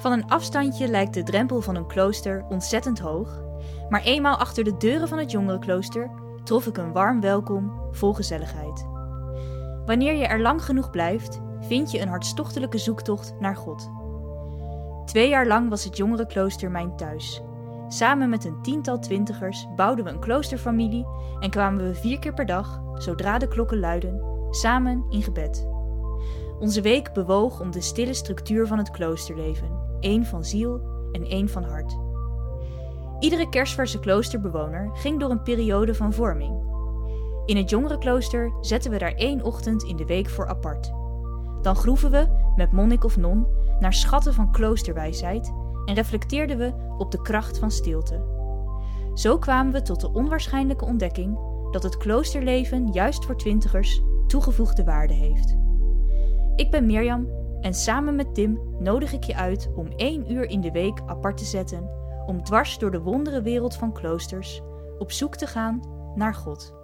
Van 0.00 0.12
een 0.12 0.28
afstandje 0.28 0.88
lijkt 0.88 1.14
de 1.14 1.22
drempel 1.22 1.60
van 1.60 1.74
een 1.74 1.86
klooster 1.86 2.44
ontzettend 2.48 2.98
hoog, 2.98 3.42
maar 3.88 4.02
eenmaal 4.02 4.36
achter 4.36 4.64
de 4.64 4.76
deuren 4.76 5.08
van 5.08 5.18
het 5.18 5.30
jongerenklooster 5.30 6.10
trof 6.44 6.66
ik 6.66 6.76
een 6.76 6.92
warm 6.92 7.20
welkom 7.20 7.72
vol 7.90 8.12
gezelligheid. 8.12 8.86
Wanneer 9.86 10.14
je 10.14 10.26
er 10.26 10.40
lang 10.40 10.64
genoeg 10.64 10.90
blijft, 10.90 11.40
vind 11.60 11.90
je 11.90 12.00
een 12.00 12.08
hartstochtelijke 12.08 12.78
zoektocht 12.78 13.34
naar 13.40 13.56
God. 13.56 13.90
Twee 15.04 15.28
jaar 15.28 15.46
lang 15.46 15.68
was 15.68 15.84
het 15.84 15.96
jongerenklooster 15.96 16.70
mijn 16.70 16.96
thuis. 16.96 17.42
Samen 17.88 18.28
met 18.28 18.44
een 18.44 18.62
tiental 18.62 18.98
twintigers 18.98 19.66
bouwden 19.76 20.04
we 20.04 20.10
een 20.10 20.20
kloosterfamilie 20.20 21.06
en 21.40 21.50
kwamen 21.50 21.86
we 21.86 21.94
vier 21.94 22.18
keer 22.18 22.34
per 22.34 22.46
dag, 22.46 22.80
zodra 22.94 23.38
de 23.38 23.48
klokken 23.48 23.78
luiden, 23.78 24.22
samen 24.50 25.04
in 25.08 25.22
gebed. 25.22 25.68
Onze 26.58 26.80
week 26.80 27.12
bewoog 27.12 27.60
om 27.60 27.70
de 27.70 27.80
stille 27.80 28.14
structuur 28.14 28.66
van 28.66 28.78
het 28.78 28.90
kloosterleven, 28.90 29.79
één 30.00 30.24
van 30.24 30.44
ziel 30.44 30.80
en 31.12 31.24
één 31.24 31.48
van 31.48 31.62
hart. 31.62 31.98
Iedere 33.18 33.48
kerstverse 33.48 33.98
kloosterbewoner 33.98 34.90
ging 34.92 35.20
door 35.20 35.30
een 35.30 35.42
periode 35.42 35.94
van 35.94 36.12
vorming. 36.12 36.68
In 37.46 37.56
het 37.56 37.70
jongerenklooster 37.70 38.52
zetten 38.60 38.90
we 38.90 38.98
daar 38.98 39.14
één 39.14 39.42
ochtend 39.42 39.82
in 39.82 39.96
de 39.96 40.06
week 40.06 40.28
voor 40.28 40.48
apart. 40.48 40.92
Dan 41.62 41.76
groeven 41.76 42.10
we, 42.10 42.52
met 42.56 42.72
monnik 42.72 43.04
of 43.04 43.16
non, 43.16 43.46
naar 43.80 43.94
schatten 43.94 44.34
van 44.34 44.52
kloosterwijsheid 44.52 45.52
en 45.84 45.94
reflecteerden 45.94 46.58
we 46.58 46.72
op 46.98 47.10
de 47.10 47.22
kracht 47.22 47.58
van 47.58 47.70
stilte. 47.70 48.38
Zo 49.14 49.38
kwamen 49.38 49.72
we 49.72 49.82
tot 49.82 50.00
de 50.00 50.12
onwaarschijnlijke 50.12 50.84
ontdekking 50.84 51.38
dat 51.70 51.82
het 51.82 51.96
kloosterleven 51.96 52.92
juist 52.92 53.24
voor 53.24 53.36
twintigers 53.36 54.02
toegevoegde 54.26 54.84
waarde 54.84 55.14
heeft. 55.14 55.56
Ik 56.56 56.70
ben 56.70 56.86
Mirjam 56.86 57.28
en 57.60 57.74
samen 57.74 58.14
met 58.14 58.34
Tim 58.34 58.60
nodig 58.78 59.12
ik 59.12 59.24
je 59.24 59.36
uit 59.36 59.70
om 59.74 59.92
één 59.96 60.32
uur 60.32 60.50
in 60.50 60.60
de 60.60 60.70
week 60.70 61.00
apart 61.06 61.36
te 61.36 61.44
zetten 61.44 61.90
om 62.26 62.44
dwars 62.44 62.78
door 62.78 62.90
de 62.90 63.00
wondere 63.00 63.42
wereld 63.42 63.76
van 63.76 63.92
kloosters 63.92 64.60
op 64.98 65.12
zoek 65.12 65.36
te 65.36 65.46
gaan 65.46 65.80
naar 66.14 66.34
God. 66.34 66.74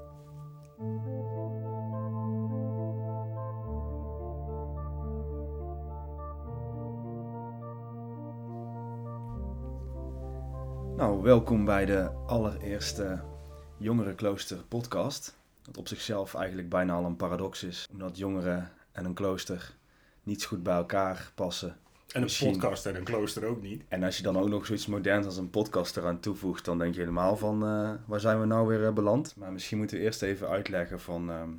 Nou, 10.96 11.22
welkom 11.22 11.64
bij 11.64 11.84
de 11.84 12.10
allereerste 12.26 13.20
Jongerenklooster 13.76 14.64
podcast. 14.68 15.36
Wat 15.64 15.76
op 15.76 15.88
zichzelf 15.88 16.34
eigenlijk 16.34 16.68
bijna 16.68 16.94
al 16.94 17.04
een 17.04 17.16
paradox 17.16 17.62
is, 17.62 17.88
omdat 17.92 18.18
jongeren 18.18 18.70
en 18.92 19.04
een 19.04 19.14
klooster 19.14 19.75
niet 20.26 20.44
goed 20.44 20.62
bij 20.62 20.74
elkaar 20.74 21.30
passen. 21.34 21.68
En 21.68 21.76
een 22.12 22.22
Misschien- 22.22 22.52
podcast 22.52 22.86
en 22.86 22.96
een 22.96 23.04
klooster 23.04 23.44
ook 23.44 23.62
niet. 23.62 23.82
En 23.88 24.02
als 24.02 24.16
je 24.16 24.22
dan 24.22 24.38
ook 24.38 24.48
nog 24.48 24.66
zoiets 24.66 24.86
moderns 24.86 25.26
als 25.26 25.36
een 25.36 25.50
podcast 25.50 25.96
eraan 25.96 26.20
toevoegt, 26.20 26.64
dan 26.64 26.78
denk 26.78 26.94
je 26.94 27.00
helemaal 27.00 27.36
van 27.36 27.62
eh, 27.62 27.90
waar 28.06 28.20
zijn 28.20 28.40
we 28.40 28.46
nou 28.46 28.66
weer 28.68 28.86
eh, 28.86 28.92
beland? 28.92 29.34
Maar 29.36 29.52
misschien 29.52 29.78
moeten 29.78 29.96
we 29.96 30.02
eerst 30.02 30.22
even 30.22 30.48
uitleggen 30.48 31.00
van 31.00 31.30
ehm, 31.30 31.50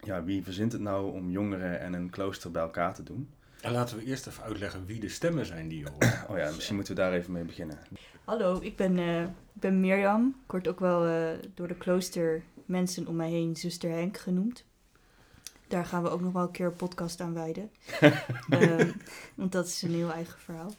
ja, 0.00 0.24
wie 0.24 0.42
verzint 0.44 0.72
het 0.72 0.80
nou 0.80 1.12
om 1.12 1.30
jongeren 1.30 1.80
en 1.80 1.92
een 1.92 2.10
klooster 2.10 2.50
bij 2.50 2.62
elkaar 2.62 2.94
te 2.94 3.02
doen? 3.02 3.30
En 3.60 3.72
laten 3.72 3.96
we 3.96 4.04
eerst 4.04 4.26
even 4.26 4.42
uitleggen 4.42 4.86
wie 4.86 5.00
de 5.00 5.08
stemmen 5.08 5.46
zijn 5.46 5.68
die 5.68 5.78
je 5.78 5.88
hoort. 5.90 6.24
Oh 6.30 6.36
ja, 6.38 6.50
misschien 6.54 6.74
moeten 6.76 6.94
we 6.94 7.00
daar 7.00 7.12
even 7.12 7.32
mee 7.32 7.44
beginnen. 7.44 7.78
Hallo, 8.24 8.58
ik 8.60 8.76
ben, 8.76 8.98
eh, 8.98 9.22
ik 9.22 9.28
ben 9.52 9.80
Mirjam. 9.80 10.26
Ik 10.44 10.50
word 10.50 10.68
ook 10.68 10.80
wel 10.80 11.06
eh, 11.06 11.28
door 11.54 11.68
de 11.68 11.76
klooster 11.76 12.42
mensen 12.64 13.06
om 13.06 13.16
mij 13.16 13.30
heen 13.30 13.56
zuster 13.56 13.90
Henk 13.90 14.16
genoemd. 14.18 14.64
Daar 15.68 15.86
gaan 15.86 16.02
we 16.02 16.08
ook 16.08 16.20
nog 16.20 16.32
wel 16.32 16.42
een 16.42 16.50
keer 16.50 16.66
een 16.66 16.76
podcast 16.76 17.20
aan 17.20 17.34
wijden. 17.34 17.70
Ehm, 18.50 18.92
want 19.34 19.52
dat 19.52 19.66
is 19.66 19.82
een 19.82 19.94
heel 19.94 20.12
eigen 20.12 20.38
verhaal. 20.40 20.72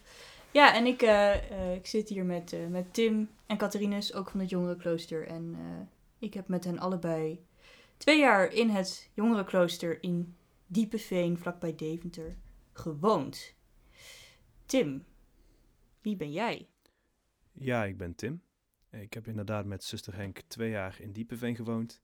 Ja, 0.52 0.76
en 0.76 0.86
ik, 0.86 1.02
eh, 1.02 1.52
eh, 1.52 1.76
ik 1.76 1.86
zit 1.86 2.10
hier 2.10 2.26
met, 2.26 2.54
eh, 2.54 2.68
met 2.68 2.94
Tim 2.94 3.30
en 3.46 3.58
Catharinus, 3.58 4.14
ook 4.14 4.30
van 4.30 4.40
het 4.40 4.50
Jongerenklooster. 4.50 5.28
En 5.28 5.56
eh, 5.60 5.88
ik 6.20 6.34
heb 6.34 6.48
met 6.48 6.64
hen 6.64 6.80
allebei 6.80 7.46
twee 7.98 8.20
jaar 8.20 8.54
in 8.54 8.70
het 8.70 9.10
Jongerenklooster 9.14 10.04
in 10.04 10.36
Diepeveen, 10.68 11.38
vlakbij 11.38 11.76
Deventer, 11.76 12.36
gewoond. 12.74 13.56
Tim, 14.66 15.06
wie 16.02 16.16
ben 16.16 16.32
jij? 16.32 16.68
Ja, 17.52 17.86
ik 17.86 17.98
ben 17.98 18.16
Tim. 18.16 18.42
Ik 18.92 19.14
heb 19.14 19.28
inderdaad 19.28 19.66
met 19.66 19.84
zuster 19.84 20.16
Henk 20.16 20.42
twee 20.48 20.70
jaar 20.70 20.98
in 21.00 21.12
Diepeveen 21.12 21.56
gewoond. 21.56 22.02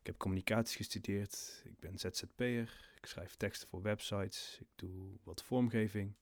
Ik 0.00 0.06
heb 0.06 0.16
communicatie 0.16 0.76
gestudeerd. 0.76 1.62
Ik 1.64 1.78
ben 1.78 1.98
ZZP'er. 1.98 2.90
Ik 2.96 3.06
schrijf 3.06 3.34
teksten 3.34 3.68
voor 3.68 3.82
websites. 3.82 4.58
Ik 4.60 4.66
doe 4.74 5.18
wat 5.22 5.42
vormgeving. 5.42 6.14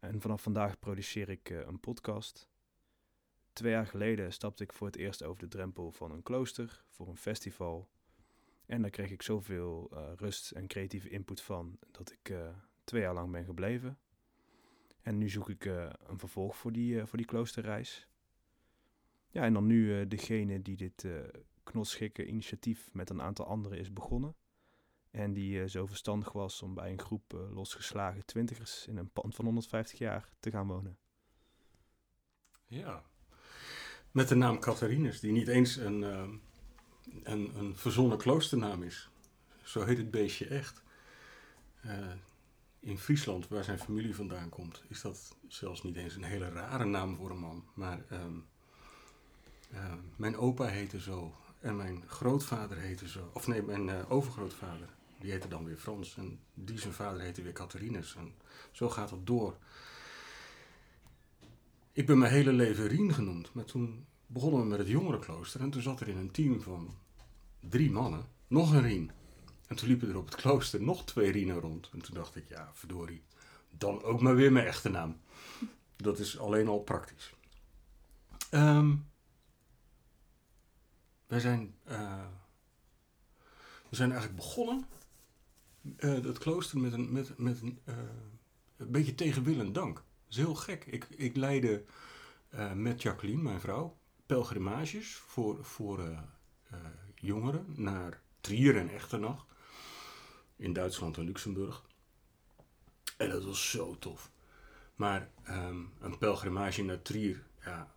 En 0.00 0.20
vanaf 0.20 0.42
vandaag 0.42 0.78
produceer 0.78 1.28
ik 1.28 1.50
eh, 1.50 1.58
een 1.58 1.80
podcast. 1.80 2.48
Twee 3.52 3.72
jaar 3.72 3.86
geleden 3.86 4.32
stapte 4.32 4.62
ik 4.62 4.72
voor 4.72 4.86
het 4.86 4.96
eerst 4.96 5.22
over 5.22 5.42
de 5.42 5.48
drempel 5.48 5.92
van 5.92 6.10
een 6.10 6.22
klooster 6.22 6.84
voor 6.88 7.08
een 7.08 7.16
festival. 7.16 7.88
En 8.66 8.82
daar 8.82 8.90
kreeg 8.90 9.10
ik 9.10 9.22
zoveel 9.22 9.90
eh, 9.92 10.12
rust 10.16 10.50
en 10.50 10.66
creatieve 10.66 11.08
input 11.08 11.40
van 11.40 11.78
dat 11.90 12.12
ik 12.12 12.28
eh, 12.28 12.48
twee 12.84 13.02
jaar 13.02 13.14
lang 13.14 13.32
ben 13.32 13.44
gebleven. 13.44 13.98
En 15.02 15.18
nu 15.18 15.28
zoek 15.28 15.48
ik 15.48 15.64
een 15.64 16.18
vervolg 16.18 16.56
voor 16.56 16.72
die, 16.72 17.06
voor 17.06 17.18
die 17.18 17.26
kloosterreis. 17.26 18.08
Ja, 19.30 19.42
en 19.42 19.52
dan 19.52 19.66
nu 19.66 20.08
degene 20.08 20.62
die 20.62 20.76
dit 20.76 21.06
knotschikke 21.64 22.26
initiatief 22.26 22.88
met 22.92 23.10
een 23.10 23.22
aantal 23.22 23.46
anderen 23.46 23.78
is 23.78 23.92
begonnen. 23.92 24.36
En 25.10 25.32
die 25.32 25.60
eh, 25.60 25.68
zo 25.68 25.86
verstandig 25.86 26.32
was 26.32 26.62
om 26.62 26.74
bij 26.74 26.90
een 26.90 27.00
groep 27.00 27.34
eh, 27.34 27.54
losgeslagen 27.54 28.24
twintigers 28.24 28.86
in 28.86 28.96
een 28.96 29.10
pand 29.10 29.34
van 29.34 29.44
150 29.44 29.98
jaar 29.98 30.28
te 30.40 30.50
gaan 30.50 30.66
wonen. 30.66 30.98
Ja. 32.66 33.04
Met 34.10 34.28
de 34.28 34.34
naam 34.34 34.58
Catharinus, 34.58 35.20
die 35.20 35.32
niet 35.32 35.48
eens 35.48 35.76
een, 35.76 36.04
ehm, 36.04 36.36
een, 37.22 37.58
een 37.58 37.76
verzonnen 37.76 38.18
kloosternaam 38.18 38.82
is. 38.82 39.10
Zo 39.62 39.84
heet 39.84 39.98
het 39.98 40.10
beestje 40.10 40.46
echt. 40.46 40.82
Eh, 41.80 42.12
in 42.80 42.98
Friesland, 42.98 43.48
waar 43.48 43.64
zijn 43.64 43.78
familie 43.78 44.14
vandaan 44.14 44.48
komt, 44.48 44.82
is 44.88 45.00
dat 45.00 45.36
zelfs 45.48 45.82
niet 45.82 45.96
eens 45.96 46.14
een 46.14 46.24
hele 46.24 46.48
rare 46.48 46.84
naam 46.84 47.16
voor 47.16 47.30
een 47.30 47.38
man. 47.38 47.64
Maar 47.74 48.04
ehm, 48.08 48.38
eh, 49.70 49.94
mijn 50.16 50.36
opa 50.36 50.64
heette 50.64 51.00
zo. 51.00 51.34
En 51.64 51.76
mijn 51.76 52.04
grootvader 52.06 52.78
heette 52.78 53.08
zo. 53.08 53.30
Of 53.32 53.46
nee, 53.46 53.62
mijn 53.62 53.88
eh, 53.88 54.10
overgrootvader. 54.12 54.88
Die 55.18 55.30
heette 55.30 55.48
dan 55.48 55.64
weer 55.64 55.76
Frans. 55.76 56.16
En 56.16 56.38
die 56.54 56.78
zijn 56.78 56.92
vader 56.92 57.20
heette 57.20 57.42
weer 57.42 57.52
Catharinus. 57.52 58.14
En 58.16 58.34
zo 58.72 58.88
gaat 58.90 59.10
het 59.10 59.26
door. 59.26 59.56
Ik 61.92 62.06
ben 62.06 62.18
mijn 62.18 62.32
hele 62.32 62.52
leven 62.52 62.86
Rien 62.86 63.14
genoemd. 63.14 63.54
Maar 63.54 63.64
toen 63.64 64.06
begonnen 64.26 64.60
we 64.60 64.66
met 64.66 64.78
het 64.78 64.88
jongerenklooster. 64.88 65.60
En 65.60 65.70
toen 65.70 65.82
zat 65.82 66.00
er 66.00 66.08
in 66.08 66.16
een 66.16 66.30
team 66.30 66.60
van 66.60 66.94
drie 67.60 67.90
mannen 67.90 68.24
nog 68.46 68.72
een 68.72 68.82
Rien. 68.82 69.10
En 69.66 69.76
toen 69.76 69.88
liepen 69.88 70.08
er 70.08 70.16
op 70.16 70.26
het 70.26 70.34
klooster 70.34 70.82
nog 70.82 71.04
twee 71.04 71.30
Rienen 71.30 71.60
rond. 71.60 71.90
En 71.92 72.02
toen 72.02 72.14
dacht 72.14 72.36
ik, 72.36 72.48
ja, 72.48 72.70
verdorie. 72.74 73.22
Dan 73.70 74.02
ook 74.02 74.20
maar 74.20 74.34
weer 74.34 74.52
mijn 74.52 74.66
echte 74.66 74.88
naam. 74.88 75.20
Dat 75.96 76.18
is 76.18 76.38
alleen 76.38 76.68
al 76.68 76.80
praktisch. 76.80 77.34
Ehm, 78.50 78.94
wij 81.26 81.40
zijn, 81.40 81.74
eh, 81.84 82.26
we 83.88 83.96
zijn 83.96 84.10
eigenlijk 84.10 84.40
begonnen, 84.40 84.86
eh 85.96 86.12
het 86.12 86.38
klooster, 86.38 86.78
met 86.78 86.92
een, 86.92 87.12
met, 87.12 87.38
met 87.38 87.60
een, 87.60 87.78
eh, 87.84 87.94
beetje 88.76 89.14
tegen 89.14 89.42
wil 89.42 89.60
en 89.60 89.72
dank. 89.72 89.96
Dat 89.96 90.04
is 90.28 90.36
heel 90.36 90.54
gek. 90.54 90.84
Ik, 90.84 91.06
ik 91.10 91.36
leidde 91.36 91.84
met 92.74 93.02
Jacqueline, 93.02 93.42
mijn 93.42 93.60
vrouw, 93.60 93.96
pelgrimages 94.26 95.14
voor, 95.14 95.64
voor 95.64 96.24
jongeren 97.14 97.64
naar 97.76 98.20
Trier 98.40 98.76
en 98.76 98.88
Echternach. 98.88 99.46
In 100.56 100.72
Duitsland 100.72 101.16
en 101.16 101.24
Luxemburg. 101.24 101.84
En 103.16 103.28
dat 103.28 103.44
was 103.44 103.70
zo 103.70 103.98
tof. 103.98 104.30
Maar 104.94 105.30
ehm, 105.42 105.82
een 106.00 106.18
pelgrimage 106.18 106.82
naar 106.82 107.02
Trier, 107.02 107.42
ja, 107.64 107.93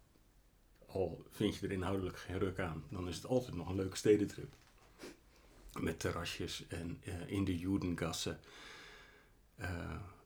al 0.97 1.23
vind 1.31 1.55
je 1.55 1.65
er 1.67 1.73
inhoudelijk 1.73 2.17
geen 2.19 2.39
ruk 2.39 2.59
aan, 2.59 2.83
dan 2.89 3.07
is 3.07 3.15
het 3.15 3.25
altijd 3.25 3.55
nog 3.55 3.69
een 3.69 3.75
leuke 3.75 3.97
stedentrip. 3.97 4.53
Met 5.79 5.99
terrasjes 5.99 6.65
en 6.67 6.99
eh, 7.03 7.13
in 7.27 7.43
de 7.45 7.57
Judengasse 7.57 8.37
eh, 9.55 9.69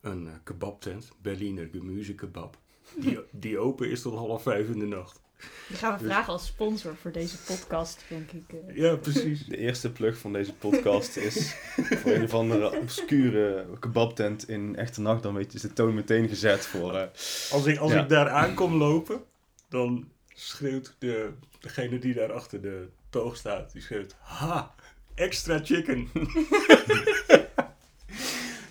een 0.02 0.28
eh, 0.28 0.34
kebabtent, 0.44 1.12
Berliner 1.22 1.70
Gemüsekebab, 1.72 2.58
die, 2.98 3.20
die 3.32 3.58
open 3.60 3.90
is 3.90 4.02
tot 4.02 4.14
half 4.16 4.42
vijf 4.44 4.68
in 4.68 4.80
de 4.80 4.86
nacht. 4.86 5.20
Die 5.68 5.78
gaan 5.78 5.98
we 5.98 6.06
vragen 6.06 6.34
als 6.34 6.46
sponsor 6.46 6.96
voor 6.96 7.12
deze 7.12 7.38
podcast, 7.38 8.04
denk 8.10 8.32
ik. 8.32 8.44
Ja, 8.76 8.96
precies. 8.96 9.46
De 9.46 9.58
eerste 9.58 9.92
plug 9.92 10.18
van 10.18 10.34
deze 10.34 10.54
podcast 10.54 11.18
is 11.18 11.54
voor 11.76 12.12
een 12.12 12.24
of 12.24 12.34
andere 12.34 12.80
obscure 12.80 13.66
kebabtent 13.80 14.50
in 14.50 14.76
echte 14.76 15.02
nacht. 15.02 15.24
Dan 15.24 15.34
weet 15.34 15.52
je, 15.52 15.56
is 15.58 15.62
de 15.62 15.74
toon 15.74 15.94
meteen 15.94 16.28
gezet 16.28 16.66
voor... 16.66 16.94
eh, 16.96 17.08
Als 17.52 17.66
ik, 17.66 17.78
als 17.78 17.92
Ja. 17.92 18.02
ik 18.04 18.10
daar 18.10 18.30
aankom 18.30 18.74
lopen, 18.74 19.24
dan 19.70 20.10
schreeuwt 20.42 20.96
de, 21.00 21.34
degene 21.60 22.00
die 22.00 22.14
daar 22.14 22.34
achter 22.34 22.62
de 22.62 22.88
toog 23.10 23.38
staat, 23.38 23.72
die 23.72 23.82
schreeuwt, 23.82 24.16
ha, 24.20 24.76
extra 25.14 25.60
chicken. 25.64 26.10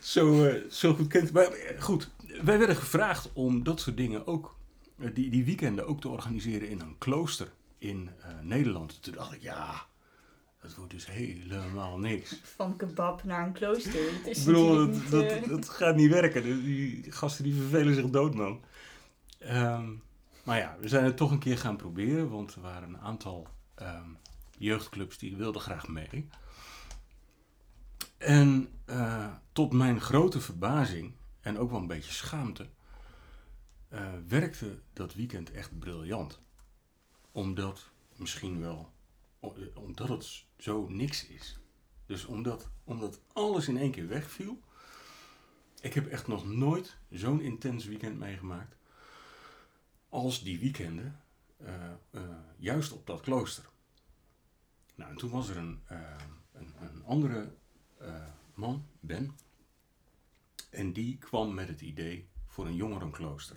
zo, 0.00 0.44
eh, 0.44 0.70
zo 0.70 0.94
goed 0.94 1.06
kent. 1.06 1.32
Maar 1.32 1.52
eh, 1.52 1.82
goed, 1.82 2.10
wij 2.42 2.58
werden 2.58 2.76
gevraagd 2.76 3.30
om 3.32 3.62
dat 3.62 3.80
soort 3.80 3.96
dingen 3.96 4.26
ook, 4.26 4.56
eh, 4.98 5.08
die, 5.14 5.30
die 5.30 5.44
weekenden 5.44 5.86
ook 5.86 6.00
te 6.00 6.08
organiseren 6.08 6.68
in 6.68 6.80
een 6.80 6.98
klooster 6.98 7.52
in 7.78 8.10
Nederland. 8.42 9.02
Toen 9.02 9.14
dacht 9.14 9.32
ik, 9.32 9.42
ja, 9.42 9.86
dat 10.62 10.74
wordt 10.74 10.90
dus 10.90 11.06
helemaal 11.06 11.98
niks. 11.98 12.40
Van 12.42 12.76
kebab 12.76 13.24
naar 13.24 13.46
een 13.46 13.52
klooster. 13.52 14.08
Ik 14.24 14.44
bedoel, 14.44 14.76
dat, 14.76 14.88
niet, 14.88 15.10
dat, 15.10 15.44
dat 15.44 15.68
gaat 15.68 15.96
niet 15.96 16.10
werken. 16.10 16.42
Die, 16.42 17.12
gasten 17.12 17.44
die 17.44 17.54
vervelen 17.54 17.94
zich 17.94 18.10
dood, 18.10 18.34
man. 18.34 18.60
Ehm, 19.38 19.88
maar 20.50 20.58
ja, 20.58 20.76
we 20.80 20.88
zijn 20.88 21.04
het 21.04 21.16
toch 21.16 21.30
een 21.30 21.38
keer 21.38 21.58
gaan 21.58 21.76
proberen, 21.76 22.28
want 22.28 22.54
er 22.54 22.60
waren 22.60 22.88
een 22.88 23.00
aantal 23.00 23.48
ehm, 23.74 24.10
jeugdclubs 24.58 25.18
die 25.18 25.36
wilden 25.36 25.60
graag 25.60 25.88
mee. 25.88 26.28
En 28.18 28.68
eh, 28.84 29.32
tot 29.52 29.72
mijn 29.72 30.00
grote 30.00 30.40
verbazing 30.40 31.14
en 31.40 31.58
ook 31.58 31.70
wel 31.70 31.80
een 31.80 31.86
beetje 31.86 32.12
schaamte, 32.12 32.68
eh, 33.88 34.08
werkte 34.28 34.80
dat 34.92 35.14
weekend 35.14 35.50
echt 35.50 35.78
briljant. 35.78 36.40
Omdat, 37.32 37.90
misschien 38.16 38.60
wel, 38.60 38.92
eh, 39.40 39.48
omdat 39.74 40.08
het 40.08 40.44
zo 40.58 40.88
niks 40.88 41.26
is. 41.26 41.60
Dus 42.06 42.24
omdat, 42.24 42.70
omdat 42.84 43.20
alles 43.32 43.68
in 43.68 43.76
één 43.76 43.90
keer 43.90 44.08
wegviel. 44.08 44.60
Ik 45.80 45.94
heb 45.94 46.06
echt 46.06 46.26
nog 46.26 46.46
nooit 46.46 46.98
zo'n 47.10 47.40
intens 47.40 47.84
weekend 47.84 48.18
meegemaakt. 48.18 48.78
Als 50.10 50.42
die 50.42 50.58
weekenden, 50.58 51.20
eh, 51.56 51.90
eh, 52.10 52.22
juist 52.56 52.92
op 52.92 53.06
dat 53.06 53.20
klooster. 53.20 53.64
Nou, 54.94 55.10
en 55.10 55.16
toen 55.16 55.30
was 55.30 55.48
er 55.48 55.56
een, 55.56 55.80
eh, 55.86 56.16
een, 56.52 56.74
een 56.80 57.04
andere 57.04 57.52
man, 58.54 58.86
Ben. 59.00 59.36
En 60.70 60.92
die 60.92 61.18
kwam 61.18 61.54
met 61.54 61.68
het 61.68 61.80
idee 61.80 62.28
voor 62.46 62.66
een 62.66 62.74
jongerenklooster. 62.74 63.56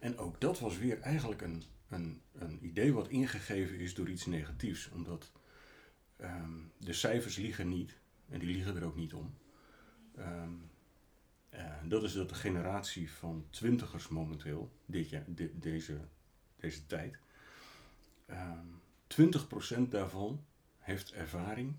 En 0.00 0.18
ook 0.18 0.40
dat 0.40 0.58
was 0.58 0.78
weer 0.78 1.00
eigenlijk 1.00 1.42
een, 1.42 1.62
een, 1.88 2.20
een 2.32 2.64
idee 2.64 2.92
wat 2.92 3.08
ingegeven 3.08 3.78
is 3.78 3.94
door 3.94 4.08
iets 4.08 4.26
negatiefs. 4.26 4.90
Omdat 4.90 5.32
ehm, 6.16 6.52
de 6.78 6.92
cijfers 6.92 7.36
liegen 7.36 7.68
niet. 7.68 7.98
En 8.28 8.38
die 8.38 8.48
liegen 8.48 8.76
er 8.76 8.84
ook 8.84 8.96
niet 8.96 9.14
om. 9.14 9.34
Ehm, 10.16 10.52
eh, 11.50 11.74
dat 11.84 12.02
is 12.02 12.12
dat 12.12 12.28
de 12.28 12.34
generatie 12.34 13.12
van 13.12 13.46
twintigers 13.50 14.08
momenteel, 14.08 14.72
dit 14.86 15.08
jaar, 15.08 15.24
deze, 15.52 16.00
deze 16.56 16.86
tijd, 16.86 17.18
ehm 18.26 18.66
20% 19.10 19.88
daarvan 19.88 20.44
heeft 20.78 21.12
ervaring 21.12 21.76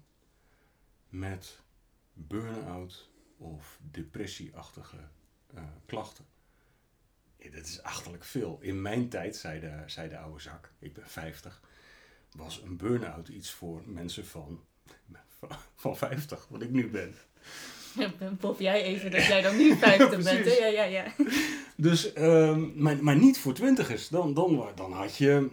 met 1.10 1.62
burn-out 2.14 3.10
of 3.38 3.80
depressieachtige 3.92 4.98
eh, 5.54 5.64
klachten. 5.86 6.26
Dat 7.38 7.66
is 7.66 7.82
achterlijk 7.82 8.24
veel. 8.24 8.58
In 8.62 8.82
mijn 8.82 9.10
tijd, 9.10 9.36
zei 9.36 9.60
de, 9.60 9.84
zei 9.86 10.10
de 10.10 10.18
oude 10.18 10.42
zak, 10.42 10.72
ik 10.80 10.94
ben 10.94 11.10
50, 11.10 11.62
was 12.32 12.62
een 12.62 12.78
burn-out 12.78 13.28
iets 13.28 13.52
voor 13.52 13.84
mensen 13.86 14.26
van, 14.26 14.66
van 15.76 15.98
50, 15.98 16.48
wat 16.48 16.62
ik 16.62 16.72
nu 16.72 16.90
ben. 16.90 17.16
Pop 18.40 18.60
jij 18.60 18.84
even 18.84 19.12
dat 19.12 19.26
jij 19.26 19.42
dan 19.42 19.58
nu 19.58 19.76
50 19.78 20.10
bent. 20.24 20.46
hè? 20.46 20.52
Ja, 20.52 20.66
ja, 20.66 20.84
ja. 20.84 21.06
Dus, 21.76 22.14
ehm, 22.14 22.82
maar, 22.82 23.04
maar 23.04 23.16
niet 23.16 23.40
voor 23.40 23.54
twintigers. 23.54 24.08
Dan, 24.08 24.34
dan, 24.34 24.66
dan 24.76 24.94
had 24.94 25.16
je, 25.18 25.50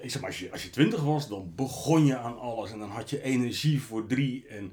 ik 0.00 0.10
zeg 0.10 0.20
maar, 0.20 0.30
als 0.30 0.38
je, 0.38 0.50
als 0.52 0.62
je 0.62 0.70
twintig 0.70 1.02
was, 1.02 1.28
dan 1.28 1.52
begon 1.54 2.06
je 2.06 2.16
aan 2.16 2.38
alles. 2.38 2.70
En 2.70 2.78
dan 2.78 2.90
had 2.90 3.10
je 3.10 3.22
energie 3.22 3.82
voor 3.82 4.06
drie. 4.06 4.46
En, 4.46 4.72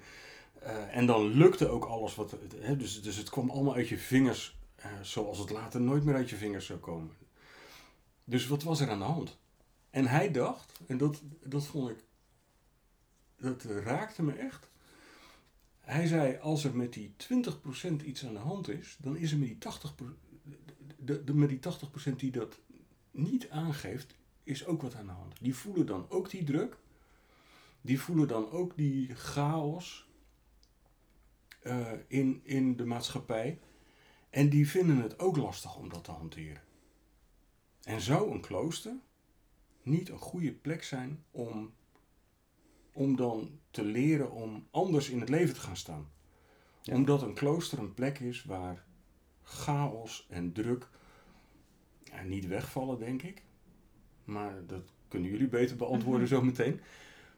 eh, 0.62 0.98
en 0.98 1.06
dan 1.06 1.27
lukte 1.27 1.68
ook 1.69 1.86
alles. 1.86 2.16
Wat, 2.16 2.36
hè, 2.60 2.77
dus, 2.77 3.01
dus 3.01 3.15
het 3.15 3.30
kwam 3.30 3.50
allemaal 3.50 3.75
uit 3.75 3.88
je 3.89 3.98
vingers. 3.98 4.57
eh, 4.75 4.86
zoals 5.01 5.38
het 5.38 5.50
later 5.50 5.81
nooit 5.81 6.04
meer 6.04 6.15
uit 6.15 6.30
je 6.30 6.36
vingers 6.36 6.65
zou 6.65 6.80
komen. 6.80 7.12
Dus 8.24 8.48
wat 8.48 8.63
was 8.63 8.80
er 8.80 8.89
aan 8.89 9.00
de 9.00 9.06
hand? 9.06 9.38
En 9.89 10.07
hij 10.07 10.31
dacht, 10.31 10.72
en 10.88 10.98
dat, 10.98 11.22
dat 11.44 11.65
vond 11.65 11.89
ik, 11.89 11.98
dat 13.38 13.63
raakte 13.83 14.24
me 14.24 14.33
echt. 14.33 14.69
Hij 15.89 16.07
zei, 16.07 16.38
als 16.38 16.63
er 16.63 16.75
met 16.75 16.94
die 16.94 17.13
20% 17.18 18.06
iets 18.06 18.25
aan 18.25 18.33
de 18.33 18.39
hand 18.39 18.69
is, 18.69 18.97
dan 19.01 19.15
is 19.18 19.31
er 19.31 19.38
met 19.38 19.47
die 19.47 19.57
80%, 19.57 20.03
de, 20.97 21.33
met 21.33 21.50
die 21.50 21.59
80% 22.13 22.15
die 22.15 22.31
dat 22.31 22.59
niet 23.12 23.50
aangeeft, 23.50 24.15
is 24.44 24.65
ook 24.65 24.81
wat 24.81 24.95
aan 24.95 25.06
de 25.06 25.12
hand. 25.12 25.36
Die 25.41 25.56
voelen 25.56 25.86
dan 25.86 26.06
ook 26.09 26.30
die 26.30 26.44
druk. 26.44 26.77
Die 27.81 28.00
voelen 28.00 28.27
dan 28.27 28.50
ook 28.50 28.75
die 28.75 29.15
chaos 29.15 30.07
eh, 31.62 31.91
in, 32.07 32.41
in 32.44 32.75
de 32.75 32.86
maatschappij. 32.86 33.59
En 34.30 34.50
die 34.50 34.69
vinden 34.69 34.97
het 34.97 35.19
ook 35.19 35.38
lastig 35.38 35.75
om 35.75 35.89
dat 35.89 36.03
te 36.03 36.12
hanteren. 36.12 36.62
En 37.83 38.01
zou 38.01 38.31
een 38.31 38.41
klooster 38.41 38.94
niet 39.81 40.09
een 40.09 40.19
goede 40.19 40.51
plek 40.51 40.83
zijn 40.83 41.24
om, 41.31 41.74
om 43.00 43.16
dan 43.16 43.60
te 43.72 43.84
leren 43.84 44.31
om 44.31 44.68
anders 44.72 45.10
in 45.10 45.19
het 45.19 45.30
leven 45.30 45.54
te 45.54 45.60
gaan 45.60 45.78
staan? 45.78 46.10
Ja. 46.81 46.96
Omdat 46.96 47.22
een 47.22 47.34
klooster 47.34 47.80
een 47.80 47.94
plek 47.94 48.19
is 48.19 48.44
waar 48.44 48.86
chaos 49.44 50.28
en 50.30 50.51
druk 50.51 50.90
ja, 52.04 52.24
niet 52.24 52.48
wegvallen, 52.48 53.00
denk 53.00 53.22
ik. 53.22 53.44
Maar 54.24 54.66
dat 54.66 54.92
kunnen 55.07 55.30
jullie 55.30 55.48
beter 55.48 55.75
beantwoorden 55.75 56.28
zo 56.28 56.42
meteen. 56.42 56.81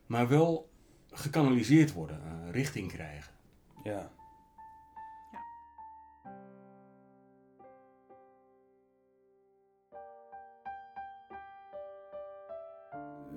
Maar 0.06 0.28
wel 0.28 0.69
gekanaliseerd 1.12 1.94
worden, 1.94 2.22
eh, 2.24 2.52
richting 2.52 2.92
krijgen. 2.92 3.34
Ja. 3.84 4.12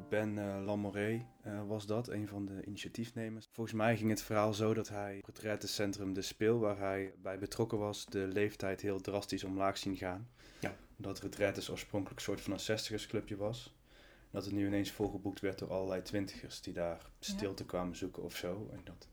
Ben 0.08 0.36
uh, 0.36 0.62
Lamoré 0.64 1.26
eh, 1.42 1.66
was 1.66 1.86
dat, 1.86 2.08
een 2.08 2.28
van 2.28 2.46
de 2.46 2.64
initiatiefnemers. 2.64 3.48
Volgens 3.52 3.76
mij 3.76 3.96
ging 3.96 4.10
het 4.10 4.22
verhaal 4.22 4.54
zo 4.54 4.74
dat 4.74 4.88
hij 4.88 5.16
op 5.18 5.26
het 5.26 5.38
rettencentrum 5.38 6.12
De 6.12 6.22
Speel, 6.22 6.58
waar 6.58 6.78
hij 6.78 7.14
bij 7.22 7.38
betrokken 7.38 7.78
was, 7.78 8.06
de 8.06 8.18
leeftijd 8.18 8.80
heel 8.80 9.00
drastisch 9.00 9.44
omlaag 9.44 9.78
zien 9.78 9.96
gaan. 9.96 10.28
Ja. 10.60 10.76
Dat 10.96 11.20
retretes 11.20 11.70
oorspronkelijk 11.70 12.18
een 12.18 12.24
soort 12.24 12.40
van 12.40 12.52
een 12.52 12.60
zestigersclubje 12.60 13.36
was. 13.36 13.74
Dat 14.30 14.44
het 14.44 14.54
nu 14.54 14.66
ineens 14.66 14.90
volgeboekt 14.90 15.40
werd 15.40 15.58
door 15.58 15.70
allerlei 15.70 16.02
twintigers 16.02 16.60
die 16.60 16.72
daar 16.72 17.10
stilte 17.18 17.64
kwamen 17.64 17.96
zoeken 17.96 18.22
of 18.22 18.36
zo. 18.36 18.68
En 18.72 18.80
dat, 18.84 19.08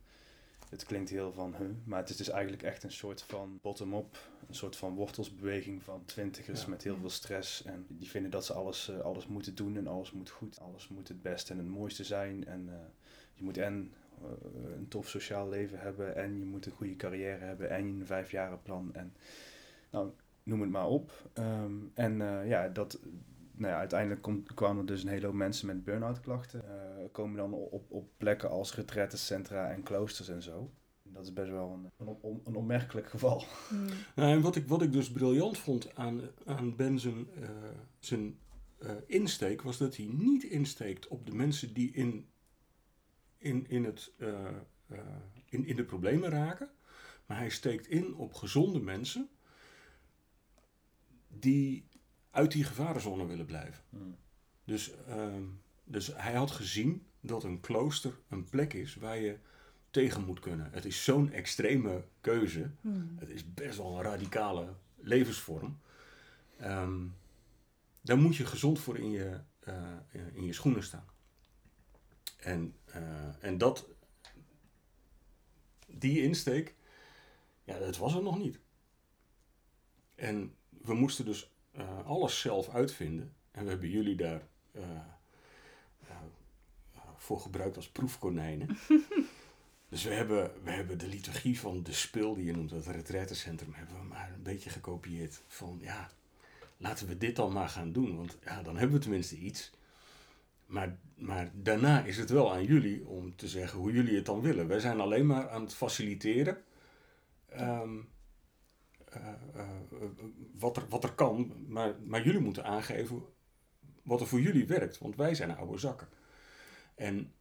het 0.72 0.86
klinkt 0.86 1.10
heel 1.10 1.32
van, 1.34 1.56
huh, 1.58 1.68
maar 1.84 2.00
het 2.00 2.10
is 2.10 2.16
dus 2.18 2.30
eigenlijk 2.30 2.64
echt 2.64 2.84
een 2.84 2.92
soort 2.92 3.22
van 3.22 3.60
bottom-up, 3.62 4.18
een 4.48 4.56
soort 4.56 4.76
van 4.76 4.96
wortelsbeweging 4.96 5.84
van 5.84 6.06
twintigers 6.06 6.62
Ja. 6.62 6.70
met 6.70 6.84
heel 6.84 6.98
veel 6.98 7.10
stress. 7.10 7.64
En 7.64 7.86
die 7.90 8.10
vinden 8.10 8.32
dat 8.32 8.46
ze 8.46 8.54
alles, 8.54 8.90
eh, 8.90 9.00
alles 9.00 9.28
moeten 9.28 9.56
doen 9.56 9.78
en 9.78 9.88
alles 9.88 10.12
moet 10.12 10.30
goed. 10.30 10.60
Alles 10.60 10.88
moet 10.88 11.08
het 11.08 11.22
beste 11.22 11.52
en 11.52 11.58
het 11.58 11.68
mooiste 11.68 12.04
zijn. 12.04 12.46
En 12.46 12.70
eh, 12.70 12.76
je 13.34 13.44
moet 13.44 13.58
en 13.58 13.94
eh, 14.22 14.28
een 14.76 14.88
tof 14.88 15.10
sociaal 15.10 15.50
leven 15.50 15.80
hebben 15.80 16.16
en 16.16 16.40
je 16.40 16.46
moet 16.46 16.66
een 16.66 16.72
goede 16.72 16.96
carrière 16.96 17.46
hebben 17.46 17.70
en 17.70 17.86
een 17.86 18.06
vijfjarenplan. 18.06 18.94
En 18.94 19.14
nou, 19.90 20.12
noem 20.44 20.62
het 20.62 20.70
maar 20.70 20.88
op. 20.88 21.30
Ehm, 21.34 21.76
en 21.94 22.18
ja, 22.48 22.68
dat, 22.70 23.00
nou 23.62 23.74
ja, 23.74 23.80
uiteindelijk 23.80 24.22
kom- 24.22 24.44
kwamen 24.44 24.78
er 24.80 24.86
dus 24.86 25.04
een 25.04 25.10
hele 25.10 25.26
hoop 25.26 25.36
mensen 25.36 25.68
met 25.68 25.84
burn-out 25.84 26.20
klachten. 26.20 26.64
eh, 26.70 27.06
komen 27.12 27.38
dan 27.38 27.54
op, 27.54 27.92
op 27.92 28.10
plekken 28.18 28.50
als 28.50 28.76
retrettencentra 28.76 29.72
en 29.72 29.84
kloosters 29.84 30.30
en 30.30 30.42
zo. 30.42 30.72
Dat 31.04 31.24
is 31.24 31.34
best 31.34 31.50
wel 31.50 31.72
een, 31.74 32.08
een, 32.08 32.16
on- 32.22 32.42
een 32.46 32.56
onmerkelijk 32.56 33.10
geval. 33.10 33.44
Hmm. 33.70 33.88
Nou, 34.16 34.32
en 34.32 34.42
wat 34.42 34.56
ik, 34.56 34.68
wat 34.68 34.82
ik 34.82 34.92
dus 34.92 35.12
briljant 35.12 35.58
vond 35.58 35.96
aan, 35.96 36.22
aan 36.46 36.76
Ben 36.76 37.00
zijn, 37.00 37.28
eh, 37.42 37.50
zijn 38.00 38.40
eh, 38.78 38.92
insteek, 39.06 39.62
was 39.62 39.78
dat 39.78 39.96
hij 39.96 40.06
niet 40.06 40.44
insteekt 40.44 41.08
op 41.08 41.26
de 41.26 41.36
mensen 41.36 41.74
die 41.74 41.92
in, 41.92 42.28
in, 43.38 43.66
in, 43.70 43.84
het, 43.84 44.12
eh, 44.18 44.48
eh, 44.88 44.98
in, 45.46 45.66
in 45.66 45.76
de 45.76 45.84
problemen 45.86 46.30
raken. 46.30 46.70
Maar 47.26 47.38
hij 47.38 47.50
steekt 47.50 47.88
in 47.88 48.16
op 48.16 48.34
gezonde 48.34 48.80
mensen 48.80 49.30
die 51.28 51.88
uit 52.32 52.52
die 52.52 52.64
gevarenzone 52.64 53.26
willen 53.26 53.46
blijven. 53.46 53.84
Dus, 54.64 54.92
ehm, 55.08 55.44
dus 55.84 56.12
hij 56.16 56.34
had 56.34 56.52
gezien 56.52 57.06
dat 57.20 57.44
een 57.44 57.60
klooster 57.60 58.20
een 58.30 58.50
plek 58.50 58.74
is 58.74 58.96
waar 58.96 59.20
je 59.20 59.38
tegen 59.90 60.26
moet 60.26 60.40
kunnen. 60.40 60.72
Het 60.72 60.86
is 60.86 61.04
zo'n 61.04 61.32
extreme 61.32 62.04
keuze. 62.22 62.72
Hmm. 62.82 63.16
Het 63.20 63.30
is 63.30 63.54
best 63.54 63.78
wel 63.78 63.98
een 63.98 64.04
radicale 64.04 64.74
levensvorm. 64.96 65.80
Ehm, 66.58 67.08
daar 68.02 68.18
moet 68.18 68.36
je 68.36 68.46
gezond 68.46 68.80
voor 68.80 68.98
in 68.98 69.12
je, 69.12 69.40
eh, 69.60 69.98
in 70.34 70.46
je 70.46 70.54
schoenen 70.54 70.84
staan. 70.84 71.06
En, 72.38 72.76
eh, 72.86 73.44
en 73.44 73.58
dat, 73.58 73.88
die 75.88 76.22
insteek, 76.22 76.76
ja, 77.64 77.80
dat 77.80 77.98
was 77.98 78.14
er 78.14 78.24
nog 78.24 78.38
niet. 78.38 78.60
En 80.16 80.56
we 80.70 80.94
moesten 80.94 81.26
dus 81.26 81.52
eh, 81.72 82.06
alles 82.06 82.40
zelf 82.40 82.70
uitvinden. 82.70 83.34
En 83.52 83.64
we 83.64 83.70
hebben 83.70 83.90
jullie 83.90 84.16
daar 84.16 84.42
eh, 84.72 84.82
eh, 86.08 86.16
voor 87.16 87.40
gebruikt 87.40 87.76
als 87.76 87.90
proefkonijnen. 87.90 88.78
Dus 89.90 90.04
we 90.04 90.14
hebben, 90.14 90.52
we 90.64 90.72
hebben 90.72 90.98
de 90.98 91.08
liturgie 91.08 91.60
van 91.60 91.84
de 91.84 91.94
spul 91.94 92.36
die 92.36 92.46
je 92.46 92.52
noemt, 92.52 92.70
dat 92.70 92.86
retraitecentrum, 92.86 93.74
hebben 93.74 94.00
we 94.00 94.04
maar 94.04 94.32
een 94.34 94.44
beetje 94.44 94.70
gekopieerd. 94.70 95.42
Van 95.48 95.78
ja, 95.82 96.10
laten 96.78 97.08
we 97.08 97.18
dit 97.18 97.36
dan 97.36 97.54
maar 97.54 97.70
gaan 97.70 97.92
doen, 97.92 98.16
want 98.16 98.38
ja, 98.44 98.62
dan 98.62 98.78
hebben 98.78 98.96
we 98.96 99.02
tenminste 99.02 99.38
iets. 99.38 99.72
Maar, 100.66 100.98
maar 101.16 101.52
daarna 101.54 102.04
is 102.04 102.18
het 102.18 102.30
wel 102.30 102.54
aan 102.54 102.66
jullie 102.66 103.08
om 103.08 103.36
te 103.36 103.48
zeggen 103.48 103.80
hoe 103.80 103.92
jullie 103.92 104.16
het 104.16 104.26
dan 104.26 104.42
willen. 104.42 104.68
Wij 104.68 104.80
zijn 104.80 105.00
alleen 105.00 105.26
maar 105.26 105.50
aan 105.50 105.62
het 105.62 105.74
faciliteren 105.74 106.58
ehm, 107.50 107.60
eh, 107.60 107.70
eh, 107.70 108.00
wat, 110.58 110.78
er, 110.78 110.88
wat 110.90 111.04
er 111.04 111.14
kan. 111.14 111.66
Maar, 111.68 111.96
maar 112.06 112.26
jullie 112.26 112.40
moeten 112.40 112.66
aangeven 112.66 113.24
wat 114.04 114.22
er 114.22 114.28
voor 114.28 114.42
jullie 114.42 114.68
werkt, 114.68 114.98
want 114.98 115.16
wij 115.16 115.36
zijn 115.36 115.56
oude 115.56 115.78
zakken. 115.78 116.08
En 116.96 117.34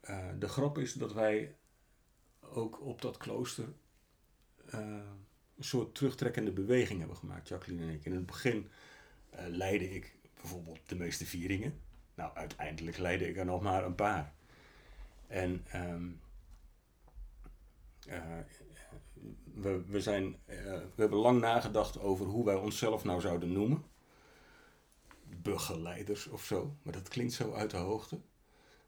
eh, 0.00 0.28
de 0.38 0.48
grap 0.48 0.78
is 0.78 0.92
dat 0.92 1.12
wij 1.12 1.56
ook 2.40 2.80
op 2.80 3.02
dat 3.02 3.16
klooster 3.16 3.68
eh, 4.66 4.80
een 5.56 5.64
soort 5.64 5.94
terugtrekkende 5.94 6.52
beweging 6.52 6.98
hebben 6.98 7.16
gemaakt, 7.16 7.48
Jacqueline 7.48 7.86
en 7.86 7.94
ik. 7.94 8.04
In 8.04 8.14
het 8.14 8.26
begin 8.26 8.68
leidde 9.48 9.90
ik 9.90 10.14
bijvoorbeeld 10.34 10.88
de 10.88 10.96
meeste 10.96 11.26
vieringen. 11.26 11.80
Nou, 12.14 12.34
uiteindelijk 12.34 12.98
leidde 12.98 13.28
ik 13.28 13.36
er 13.36 13.44
nog 13.44 13.62
maar 13.62 13.84
een 13.84 13.94
paar. 13.94 14.34
En 15.26 15.66
um, 15.74 16.20
we, 19.54 19.84
we, 19.86 20.00
zijn, 20.00 20.36
we 20.46 20.92
hebben 20.96 21.18
lang 21.18 21.40
nagedacht 21.40 22.00
over 22.00 22.26
hoe 22.26 22.44
wij 22.44 22.54
onszelf 22.54 23.04
nou 23.04 23.20
zouden 23.20 23.52
noemen. 23.52 23.84
Begeleiders 25.42 26.26
of 26.26 26.44
zo, 26.44 26.76
maar 26.82 26.92
dat 26.92 27.08
klinkt 27.08 27.32
zo 27.32 27.52
uit 27.52 27.70
de 27.70 27.76
hoogte. 27.76 28.18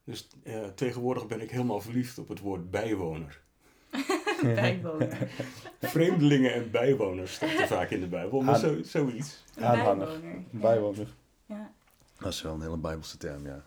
Dus 0.05 0.29
tegenwoordig 0.75 1.27
ben 1.27 1.41
ik 1.41 1.51
helemaal 1.51 1.81
verliefd 1.81 2.19
op 2.19 2.29
het 2.29 2.41
woord 2.41 2.71
bijwoner. 2.71 3.41
bijwoner. 4.43 5.29
Vreemdelingen 5.81 6.55
en 6.55 6.71
bijwoners 6.71 7.35
staat 7.35 7.59
er 7.59 7.67
vaak 7.67 7.91
in 7.91 8.01
de 8.01 8.09
Bijbel, 8.09 8.41
maar 8.41 8.59
zo, 8.59 8.83
zoiets. 8.83 9.45
Aanhanger. 9.59 10.07
Bijwoner. 10.07 10.45
Bijwoner. 10.51 11.15
Ja. 11.47 11.73
Dat 12.19 12.33
is 12.33 12.43
wel 12.43 12.55
een 12.55 12.61
hele 12.61 12.77
bijbelse 12.77 13.17
term, 13.17 13.47
ja. 13.47 13.65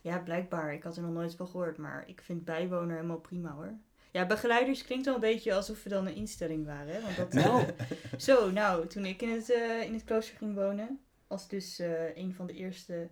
ja, 0.00 0.18
blijkbaar. 0.18 0.74
Ik 0.74 0.82
had 0.82 0.96
er 0.96 1.02
nog 1.02 1.12
nooit 1.12 1.34
van 1.34 1.46
gehoord, 1.46 1.76
maar 1.76 2.04
ik 2.08 2.20
vind 2.20 2.44
bijwoner 2.44 2.94
helemaal 2.94 3.20
prima 3.20 3.50
hoor. 3.50 3.72
Ja, 4.16 4.26
begeleiders 4.26 4.84
klinkt 4.84 5.04
wel 5.04 5.14
een 5.14 5.20
beetje 5.20 5.54
alsof 5.54 5.82
we 5.82 5.88
dan 5.88 6.06
een 6.06 6.14
instelling 6.14 6.66
waren. 6.66 6.94
Hè? 6.94 7.00
Want 7.00 7.16
dat, 7.16 7.32
Nou, 7.44 7.64
Zo, 8.18 8.50
nou, 8.50 8.86
toen 8.86 9.04
ik 9.04 9.22
in 9.22 9.28
het, 9.28 9.50
eh, 9.50 9.82
in 9.82 9.92
het 9.92 10.04
klooster 10.04 10.36
ging 10.36 10.54
wonen, 10.54 11.00
als 11.26 11.48
dus 11.48 11.78
eh, 11.78 12.16
een 12.16 12.34
van 12.34 12.46
de 12.46 12.52
eerste 12.52 13.08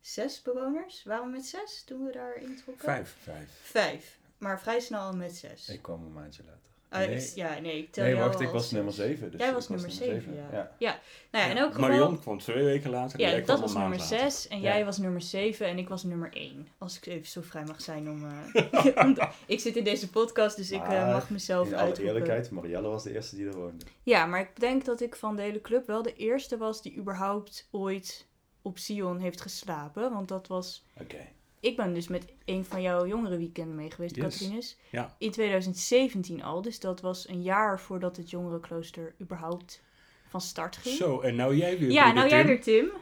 zes 0.00 0.42
bewoners, 0.42 1.02
waren 1.02 1.24
we 1.24 1.30
met 1.30 1.46
zes 1.46 1.84
toen 1.84 2.04
we 2.04 2.12
daar 2.12 2.36
introkken? 2.36 2.84
vijf. 2.84 3.16
vijf. 3.22 3.50
Vijf, 3.62 4.18
maar 4.38 4.60
vrij 4.60 4.80
snel 4.80 5.00
al 5.00 5.16
met 5.16 5.36
zes. 5.36 5.68
Ik 5.68 5.82
kwam 5.82 6.04
een 6.04 6.12
maandje 6.12 6.44
later. 6.44 6.72
Ah, 6.90 6.98
nee, 6.98 7.16
ik- 7.16 7.32
ja, 7.34 7.58
nee, 7.58 7.78
ik 7.78 7.92
tel 7.92 8.04
nee 8.04 8.14
jou 8.14 8.24
wacht, 8.28 8.40
ik 8.40 8.46
als 8.46 8.56
was 8.56 8.70
nummer 8.70 8.92
7. 8.92 9.30
Dus 9.30 9.40
Jij 9.40 9.52
was 9.52 9.68
nummer 9.68 9.90
zeven, 9.90 10.34
ja. 10.34 10.70
ja. 10.78 11.00
Nou 11.30 11.44
ja, 11.44 11.50
in 11.50 11.56
elk 11.56 11.72
geval... 11.74 11.88
Marion 11.88 12.20
kwam 12.20 12.38
twee 12.38 12.64
weken 12.64 12.90
later. 12.90 13.20
en 13.20 13.30
Ja, 13.30 13.44
dat 13.46 13.60
was 13.60 13.72
nummer 13.74 13.98
later. 13.98 14.18
6 14.18 14.48
en 14.48 14.60
Ja. 14.60 14.72
jij 14.74 14.84
was 14.84 14.98
nummer 14.98 15.20
7 15.20 15.66
en 15.66 15.78
ik 15.78 15.88
was 15.88 16.02
nummer 16.04 16.30
1. 16.32 16.68
Als 16.78 16.96
ik 16.96 17.06
even 17.06 17.26
zo 17.26 17.40
vrij 17.40 17.64
mag 17.64 17.80
zijn 17.80 18.08
om... 18.10 18.26
eh, 18.52 19.04
om- 19.06 19.16
ik 19.46 19.60
zit 19.60 19.76
in 19.76 19.84
deze 19.84 20.10
podcast, 20.10 20.56
dus 20.56 20.70
ik 20.70 20.82
eh, 20.82 21.12
mag 21.12 21.30
mezelf 21.30 21.66
In 21.66 21.72
alle 21.74 21.82
uitroepen. 21.82 22.12
eerlijkheid, 22.14 22.50
Marielle 22.50 22.88
was 22.88 23.02
de 23.02 23.12
eerste 23.14 23.36
die 23.36 23.46
er 23.46 23.56
woonde. 23.56 23.84
Ja, 24.02 24.26
maar 24.26 24.40
ik 24.40 24.60
denk 24.60 24.84
dat 24.84 25.00
ik 25.00 25.16
van 25.16 25.36
de 25.36 25.42
hele 25.42 25.60
club 25.60 25.86
wel 25.86 26.02
de 26.02 26.14
eerste 26.14 26.56
was 26.56 26.82
die 26.82 26.96
überhaupt 26.96 27.68
ooit 27.70 28.26
op 28.62 28.78
Sion 28.78 29.18
heeft 29.18 29.40
geslapen. 29.40 30.12
Want 30.12 30.28
dat 30.28 30.46
was... 30.46 30.84
Oké. 31.00 31.16
Ik 31.60 31.76
ben 31.76 31.94
dus 31.94 32.08
met 32.08 32.24
een 32.44 32.64
van 32.64 32.82
jouw 32.82 33.06
jongere 33.06 33.36
weekenden 33.36 33.74
mee 33.74 33.90
geweest, 33.90 34.16
Yes. 34.16 34.24
Katrines. 34.38 34.76
Ja. 34.90 35.14
In 35.18 35.30
2017 35.30 36.42
al, 36.42 36.62
dus 36.62 36.80
dat 36.80 37.00
was 37.00 37.28
een 37.28 37.42
jaar 37.42 37.80
voordat 37.80 38.16
het 38.16 38.30
jongerenklooster 38.30 39.14
überhaupt 39.20 39.82
van 40.28 40.40
start 40.40 40.76
ging. 40.76 40.96
Zo, 40.96 41.20
en 41.20 41.34
nou 41.34 41.56
jij 41.56 41.78
weer. 41.78 41.90
ja, 41.90 42.12
nou 42.12 42.28
jij 42.28 42.46
weer 42.46 42.60
Tim. 42.62 42.86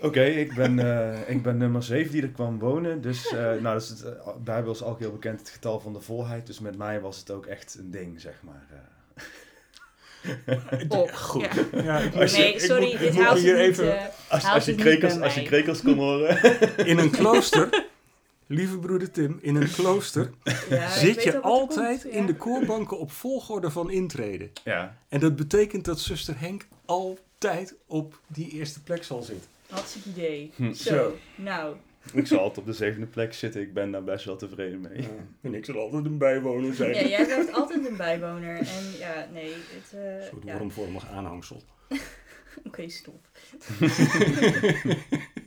Oké, 0.00 0.22
ik, 0.24 0.54
ben, 0.54 0.78
eh, 0.78 1.30
ik 1.34 1.42
ben 1.42 1.56
nummer 1.56 1.82
7 1.82 2.12
die 2.12 2.22
er 2.22 2.28
kwam 2.28 2.58
wonen. 2.58 3.00
Dus, 3.00 3.26
eh, 3.32 3.38
nou, 3.62 3.62
dat 3.62 3.82
is 3.82 3.88
het, 3.88 4.02
eh, 4.04 4.28
Bijbel 4.44 4.72
is 4.72 4.82
ook 4.82 4.98
heel 4.98 5.12
bekend, 5.12 5.38
het 5.38 5.48
getal 5.50 5.80
van 5.80 5.92
de 5.92 6.00
volheid. 6.00 6.46
Dus 6.46 6.60
met 6.60 6.76
mij 6.76 7.00
was 7.00 7.18
het 7.18 7.30
ook 7.30 7.46
echt 7.46 7.74
een 7.78 7.90
ding, 7.90 8.20
zeg 8.20 8.34
maar. 8.42 8.66
eh. 8.70 8.78
Oh, 10.88 11.12
Goed. 11.14 11.42
ja. 11.72 11.82
Ja, 11.82 11.98
ik 11.98 12.14
Nee, 12.32 12.52
ik 12.52 12.60
sorry, 12.60 12.82
moet- 12.84 12.92
ik 12.92 12.98
dit 12.98 13.12
moet 13.12 13.24
haalt 13.24 13.38
hier 13.38 13.52
niet, 13.56 13.62
even... 13.78 13.98
als, 14.28 14.42
haalt 14.42 14.54
als, 14.54 14.64
je 14.64 14.74
krekels, 14.74 15.20
als 15.20 15.34
je 15.34 15.42
krekels 15.42 15.82
kon 15.82 15.98
horen. 15.98 16.38
In 16.86 16.98
een 16.98 17.10
klooster, 17.10 17.86
lieve 18.52 18.78
broeder 18.78 19.10
Tim, 19.10 19.38
in 19.42 19.54
een 19.56 19.70
klooster 19.70 20.30
ja, 20.70 20.90
zit 20.90 21.22
je 21.22 21.40
altijd 21.40 22.02
komt, 22.02 22.14
in 22.14 22.26
de 22.26 22.34
koorbanken 22.34 22.98
op 22.98 23.10
volgorde 23.12 23.70
van 23.70 23.90
intreden. 23.90 24.50
Ja, 24.64 24.96
En 25.08 25.20
dat 25.20 25.36
betekent 25.36 25.84
dat 25.84 26.00
zuster 26.00 26.40
Henk 26.40 26.66
altijd 26.84 27.74
op 27.86 28.20
die 28.26 28.48
eerste 28.50 28.82
plek 28.82 29.04
zal 29.04 29.22
zitten. 29.22 29.50
Hartstikke 29.68 30.08
idee. 30.08 30.52
Hm. 30.56 30.72
Zo, 30.72 30.94
Zo. 30.94 31.16
nou. 31.34 31.76
ik 32.12 32.26
zal 32.26 32.38
altijd 32.38 32.58
op 32.58 32.66
de 32.66 32.72
zevende 32.72 33.06
plek 33.06 33.34
zitten. 33.34 33.60
Ik 33.60 33.74
ben 33.74 33.90
daar 33.90 34.04
best 34.04 34.24
wel 34.24 34.36
tevreden 34.36 34.80
mee. 34.80 35.08
En 35.40 35.54
ik 35.54 35.64
zal 35.64 35.78
altijd 35.78 36.04
een 36.04 36.18
bijwoner 36.18 36.74
zijn. 36.74 36.94
Ja, 36.94 37.02
jij 37.08 37.26
bent 37.26 37.52
altijd 37.52 37.86
een 37.86 37.96
bijwoner. 37.96 38.56
En 38.56 38.98
ja, 38.98 39.28
nee, 39.32 39.52
het... 39.52 39.92
eh, 40.00 40.14
Een 40.16 40.22
soort 40.30 40.44
ja. 40.44 40.56
wormvormig 40.58 41.08
aanhangsel. 41.10 41.62
Oké, 42.66 42.88
stop. 42.88 43.28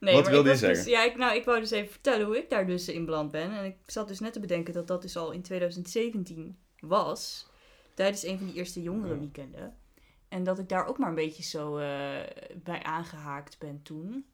Wat 0.00 0.12
maar 0.12 0.30
wilde 0.30 0.48
je 0.48 0.50
dus- 0.50 0.58
zeggen? 0.58 0.90
ja, 0.90 1.04
ik, 1.04 1.16
nou, 1.16 1.36
ik 1.36 1.44
wou 1.44 1.60
dus 1.60 1.70
even 1.70 1.90
vertellen 1.90 2.26
hoe 2.26 2.38
ik 2.38 2.50
daar 2.50 2.66
dus 2.66 2.88
in 2.88 3.04
beland 3.04 3.30
ben. 3.30 3.52
En 3.52 3.64
ik 3.64 3.76
zat 3.86 4.08
dus 4.08 4.20
net 4.20 4.32
te 4.32 4.40
bedenken 4.40 4.74
dat 4.74 4.86
dat 4.86 5.02
dus 5.02 5.16
al 5.16 5.30
in 5.30 5.42
2017 5.42 6.58
was. 6.80 7.50
Tijdens 7.94 8.22
een 8.22 8.38
van 8.38 8.46
die 8.46 8.56
eerste 8.56 8.82
jongerenweekenden. 8.82 9.76
En 10.28 10.44
dat 10.44 10.58
ik 10.58 10.68
daar 10.68 10.86
ook 10.86 10.98
maar 10.98 11.08
een 11.08 11.14
beetje 11.14 11.42
zo 11.42 11.76
eh, 11.76 11.86
bij 12.62 12.82
aangehaakt 12.82 13.58
ben 13.58 13.82
toen. 13.82 14.26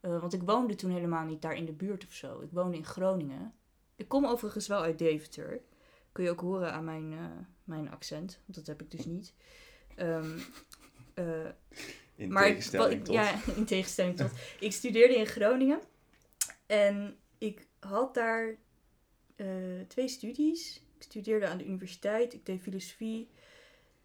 Eh, 0.00 0.20
want 0.20 0.32
ik 0.32 0.42
woonde 0.42 0.74
toen 0.74 0.90
helemaal 0.90 1.24
niet 1.24 1.42
daar 1.42 1.54
in 1.54 1.64
de 1.64 1.72
buurt 1.72 2.04
of 2.06 2.12
zo. 2.12 2.40
Ik 2.40 2.50
woonde 2.50 2.76
in 2.76 2.84
Groningen. 2.84 3.54
Ik 3.96 4.08
kom 4.08 4.26
overigens 4.26 4.66
wel 4.66 4.82
uit 4.82 4.98
Deventer. 4.98 5.60
Kun 6.12 6.24
je 6.24 6.30
ook 6.30 6.40
horen 6.40 6.72
aan 6.72 6.84
mijn, 6.84 7.12
eh, 7.12 7.18
mijn 7.64 7.90
accent. 7.90 8.40
Want 8.44 8.54
dat 8.54 8.66
heb 8.66 8.82
ik 8.82 8.90
dus 8.90 9.04
niet. 9.04 9.34
Ehm, 9.94 10.38
eh, 11.14 11.48
In 12.22 12.32
maar 12.32 12.46
tegenstelling 12.46 12.92
ik- 12.92 13.04
tot... 13.04 13.14
ja, 13.14 13.40
in 13.56 13.64
tegenstelling 13.64 14.16
tot. 14.16 14.30
Ik 14.60 14.72
studeerde 14.72 15.16
in 15.16 15.26
Groningen. 15.26 15.80
En 16.66 17.16
ik 17.38 17.66
had 17.78 18.14
daar 18.14 18.56
eh, 19.36 19.80
twee 19.88 20.08
studies. 20.08 20.82
Ik 20.96 21.02
studeerde 21.02 21.46
aan 21.46 21.58
de 21.58 21.66
universiteit. 21.66 22.34
Ik 22.34 22.46
deed 22.46 22.60
filosofie. 22.60 23.30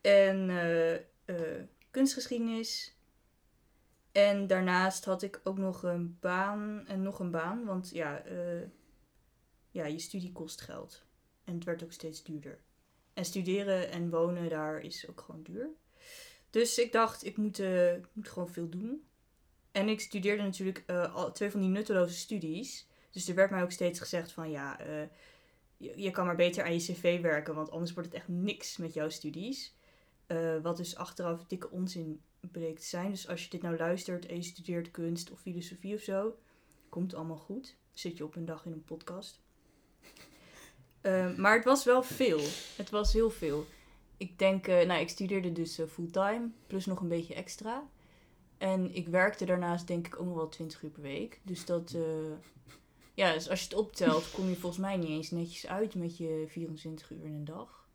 En 0.02 0.50
eh, 0.50 0.96
eh, 0.96 1.64
kunstgeschiedenis. 1.92 2.96
En 4.12 4.48
daarnaast 4.48 5.06
had 5.06 5.22
ik 5.22 5.42
ook 5.44 5.58
nog 5.58 5.84
een 5.84 6.18
baan 6.20 6.84
en 6.88 7.02
nog 7.02 7.20
een 7.20 7.32
baan. 7.32 7.66
Want 7.66 7.90
ja, 7.90 8.24
ja, 9.72 9.86
je 9.86 10.00
studie 10.00 10.32
kost 10.32 10.62
geld. 10.62 11.06
En 11.44 11.54
het 11.54 11.64
werd 11.64 11.84
ook 11.84 11.92
steeds 11.92 12.24
duurder. 12.24 12.60
En 13.14 13.26
studeren 13.26 13.92
en 13.92 14.10
wonen 14.10 14.50
daar 14.50 14.80
is 14.80 15.08
ook 15.10 15.22
gewoon 15.22 15.44
duur. 15.44 15.70
Dus 16.50 16.78
ik 16.78 16.92
dacht, 16.92 17.26
ik 17.26 17.38
moet, 17.38 17.60
eh, 17.60 17.94
moet 18.14 18.28
gewoon 18.28 18.50
veel 18.50 18.70
doen. 18.70 19.08
En 19.72 19.90
ik 19.90 20.00
studeerde 20.00 20.44
natuurlijk 20.44 20.84
eh, 20.86 21.16
al 21.16 21.32
twee 21.32 21.52
van 21.52 21.60
die 21.60 21.70
nutteloze 21.70 22.14
studies. 22.14 22.88
Dus 23.12 23.28
er 23.28 23.36
werd 23.36 23.52
mij 23.52 23.64
ook 23.64 23.72
steeds 23.72 24.00
gezegd 24.00 24.32
van 24.32 24.50
ja, 24.50 24.80
eh, 24.80 25.08
je, 25.78 26.12
kan 26.12 26.26
maar 26.26 26.36
beter 26.36 26.64
aan 26.64 26.74
je 26.74 26.80
cv 26.80 27.22
werken, 27.22 27.56
want 27.56 27.72
anders 27.72 27.94
wordt 27.94 28.10
het 28.10 28.18
echt 28.18 28.28
niks 28.28 28.78
met 28.78 28.94
jouw 28.94 29.10
studies. 29.10 29.76
Wat 30.62 30.78
dus 30.78 30.96
achteraf 30.96 31.46
dikke 31.46 31.72
onzin 31.72 32.22
bleek 32.40 32.80
te 32.80 32.86
zijn. 32.86 33.12
Dus 33.12 33.28
als 33.28 33.44
je 33.44 33.50
dit 33.50 33.62
nou 33.62 33.78
luistert 33.78 34.26
en 34.26 34.36
je 34.36 34.42
studeert 34.42 34.92
kunst 34.92 35.32
of 35.32 35.40
filosofie 35.40 35.96
of 35.96 36.02
zo, 36.02 36.38
komt 36.90 37.14
allemaal 37.14 37.38
goed. 37.38 37.76
Zit 37.94 38.18
je 38.18 38.24
op 38.24 38.36
een 38.36 38.46
dag 38.46 38.66
in 38.66 38.72
een 38.72 38.84
podcast. 38.84 39.40
Maar 41.38 41.56
het 41.56 41.64
was 41.64 41.84
wel 41.84 42.04
veel. 42.04 42.42
Het 42.76 42.90
was 42.90 43.14
heel 43.14 43.30
veel. 43.30 43.66
Ik 44.18 44.40
denk, 44.40 44.68
eh, 44.68 44.86
nou, 44.86 45.02
ik 45.02 45.10
studeerde 45.10 45.52
dus 45.52 45.80
eh, 45.80 45.88
fulltime, 45.88 46.50
plus 46.68 46.86
nog 46.86 47.00
een 47.00 47.08
beetje 47.08 47.34
extra. 47.34 47.90
En 48.58 48.96
ik 48.96 49.08
werkte 49.08 49.46
daarnaast 49.46 49.88
denk 49.88 50.08
ik 50.08 50.20
ook 50.20 50.26
nog 50.26 50.36
wel 50.36 50.50
20 50.50 50.84
uur 50.84 50.90
per 50.90 51.02
week. 51.02 51.42
Dus 51.44 51.66
dat, 51.66 51.92
eh, 51.92 52.02
ja, 53.14 53.34
dus 53.34 53.50
als 53.50 53.60
je 53.60 53.66
het 53.66 53.78
optelt, 53.78 54.32
kom 54.32 54.50
je 54.50 54.56
volgens 54.56 54.82
mij 54.82 54.98
niet 54.98 55.10
eens 55.10 55.32
netjes 55.32 55.68
uit 55.68 55.96
met 55.96 56.18
je 56.18 56.46
24 56.48 57.12
uur 57.12 57.24
in 57.24 57.34
een 57.34 57.46
dag. 57.46 57.88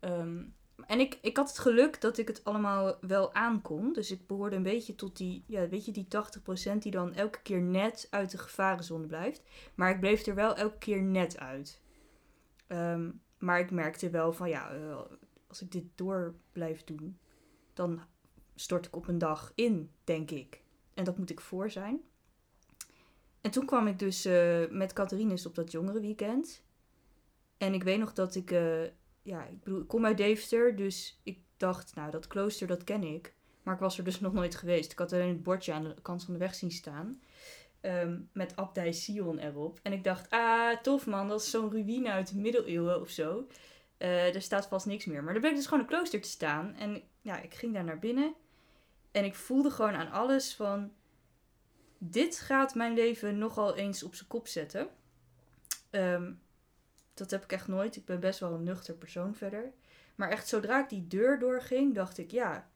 Ehm, 0.00 0.42
en 0.86 1.00
ik, 1.00 1.18
ik 1.22 1.36
had 1.36 1.48
het 1.48 1.58
geluk 1.58 2.00
dat 2.00 2.18
ik 2.18 2.28
het 2.28 2.44
allemaal 2.44 2.96
wel 3.00 3.34
aankon. 3.34 3.92
Dus 3.92 4.10
ik 4.10 4.26
behoorde 4.26 4.56
een 4.56 4.62
beetje 4.62 4.94
tot 4.94 5.16
die, 5.16 5.44
ja, 5.46 5.68
weet 5.68 5.84
je, 5.84 5.92
die 5.92 6.08
80% 6.08 6.82
die 6.82 6.92
dan 6.92 7.14
elke 7.14 7.42
keer 7.42 7.60
net 7.60 8.06
uit 8.10 8.30
de 8.30 8.38
gevarenzone 8.38 9.06
blijft. 9.06 9.42
Maar 9.74 9.90
ik 9.90 10.00
bleef 10.00 10.26
er 10.26 10.34
wel 10.34 10.56
elke 10.56 10.78
keer 10.78 11.02
net 11.02 11.38
uit. 11.38 11.80
Ehm, 12.66 13.10
maar 13.38 13.60
ik 13.60 13.70
merkte 13.70 14.10
wel 14.10 14.32
van 14.32 14.48
ja, 14.48 14.70
eh, 14.70 15.00
als 15.46 15.62
ik 15.62 15.72
dit 15.72 15.84
door 15.94 16.34
blijf 16.52 16.84
doen, 16.84 17.18
dan 17.74 18.00
stort 18.54 18.86
ik 18.86 18.96
op 18.96 19.08
een 19.08 19.18
dag 19.18 19.52
in, 19.54 19.90
denk 20.04 20.30
ik. 20.30 20.62
En 20.94 21.04
dat 21.04 21.18
moet 21.18 21.30
ik 21.30 21.40
voor 21.40 21.70
zijn. 21.70 22.00
En 23.40 23.50
toen 23.50 23.66
kwam 23.66 23.86
ik 23.86 23.98
dus 23.98 24.24
eh, 24.24 24.68
met 24.70 24.92
Catharines 24.92 25.46
op 25.46 25.54
dat 25.54 25.72
jongerenweekend. 25.72 26.62
En 27.58 27.74
ik 27.74 27.82
weet 27.82 27.98
nog 27.98 28.12
dat 28.12 28.34
ik, 28.34 28.50
eh, 28.50 28.84
ja, 29.22 29.44
ik 29.46 29.62
bedoel, 29.64 29.80
ik 29.80 29.88
kom 29.88 30.04
uit 30.04 30.16
Deventer, 30.16 30.76
dus 30.76 31.20
ik 31.22 31.38
dacht, 31.56 31.94
nou, 31.94 32.10
dat 32.10 32.26
klooster, 32.26 32.66
dat 32.66 32.84
ken 32.84 33.02
ik. 33.02 33.34
Maar 33.62 33.74
ik 33.74 33.80
was 33.80 33.98
er 33.98 34.04
dus 34.04 34.20
nog 34.26 34.32
nooit 34.32 34.54
geweest. 34.54 34.92
Ik 34.92 34.98
had 34.98 35.12
alleen 35.12 35.28
het 35.28 35.42
bordje 35.42 35.72
aan 35.72 35.84
de 35.84 35.94
kant 36.02 36.24
van 36.24 36.32
de 36.32 36.38
weg 36.40 36.54
zien 36.54 36.70
staan. 36.70 37.20
Ehm, 37.80 38.20
met 38.32 38.56
Abdij 38.56 38.92
Sion 38.92 39.38
erop. 39.38 39.80
En 39.82 39.92
ik 39.92 40.04
dacht, 40.04 40.30
ah, 40.30 40.76
tof 40.82 41.06
man, 41.06 41.28
dat 41.28 41.40
is 41.40 41.50
zo'n 41.50 41.70
ruïne 41.70 42.10
uit 42.10 42.28
de 42.28 42.38
middeleeuwen 42.38 43.00
of 43.00 43.10
zo. 43.10 43.46
Eh, 43.98 44.34
er 44.34 44.42
staat 44.42 44.66
vast 44.66 44.86
niks 44.86 45.04
meer. 45.04 45.24
Maar 45.24 45.34
er 45.34 45.40
bleek 45.40 45.54
dus 45.54 45.64
gewoon 45.64 45.80
een 45.80 45.88
klooster 45.88 46.20
te 46.20 46.28
staan. 46.28 46.74
En 46.74 47.02
ja, 47.20 47.40
ik 47.40 47.54
ging 47.54 47.74
daar 47.74 47.84
naar 47.84 47.98
binnen. 47.98 48.34
En 49.10 49.24
ik 49.24 49.34
voelde 49.34 49.70
gewoon 49.70 49.94
aan 49.94 50.10
alles 50.10 50.54
van... 50.54 50.92
Dit 51.98 52.38
gaat 52.40 52.74
mijn 52.74 52.94
leven 52.94 53.38
nogal 53.38 53.76
eens 53.76 54.02
op 54.02 54.14
zijn 54.14 54.28
kop 54.28 54.46
zetten. 54.46 54.88
Ehm, 55.90 56.32
dat 57.14 57.30
heb 57.30 57.44
ik 57.44 57.52
echt 57.52 57.68
nooit. 57.68 57.96
Ik 57.96 58.04
ben 58.04 58.20
best 58.20 58.40
wel 58.40 58.52
een 58.52 58.62
nuchter 58.62 58.94
persoon 58.94 59.34
verder. 59.34 59.72
Maar 60.14 60.30
echt 60.30 60.48
zodra 60.48 60.82
ik 60.82 60.88
die 60.88 61.06
deur 61.06 61.38
doorging, 61.38 61.94
dacht 61.94 62.18
ik... 62.18 62.30
Ja, 62.30 62.70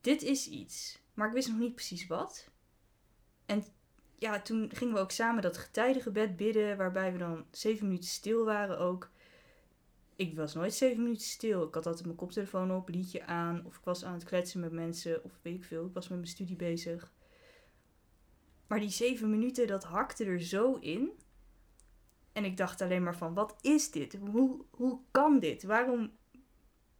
dit 0.00 0.22
is 0.22 0.48
iets. 0.48 0.98
Maar 1.14 1.26
ik 1.28 1.34
wist 1.34 1.48
nog 1.48 1.58
niet 1.58 1.74
precies 1.74 2.06
wat. 2.06 2.48
En 3.46 3.64
ja, 4.20 4.40
toen 4.40 4.70
gingen 4.74 4.94
we 4.94 5.00
ook 5.00 5.10
samen 5.10 5.42
dat 5.42 5.58
getijdengebed 5.58 6.36
bidden... 6.36 6.76
waarbij 6.76 7.12
we 7.12 7.18
dan 7.18 7.44
zeven 7.50 7.86
minuten 7.86 8.08
stil 8.08 8.44
waren 8.44 8.78
ook 8.78 9.10
ik 10.20 10.36
was 10.36 10.54
nooit 10.54 10.74
zeven 10.74 11.02
minuten 11.02 11.26
stil. 11.26 11.66
Ik 11.66 11.74
had 11.74 11.86
altijd 11.86 12.04
mijn 12.04 12.16
koptelefoon 12.16 12.72
op, 12.72 12.88
liedje 12.88 13.24
aan. 13.26 13.66
Of 13.66 13.76
ik 13.76 13.84
was 13.84 14.04
aan 14.04 14.12
het 14.12 14.24
kletsen 14.24 14.60
met 14.60 14.72
mensen. 14.72 15.24
Of 15.24 15.38
weet 15.42 15.54
ik 15.54 15.64
veel. 15.64 15.86
Ik 15.86 15.94
was 15.94 16.08
met 16.08 16.18
mijn 16.18 16.30
studie 16.30 16.56
bezig. 16.56 17.12
Maar 18.66 18.80
die 18.80 18.88
zeven 18.88 19.30
minuten, 19.30 19.66
dat 19.66 19.84
hakte 19.84 20.24
er 20.24 20.40
zo 20.40 20.74
in. 20.74 21.10
En 22.32 22.44
ik 22.44 22.56
dacht 22.56 22.80
alleen 22.80 23.02
maar 23.02 23.16
van, 23.16 23.34
wat 23.34 23.56
is 23.60 23.90
dit? 23.90 24.18
Hoe, 24.30 24.64
hoe 24.70 25.00
kan 25.10 25.38
dit? 25.38 25.62
Waarom, 25.62 26.12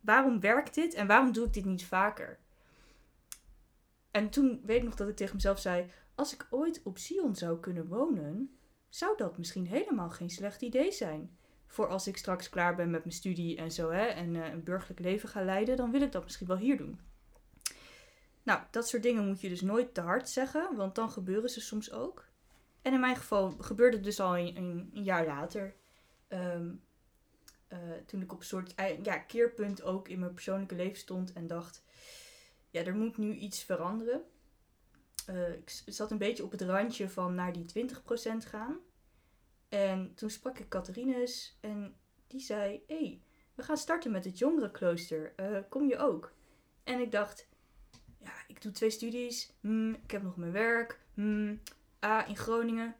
waarom 0.00 0.40
werkt 0.40 0.74
dit? 0.74 0.94
En 0.94 1.06
waarom 1.06 1.32
doe 1.32 1.46
ik 1.46 1.52
dit 1.52 1.64
niet 1.64 1.84
vaker? 1.84 2.38
En 4.10 4.30
toen 4.30 4.60
weet 4.64 4.78
ik 4.78 4.84
nog 4.84 4.94
dat 4.94 5.08
ik 5.08 5.16
tegen 5.16 5.34
mezelf 5.34 5.58
zei... 5.58 5.90
Als 6.20 6.34
ik 6.34 6.46
ooit 6.50 6.80
op 6.84 6.98
Sion 6.98 7.36
zou 7.36 7.60
kunnen 7.60 7.86
wonen... 7.86 8.58
zou 8.88 9.16
dat 9.16 9.38
misschien 9.38 9.66
helemaal 9.66 10.10
geen 10.10 10.30
slecht 10.30 10.62
idee 10.62 10.92
zijn 10.92 11.38
voor 11.66 11.88
als 11.88 12.06
ik 12.06 12.16
straks 12.16 12.48
klaar 12.48 12.74
ben 12.74 12.90
met 12.90 13.04
mijn 13.04 13.16
studie 13.16 13.56
en 13.56 13.70
zo, 13.70 13.90
hè, 13.90 14.04
en 14.04 14.34
uh, 14.34 14.46
een 14.46 14.62
burgerlijk 14.64 15.00
leven 15.00 15.28
ga 15.28 15.44
leiden, 15.44 15.76
dan 15.76 15.90
wil 15.90 16.00
ik 16.00 16.12
dat 16.12 16.24
misschien 16.24 16.46
wel 16.46 16.56
hier 16.56 16.76
doen. 16.76 17.00
Nou, 18.42 18.60
dat 18.70 18.88
soort 18.88 19.02
dingen 19.02 19.26
moet 19.26 19.40
je 19.40 19.48
dus 19.48 19.60
nooit 19.60 19.94
te 19.94 20.00
hard 20.00 20.28
zeggen, 20.28 20.76
want 20.76 20.94
dan 20.94 21.10
gebeuren 21.10 21.50
ze 21.50 21.60
soms 21.60 21.92
ook. 21.92 22.28
En 22.82 22.92
in 22.92 23.00
mijn 23.00 23.16
geval 23.16 23.50
gebeurde 23.50 23.96
het 23.96 24.04
dus 24.04 24.20
al 24.20 24.38
een, 24.38 24.56
een, 24.56 25.04
jaar 25.04 25.26
later. 25.26 25.74
Um, 26.28 26.82
uh, 27.72 27.78
toen 28.06 28.22
ik 28.22 28.32
op 28.32 28.38
een 28.38 28.44
soort 28.44 28.74
ja, 29.02 29.18
keerpunt 29.18 29.82
ook 29.82 30.08
in 30.08 30.18
mijn 30.18 30.34
persoonlijke 30.34 30.74
leven 30.74 30.98
stond 30.98 31.32
en 31.32 31.46
dacht: 31.46 31.84
ja, 32.70 32.84
er 32.84 32.94
moet 32.94 33.16
nu 33.16 33.34
iets 33.34 33.62
veranderen. 33.62 34.22
Uh, 35.28 35.52
ik 35.52 35.70
zat 35.86 36.10
een 36.10 36.18
beetje 36.18 36.44
op 36.44 36.50
het 36.50 36.62
randje 36.62 37.08
van 37.08 37.34
naar 37.34 37.52
die 37.52 37.86
20% 37.86 37.92
gaan. 38.36 38.78
En 39.68 40.14
toen 40.14 40.30
sprak 40.30 40.58
ik 40.58 40.68
Catharines 40.68 41.58
en 41.60 41.94
die 42.26 42.40
zei: 42.40 42.82
Hé, 42.86 42.96
hey, 42.96 43.22
we 43.54 43.62
gaan 43.62 43.76
starten 43.76 44.10
met 44.10 44.24
het 44.24 44.38
jongerenklooster. 44.38 45.32
Uh, 45.36 45.58
kom 45.68 45.88
je 45.88 45.98
ook? 45.98 46.32
En 46.84 47.00
ik 47.00 47.12
dacht: 47.12 47.48
Ja, 48.18 48.32
ik 48.48 48.62
doe 48.62 48.72
twee 48.72 48.90
studies. 48.90 49.52
Hmm, 49.60 49.94
ik 49.94 50.10
heb 50.10 50.22
nog 50.22 50.36
mijn 50.36 50.52
werk. 50.52 51.00
Hmm, 51.14 51.60
ah, 51.98 52.28
in 52.28 52.36
Groningen. 52.36 52.96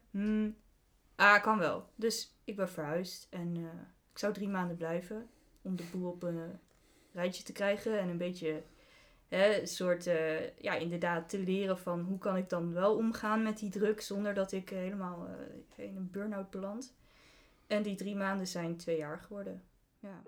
Ah, 1.15 1.43
kan 1.43 1.57
wel. 1.57 1.89
Dus 1.95 2.35
ik 2.43 2.55
ben 2.55 2.69
verhuisd 2.69 3.27
en 3.29 3.55
uh, 3.55 3.69
ik 4.11 4.17
zou 4.17 4.33
drie 4.33 4.49
maanden 4.49 4.77
blijven 4.77 5.29
om 5.61 5.75
de 5.75 5.83
boel 5.91 6.11
op 6.11 6.23
een 6.23 6.59
rijtje 7.11 7.43
te 7.43 7.51
krijgen 7.51 7.99
en 7.99 8.09
een 8.09 8.17
beetje 8.17 8.63
hè, 9.37 9.65
soort, 9.65 10.07
uh, 10.07 10.57
ja, 10.57 10.73
inderdaad 10.73 11.29
te 11.29 11.39
leren 11.39 11.77
van 11.77 11.99
hoe 12.01 12.17
kan 12.17 12.37
ik 12.37 12.49
dan 12.49 12.73
wel 12.73 12.95
omgaan 12.95 13.43
met 13.43 13.57
die 13.57 13.69
druk 13.69 14.01
zonder 14.01 14.33
dat 14.33 14.51
ik 14.51 14.69
helemaal 14.69 15.27
uh, 15.27 15.85
in 15.85 15.95
een 15.95 16.11
burn-out 16.11 16.49
beland. 16.49 16.95
En 17.67 17.83
die 17.83 17.95
drie 17.95 18.15
maanden 18.15 18.47
zijn 18.47 18.77
twee 18.77 18.97
jaar 18.97 19.19
geworden. 19.19 19.63
Ja. 19.99 20.21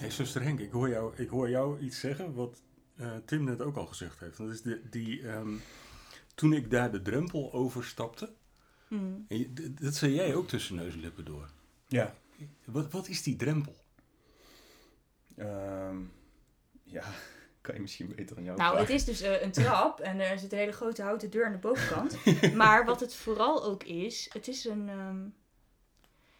Hey, 0.00 0.10
zuster 0.10 0.42
Henk, 0.42 0.60
ik 0.60 0.70
hoor, 0.70 0.88
jou, 0.88 1.16
ik 1.16 1.28
hoor 1.28 1.50
jou 1.50 1.80
iets 1.80 2.00
zeggen 2.00 2.34
wat 2.34 2.62
Tim 3.24 3.44
net 3.44 3.62
ook 3.62 3.76
al 3.76 3.86
gezegd 3.86 4.20
heeft. 4.20 4.38
Dat 4.38 4.50
is 4.50 4.62
de, 4.62 4.88
die, 4.90 5.28
um, 5.28 5.60
toen 6.34 6.52
ik 6.52 6.70
daar 6.70 6.92
de 6.92 7.02
drempel 7.02 7.52
overstapte, 7.52 8.32
Hmm. 8.98 9.24
Je, 9.28 9.52
dat 9.80 9.94
zei 9.94 10.14
jij 10.14 10.34
ook 10.34 10.48
tussen 10.48 10.76
neus 10.76 10.92
en 10.92 11.00
lippen 11.00 11.24
door. 11.24 11.50
Ja. 11.86 12.14
Wat, 12.64 12.92
wat 12.92 13.08
is 13.08 13.22
die 13.22 13.36
drempel? 13.36 13.74
Um, 15.38 16.12
ja, 16.82 17.04
kan 17.60 17.74
je 17.74 17.80
misschien 17.80 18.08
beter 18.08 18.34
dan 18.34 18.44
jou 18.44 18.56
Nou, 18.56 18.70
vragen. 18.76 18.94
het 18.94 19.00
is 19.00 19.04
dus 19.04 19.22
uh, 19.22 19.42
een 19.42 19.52
trap 19.62 20.00
en 20.00 20.20
er 20.20 20.38
zit 20.38 20.52
een 20.52 20.58
hele 20.58 20.72
grote 20.72 21.02
houten 21.02 21.30
deur 21.30 21.46
aan 21.46 21.52
de 21.52 21.58
bovenkant. 21.58 22.16
maar 22.54 22.84
wat 22.84 23.00
het 23.00 23.14
vooral 23.14 23.64
ook 23.64 23.84
is, 23.84 24.30
het 24.32 24.48
is 24.48 24.64
een... 24.64 24.88
Um... 24.88 25.34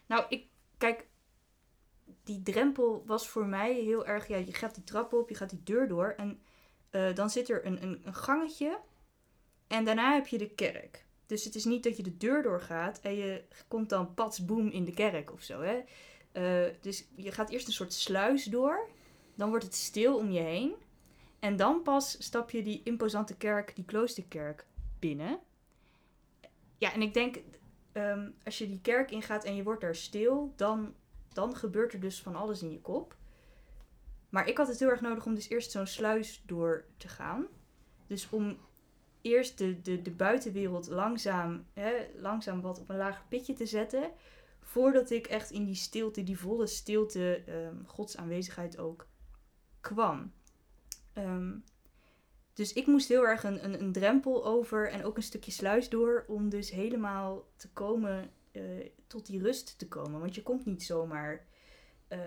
Nou, 0.07 0.25
ik... 0.29 0.47
Kijk, 0.79 1.07
die 2.25 2.43
drempel 2.43 3.03
was 3.07 3.29
voor 3.29 3.47
mij 3.47 3.75
heel 3.75 4.07
erg... 4.07 4.29
Ja, 4.29 4.37
je 4.37 4.55
gaat 4.55 4.75
die 4.75 4.85
trap 4.85 5.13
op, 5.13 5.29
je 5.29 5.35
gaat 5.35 5.51
die 5.51 5.63
deur 5.63 5.89
door 5.89 6.15
en 6.17 6.41
uh, 6.91 7.15
dan 7.15 7.31
zit 7.31 7.51
er 7.51 7.67
een, 7.67 7.83
een, 7.83 8.01
een 8.05 8.15
gangetje 8.15 8.81
en 9.67 9.85
daarna 9.85 10.15
heb 10.15 10.27
je 10.27 10.39
de 10.39 10.51
kerk. 10.51 11.04
Dus 11.27 11.45
het 11.45 11.55
is 11.55 11.65
niet 11.65 11.83
dat 11.83 11.97
je 11.97 12.03
de 12.03 12.17
deur 12.17 12.43
doorgaat 12.43 13.01
en 13.01 13.15
je 13.15 13.45
komt 13.69 13.89
dan 13.89 14.15
pats 14.15 14.45
boem 14.45 14.69
in 14.69 14.85
de 14.85 14.95
kerk 14.95 15.33
of 15.33 15.43
zo. 15.43 15.61
Hè? 15.61 15.81
Uh, 16.33 16.75
dus 16.81 17.07
je 17.15 17.33
gaat 17.33 17.51
eerst 17.51 17.67
een 17.67 17.73
soort 17.73 17.93
sluis 17.93 18.45
door. 18.45 18.89
Dan 19.35 19.49
wordt 19.49 19.65
het 19.65 19.75
stil 19.75 20.17
om 20.17 20.31
je 20.31 20.41
heen. 20.41 20.75
En 21.39 21.57
dan 21.57 21.83
pas 21.83 22.17
stap 22.25 22.51
je 22.51 22.63
die 22.63 22.81
imposante 22.85 23.37
kerk, 23.37 23.75
die 23.75 23.85
kloosterkerk, 23.85 24.67
binnen. 24.99 25.39
Ja, 26.79 26.93
en 26.93 27.03
ik 27.03 27.15
denk, 27.15 27.37
um, 27.93 28.35
als 28.45 28.59
je 28.59 28.69
die 28.69 28.81
kerk 28.81 29.11
ingaat 29.11 29.45
en 29.45 29.57
je 29.57 29.63
wordt 29.63 29.81
daar 29.81 29.95
stil, 29.95 30.53
dan, 30.57 30.95
dan 31.33 31.57
gebeurt 31.57 31.93
er 31.93 32.01
dus 32.01 32.23
van 32.23 32.37
alles 32.37 32.63
in 32.63 32.73
je 32.73 32.81
kop. 32.81 33.17
Maar 34.29 34.49
ik 34.49 34.57
had 34.57 34.69
het 34.69 34.79
heel 34.79 34.89
erg 34.89 35.01
nodig 35.01 35.27
om 35.27 35.35
dus 35.35 35.49
eerst 35.49 35.71
zo'n 35.71 35.87
sluis 35.87 36.43
door 36.47 36.85
te 36.97 37.09
gaan. 37.09 37.47
Dus 38.07 38.31
om 38.31 38.59
eerst 39.25 39.59
de, 39.59 39.81
de, 39.81 40.03
de 40.03 40.11
buitenwereld 40.11 40.89
langzaam, 40.89 41.67
hè, 41.73 41.93
langzaam 42.17 42.61
wat 42.61 42.81
op 42.81 42.89
een 42.89 42.97
lager 42.97 43.25
pitje 43.29 43.53
te 43.53 43.67
zetten. 43.67 44.11
Voordat 44.61 45.11
ik 45.11 45.27
echt 45.27 45.51
in 45.51 45.65
die 45.65 45.75
stilte, 45.75 46.23
die 46.23 46.39
volle 46.39 46.67
stilte, 46.67 47.43
um, 47.49 47.87
Gods 47.87 48.17
aanwezigheid 48.17 48.79
ook 48.79 49.09
kwam. 49.81 50.33
Um, 51.15 51.65
dus 52.53 52.73
ik 52.73 52.87
moest 52.87 53.09
heel 53.09 53.27
erg 53.27 53.45
een, 53.45 53.65
een, 53.65 53.81
een, 53.81 53.93
drempel 53.93 54.45
over 54.45 54.91
en 54.91 55.05
ook 55.05 55.17
een 55.17 55.23
stukje 55.23 55.51
sluis 55.51 55.89
door 55.89 56.25
om 56.29 56.49
dus 56.49 56.71
helemaal 56.71 57.49
te 57.57 57.69
komen, 57.73 58.31
uh, 58.53 58.87
tot 59.07 59.27
die 59.27 59.43
rust 59.43 59.79
te 59.79 59.89
komen. 59.89 60.21
Want 60.21 60.35
je 60.35 60.43
komt 60.43 60.65
niet 60.65 60.83
zomaar 60.83 61.47
uh, 62.09 62.19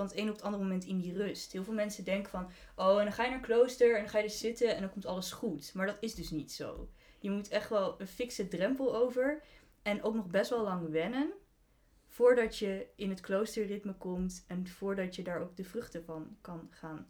van 0.00 0.08
het 0.08 0.18
een 0.18 0.28
op 0.28 0.34
het 0.34 0.44
andere 0.44 0.62
moment 0.62 0.84
in 0.84 0.98
die 0.98 1.12
rust. 1.12 1.52
Heel 1.52 1.64
veel 1.64 1.74
mensen 1.74 2.04
denken 2.04 2.30
van, 2.30 2.50
oh, 2.76 2.98
en 2.98 3.04
dan 3.04 3.12
ga 3.12 3.24
je 3.24 3.30
naar 3.30 3.40
klooster 3.40 3.94
en 3.94 4.00
dan 4.00 4.10
ga 4.10 4.18
je 4.18 4.24
er 4.24 4.30
zitten 4.30 4.74
en 4.74 4.80
dan 4.80 4.90
komt 4.90 5.06
alles 5.06 5.32
goed. 5.32 5.74
Maar 5.74 5.86
dat 5.86 5.96
is 6.00 6.14
dus 6.14 6.30
niet 6.30 6.52
zo. 6.52 6.88
Je 7.18 7.30
moet 7.30 7.48
echt 7.48 7.68
wel 7.68 8.00
een 8.00 8.06
fikse 8.06 8.48
drempel 8.48 8.96
over 8.96 9.42
en 9.82 10.02
ook 10.02 10.14
nog 10.14 10.26
best 10.26 10.50
wel 10.50 10.62
lang 10.62 10.90
wennen 10.90 11.32
voordat 12.06 12.58
je 12.58 12.86
in 12.96 13.10
het 13.10 13.20
kloosterritme 13.20 13.94
komt 13.94 14.44
en 14.46 14.68
voordat 14.68 15.16
je 15.16 15.22
daar 15.22 15.40
ook 15.40 15.56
de 15.56 15.64
vruchten 15.64 16.04
van 16.04 16.36
kan 16.40 16.68
gaan 16.70 17.06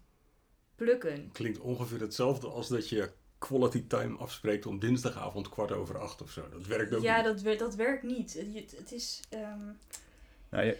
plukken. 0.74 1.32
Klinkt 1.32 1.58
ongeveer 1.58 2.00
hetzelfde 2.00 2.48
als 2.48 2.68
dat 2.68 2.88
je 2.88 3.10
quality 3.38 3.86
time 3.86 4.16
afspreekt 4.16 4.66
om 4.66 4.78
dinsdagavond 4.78 5.48
kwart 5.48 5.72
over 5.72 5.98
acht 5.98 6.22
of 6.22 6.30
zo. 6.30 6.48
Dat 6.48 6.66
werkt 6.66 6.94
ook 6.94 7.02
ja, 7.02 7.16
niet. 7.22 7.44
dat, 7.44 7.58
dat 7.58 7.74
werkt 7.74 8.02
niet. 8.02 8.32
Het, 8.32 8.76
het 8.76 8.92
is... 8.92 9.20
Um... 9.34 9.78
Nou, 10.50 10.64
je, 10.64 10.78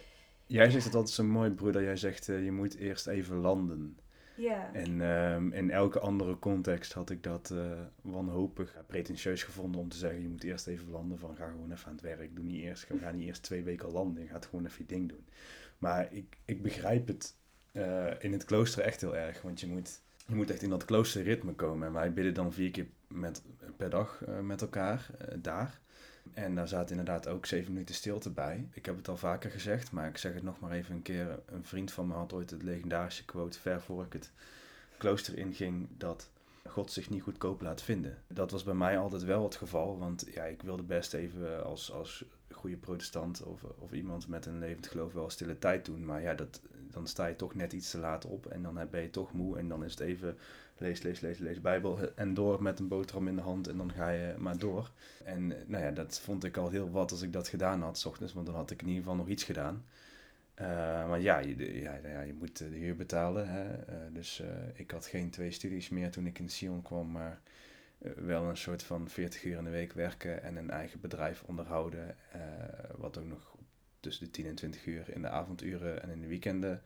Jij 0.51 0.69
zegt 0.69 0.85
het 0.85 0.95
altijd 0.95 1.13
zo 1.15 1.23
mooi, 1.23 1.51
broeder. 1.51 1.83
Jij 1.83 1.97
zegt, 1.97 2.27
uh, 2.27 2.43
je 2.43 2.51
moet 2.51 2.75
eerst 2.75 3.07
even 3.07 3.35
landen. 3.35 3.97
Ja. 4.35 4.73
En 4.73 5.01
um, 5.01 5.53
in 5.53 5.71
elke 5.71 5.99
andere 5.99 6.39
context 6.39 6.93
had 6.93 7.09
ik 7.09 7.23
dat 7.23 7.49
uh, 7.53 7.79
wanhopig, 8.01 8.73
ja, 8.73 8.81
pretentieus 8.87 9.43
gevonden 9.43 9.81
om 9.81 9.89
te 9.89 9.97
zeggen, 9.97 10.21
je 10.21 10.27
moet 10.27 10.43
eerst 10.43 10.67
even 10.67 10.91
landen 10.91 11.19
van 11.19 11.35
ga 11.35 11.49
gewoon 11.49 11.71
even 11.71 11.87
aan 11.87 11.93
het 11.93 12.01
werk. 12.01 12.35
Doe 12.35 12.45
niet 12.45 12.63
eerst, 12.63 12.87
ga 12.99 13.11
niet 13.11 13.27
eerst 13.27 13.43
twee 13.43 13.63
weken 13.63 13.91
landen, 13.91 14.27
ga 14.27 14.33
het 14.33 14.45
gewoon 14.45 14.65
even 14.65 14.77
je 14.77 14.85
ding 14.85 15.09
doen. 15.09 15.25
Maar 15.77 16.13
ik, 16.13 16.37
ik 16.45 16.61
begrijp 16.61 17.07
het 17.07 17.35
uh, 17.71 18.07
in 18.19 18.31
het 18.31 18.45
klooster 18.45 18.83
echt 18.83 19.01
heel 19.01 19.15
erg, 19.15 19.41
want 19.41 19.59
je 19.59 19.67
moet, 19.67 20.01
je 20.27 20.35
moet 20.35 20.51
echt 20.51 20.61
in 20.61 20.69
dat 20.69 20.85
kloosterritme 20.85 21.53
komen. 21.53 21.87
En 21.87 21.93
wij 21.93 22.13
bidden 22.13 22.33
dan 22.33 22.53
vier 22.53 22.71
keer 22.71 22.87
met, 23.07 23.43
per 23.77 23.89
dag 23.89 24.23
met 24.41 24.61
elkaar 24.61 25.07
daar. 25.41 25.79
En 26.33 26.55
daar 26.55 26.67
zaten 26.67 26.89
inderdaad 26.89 27.27
ook 27.27 27.45
zeven 27.45 27.73
minuten 27.73 27.95
stilte 27.95 28.29
bij. 28.29 28.67
Ik 28.73 28.85
heb 28.85 28.97
het 28.97 29.07
al 29.07 29.17
vaker 29.17 29.51
gezegd, 29.51 29.91
maar 29.91 30.07
ik 30.07 30.17
zeg 30.17 30.33
het 30.33 30.43
nog 30.43 30.59
maar 30.59 30.71
even 30.71 30.95
een 30.95 31.01
keer. 31.01 31.39
Een 31.45 31.65
vriend 31.65 31.91
van 31.91 32.07
me 32.07 32.13
had 32.13 32.33
ooit 32.33 32.49
het 32.49 32.63
legendarische 32.63 33.25
quote, 33.25 33.59
ver 33.59 33.81
voor 33.81 34.05
ik 34.05 34.13
het 34.13 34.31
klooster 34.97 35.37
inging, 35.37 35.87
dat 35.97 36.29
God 36.67 36.91
zich 36.91 37.09
niet 37.09 37.21
goedkoop 37.21 37.61
laat 37.61 37.81
vinden. 37.81 38.17
Dat 38.27 38.51
was 38.51 38.63
bij 38.63 38.73
mij 38.73 38.97
altijd 38.97 39.23
wel 39.23 39.43
het 39.43 39.55
geval, 39.55 39.97
want 39.97 40.27
ja, 40.33 40.43
ik 40.43 40.61
wilde 40.61 40.83
best 40.83 41.13
even 41.13 41.63
als, 41.63 41.91
als 41.91 42.25
goede 42.51 42.77
protestant 42.77 43.43
of, 43.43 43.63
of 43.63 43.91
iemand 43.91 44.27
met 44.27 44.45
een 44.45 44.59
levend 44.59 44.87
geloof 44.87 45.13
wel 45.13 45.29
stille 45.29 45.59
tijd 45.59 45.85
doen. 45.85 46.05
Maar 46.05 46.21
ja, 46.21 46.33
dat, 46.33 46.61
dan 46.91 47.07
sta 47.07 47.25
je 47.25 47.35
toch 47.35 47.55
net 47.55 47.73
iets 47.73 47.91
te 47.91 47.97
laat 47.97 48.25
op 48.25 48.45
en 48.45 48.61
dan 48.61 48.87
ben 48.91 49.01
je 49.01 49.09
toch 49.09 49.33
moe 49.33 49.57
en 49.57 49.67
dan 49.67 49.83
is 49.83 49.91
het 49.91 49.99
even 49.99 50.37
lees, 50.81 51.01
lees, 51.01 51.19
lees, 51.19 51.37
lees 51.37 51.61
Bijbel 51.61 52.13
en 52.15 52.33
door 52.33 52.63
met 52.63 52.79
een 52.79 52.87
boterham 52.87 53.27
in 53.27 53.35
de 53.35 53.41
hand 53.41 53.67
en 53.67 53.77
dan 53.77 53.91
ga 53.91 54.09
je 54.09 54.35
maar 54.37 54.57
door. 54.57 54.91
En 55.23 55.47
nou 55.47 55.83
ja, 55.83 55.91
dat 55.91 56.19
vond 56.19 56.43
ik 56.43 56.57
al 56.57 56.69
heel 56.69 56.91
wat 56.91 57.11
als 57.11 57.21
ik 57.21 57.33
dat 57.33 57.47
gedaan 57.47 57.81
had, 57.81 57.97
s 57.97 58.05
ochtends, 58.05 58.33
want 58.33 58.45
dan 58.45 58.55
had 58.55 58.71
ik 58.71 58.81
in 58.81 58.87
ieder 58.87 59.03
geval 59.03 59.17
nog 59.17 59.27
iets 59.27 59.43
gedaan. 59.43 59.85
Uh, 60.61 60.67
maar 61.07 61.19
ja 61.19 61.39
je, 61.39 61.81
ja, 61.81 61.99
ja, 62.03 62.21
je 62.21 62.33
moet 62.33 62.57
de 62.57 62.65
huur 62.65 62.95
betalen. 62.95 63.49
Hè? 63.49 63.65
Dus 64.11 64.43
ik 64.73 64.91
had 64.91 65.05
geen 65.05 65.29
twee 65.29 65.51
studies 65.51 65.89
meer 65.89 66.11
toen 66.11 66.25
ik 66.25 66.39
in 66.39 66.49
Sion 66.49 66.81
kwam, 66.81 67.11
maar 67.11 67.41
wel 68.15 68.43
een 68.43 68.57
soort 68.57 68.83
van 68.83 69.09
40 69.09 69.43
uur 69.43 69.57
in 69.57 69.63
de 69.63 69.69
week 69.69 69.93
werken 69.93 70.43
en 70.43 70.55
een 70.55 70.69
eigen 70.69 70.99
bedrijf 70.99 71.43
onderhouden. 71.45 72.15
wat 72.97 73.17
ook 73.17 73.25
nog 73.25 73.55
tussen 73.99 74.25
de 74.25 74.31
10 74.31 74.45
en 74.45 74.55
20 74.55 74.85
uur 74.85 75.09
in 75.09 75.21
de 75.21 75.29
avonduren 75.29 76.03
en 76.03 76.09
in 76.09 76.21
de 76.21 76.27
weekenden 76.27 76.81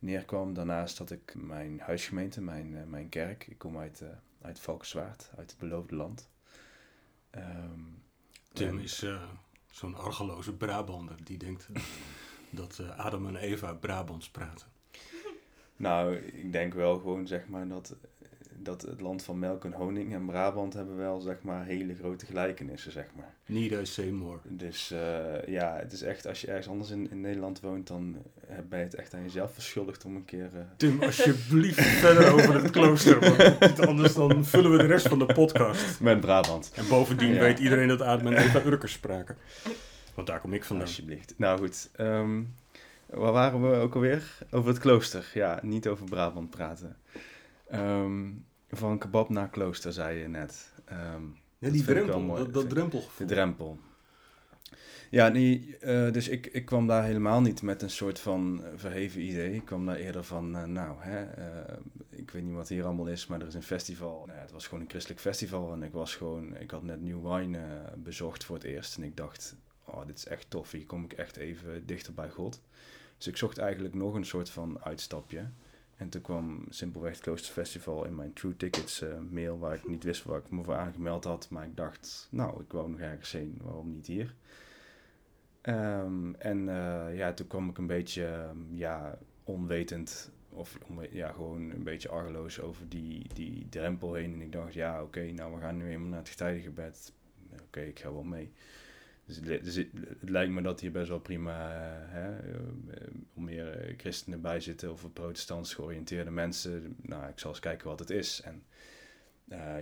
neerkwam. 0.00 0.54
Daarnaast 0.54 0.98
had 0.98 1.10
ik 1.10 1.34
mijn 1.36 1.80
huisgemeente, 1.80 2.40
mijn, 2.40 2.90
mijn 2.90 3.08
kerk. 3.08 3.46
Ik 3.46 3.58
kom 3.58 3.78
uit, 3.78 4.02
uit 4.42 4.60
Valkenswaard, 4.60 5.30
uit 5.36 5.50
het 5.50 5.58
beloofde 5.58 5.96
land. 5.96 6.30
Um, 7.36 8.02
Tim 8.52 8.68
en, 8.68 8.82
is 8.82 9.04
zo'n 9.70 9.94
argeloze 9.94 10.52
Brabander 10.52 11.24
die 11.24 11.38
denkt 11.38 11.68
dat 12.50 12.80
Adam 12.96 13.26
en 13.26 13.36
Eva 13.36 13.74
Brabants 13.74 14.30
praten? 14.30 14.66
Nou, 15.76 16.16
ik 16.16 16.52
denk 16.52 16.74
wel 16.74 16.98
gewoon 16.98 17.26
zeg 17.26 17.48
maar 17.48 17.68
dat, 17.68 17.96
dat 18.62 18.82
het 18.82 19.00
land 19.00 19.22
van 19.22 19.38
melk 19.38 19.64
en 19.64 19.72
honing 19.72 20.14
en 20.14 20.26
Brabant 20.26 20.72
hebben 20.72 20.96
wel 20.96 21.20
zeg 21.20 21.42
maar 21.42 21.64
hele 21.64 21.94
grote 21.94 22.26
gelijkenissen 22.26 22.92
zeg 22.92 23.06
maar. 23.16 23.34
Neither 23.46 23.86
Seymour. 23.86 24.40
Dus 24.48 24.92
uh, 24.92 25.46
ja, 25.46 25.76
het 25.78 25.92
is 25.92 26.02
echt 26.02 26.26
als 26.26 26.40
je 26.40 26.46
ergens 26.46 26.68
anders 26.68 26.90
in, 26.90 27.10
in 27.10 27.20
Nederland 27.20 27.60
woont 27.60 27.86
dan 27.86 28.16
ben 28.68 28.78
je 28.78 28.84
het 28.84 28.94
echt 28.94 29.14
aan 29.14 29.22
jezelf 29.22 29.52
verschuldigd 29.54 30.04
om 30.04 30.16
een 30.16 30.24
keer... 30.24 30.50
Uh... 30.54 30.60
Tim, 30.76 31.02
alsjeblieft 31.02 31.80
verder 31.80 32.32
over 32.32 32.54
het 32.62 32.70
klooster, 32.70 33.18
want 33.58 33.86
anders 33.86 34.14
dan 34.14 34.44
vullen 34.44 34.70
we 34.70 34.76
de 34.76 34.86
rest 34.86 35.08
van 35.08 35.18
de 35.18 35.26
podcast. 35.26 36.00
Met 36.00 36.20
Brabant. 36.20 36.72
En 36.74 36.88
bovendien 36.88 37.34
ja. 37.34 37.40
weet 37.40 37.58
iedereen 37.58 37.88
dat 37.88 38.00
Adam 38.00 38.26
en 38.26 38.42
Eva 38.42 38.64
Urkers 38.64 38.92
spraken. 38.92 39.36
Want 40.14 40.26
daar 40.26 40.40
kom 40.40 40.52
ik 40.52 40.64
vandaan. 40.64 40.86
Alsjeblieft. 40.86 41.34
Nou 41.36 41.58
goed, 41.58 41.90
um, 42.00 42.54
waar 43.06 43.32
waren 43.32 43.70
we 43.70 43.76
ook 43.76 43.94
alweer? 43.94 44.38
Over 44.50 44.68
het 44.68 44.78
klooster. 44.78 45.30
Ja, 45.34 45.58
niet 45.62 45.88
over 45.88 46.04
Brabant 46.04 46.50
praten. 46.50 46.96
Um, 47.74 48.44
van 48.70 48.98
kebab 48.98 49.28
naar 49.28 49.50
klooster, 49.50 49.92
zei 49.92 50.18
je 50.18 50.28
net. 50.28 50.72
Um, 50.92 51.36
ja, 51.58 51.70
die 51.70 51.84
drempel, 51.84 52.34
dat, 52.34 52.54
dat 52.54 52.68
drempelgevoel. 52.68 53.26
De 53.26 53.34
drempel. 53.34 53.78
Ja, 55.10 55.28
nee, 55.28 55.76
uh, 55.82 56.12
dus 56.12 56.28
ik, 56.28 56.46
ik 56.46 56.64
kwam 56.64 56.86
daar 56.86 57.04
helemaal 57.04 57.40
niet 57.40 57.62
met 57.62 57.82
een 57.82 57.90
soort 57.90 58.20
van 58.20 58.62
verheven 58.76 59.20
idee. 59.20 59.54
Ik 59.54 59.64
kwam 59.64 59.86
daar 59.86 59.96
eerder 59.96 60.24
van, 60.24 60.56
uh, 60.56 60.64
nou, 60.64 60.96
hè, 60.98 61.38
uh, 61.38 61.76
ik 62.10 62.30
weet 62.30 62.42
niet 62.42 62.54
wat 62.54 62.68
hier 62.68 62.84
allemaal 62.84 63.06
is, 63.06 63.26
maar 63.26 63.40
er 63.40 63.46
is 63.46 63.54
een 63.54 63.62
festival. 63.62 64.22
Nou, 64.26 64.38
ja, 64.38 64.42
het 64.42 64.52
was 64.52 64.66
gewoon 64.66 64.82
een 64.82 64.90
christelijk 64.90 65.20
festival 65.20 65.72
en 65.72 65.82
ik 65.82 65.92
was 65.92 66.14
gewoon, 66.14 66.56
ik 66.56 66.70
had 66.70 66.82
net 66.82 67.02
New 67.02 67.32
Wine 67.32 67.60
bezocht 67.96 68.44
voor 68.44 68.56
het 68.56 68.64
eerst. 68.64 68.96
En 68.96 69.02
ik 69.02 69.16
dacht, 69.16 69.56
oh, 69.84 70.06
dit 70.06 70.16
is 70.16 70.26
echt 70.26 70.50
tof, 70.50 70.70
hier 70.70 70.86
kom 70.86 71.04
ik 71.04 71.12
echt 71.12 71.36
even 71.36 71.86
dichter 71.86 72.14
bij 72.14 72.30
God. 72.30 72.60
Dus 73.16 73.26
ik 73.26 73.36
zocht 73.36 73.58
eigenlijk 73.58 73.94
nog 73.94 74.14
een 74.14 74.26
soort 74.26 74.50
van 74.50 74.84
uitstapje. 74.84 75.46
En 76.00 76.08
toen 76.08 76.20
kwam 76.20 76.64
simpelweg 76.68 77.12
het 77.12 77.20
Kloosterfestival 77.20 78.04
in 78.04 78.14
mijn 78.14 78.32
True 78.32 78.56
Tickets 78.56 79.02
uh, 79.02 79.18
mail, 79.30 79.58
waar 79.58 79.74
ik 79.74 79.88
niet 79.88 80.04
wist 80.04 80.24
waar 80.24 80.38
ik 80.38 80.50
me 80.50 80.62
voor 80.62 80.74
aangemeld 80.74 81.24
had. 81.24 81.50
Maar 81.50 81.64
ik 81.64 81.76
dacht, 81.76 82.28
nou, 82.30 82.62
ik 82.62 82.72
wou 82.72 82.90
nog 82.90 83.00
ergens 83.00 83.32
heen, 83.32 83.58
waarom 83.62 83.90
niet 83.90 84.06
hier? 84.06 84.34
Um, 85.62 86.34
en 86.34 86.58
uh, 86.58 87.16
ja, 87.16 87.32
toen 87.32 87.46
kwam 87.46 87.68
ik 87.68 87.78
een 87.78 87.86
beetje, 87.86 88.46
um, 88.50 88.66
ja, 88.70 89.18
onwetend, 89.44 90.30
of 90.48 90.78
ja, 91.10 91.32
gewoon 91.32 91.70
een 91.70 91.84
beetje 91.84 92.08
argeloos 92.08 92.60
over 92.60 92.88
die, 92.88 93.26
die 93.34 93.66
drempel 93.68 94.14
heen. 94.14 94.32
En 94.32 94.40
ik 94.40 94.52
dacht, 94.52 94.74
ja, 94.74 95.02
oké, 95.02 95.32
nou, 95.32 95.54
we 95.54 95.60
gaan 95.60 95.76
nu 95.76 95.90
eenmaal 95.90 96.08
naar 96.08 96.18
het 96.18 96.28
getijdige 96.28 96.70
bed. 96.70 97.12
Oké, 97.62 97.80
ik 97.80 97.98
ga 97.98 98.12
wel 98.12 98.22
mee. 98.22 98.52
Dus, 99.38 99.62
dus 99.62 99.76
het, 99.76 99.88
lijkt 100.20 100.52
me 100.52 100.62
dat 100.62 100.80
hier 100.80 100.92
best 100.92 101.08
wel 101.08 101.20
prima 101.20 101.52
uh, 101.52 102.12
hè, 102.12 102.48
uh, 102.48 102.60
meer 103.34 103.94
christenen 103.96 104.40
bij 104.40 104.60
zitten 104.60 104.92
of 104.92 105.12
protestants 105.12 105.74
georiënteerde 105.74 106.30
mensen. 106.30 106.96
Nou, 107.02 107.28
ik 107.28 107.38
zal 107.38 107.50
eens 107.50 107.60
kijken 107.60 107.88
wat 107.88 107.98
het 107.98 108.10
is. 108.10 108.40
En 108.44 108.62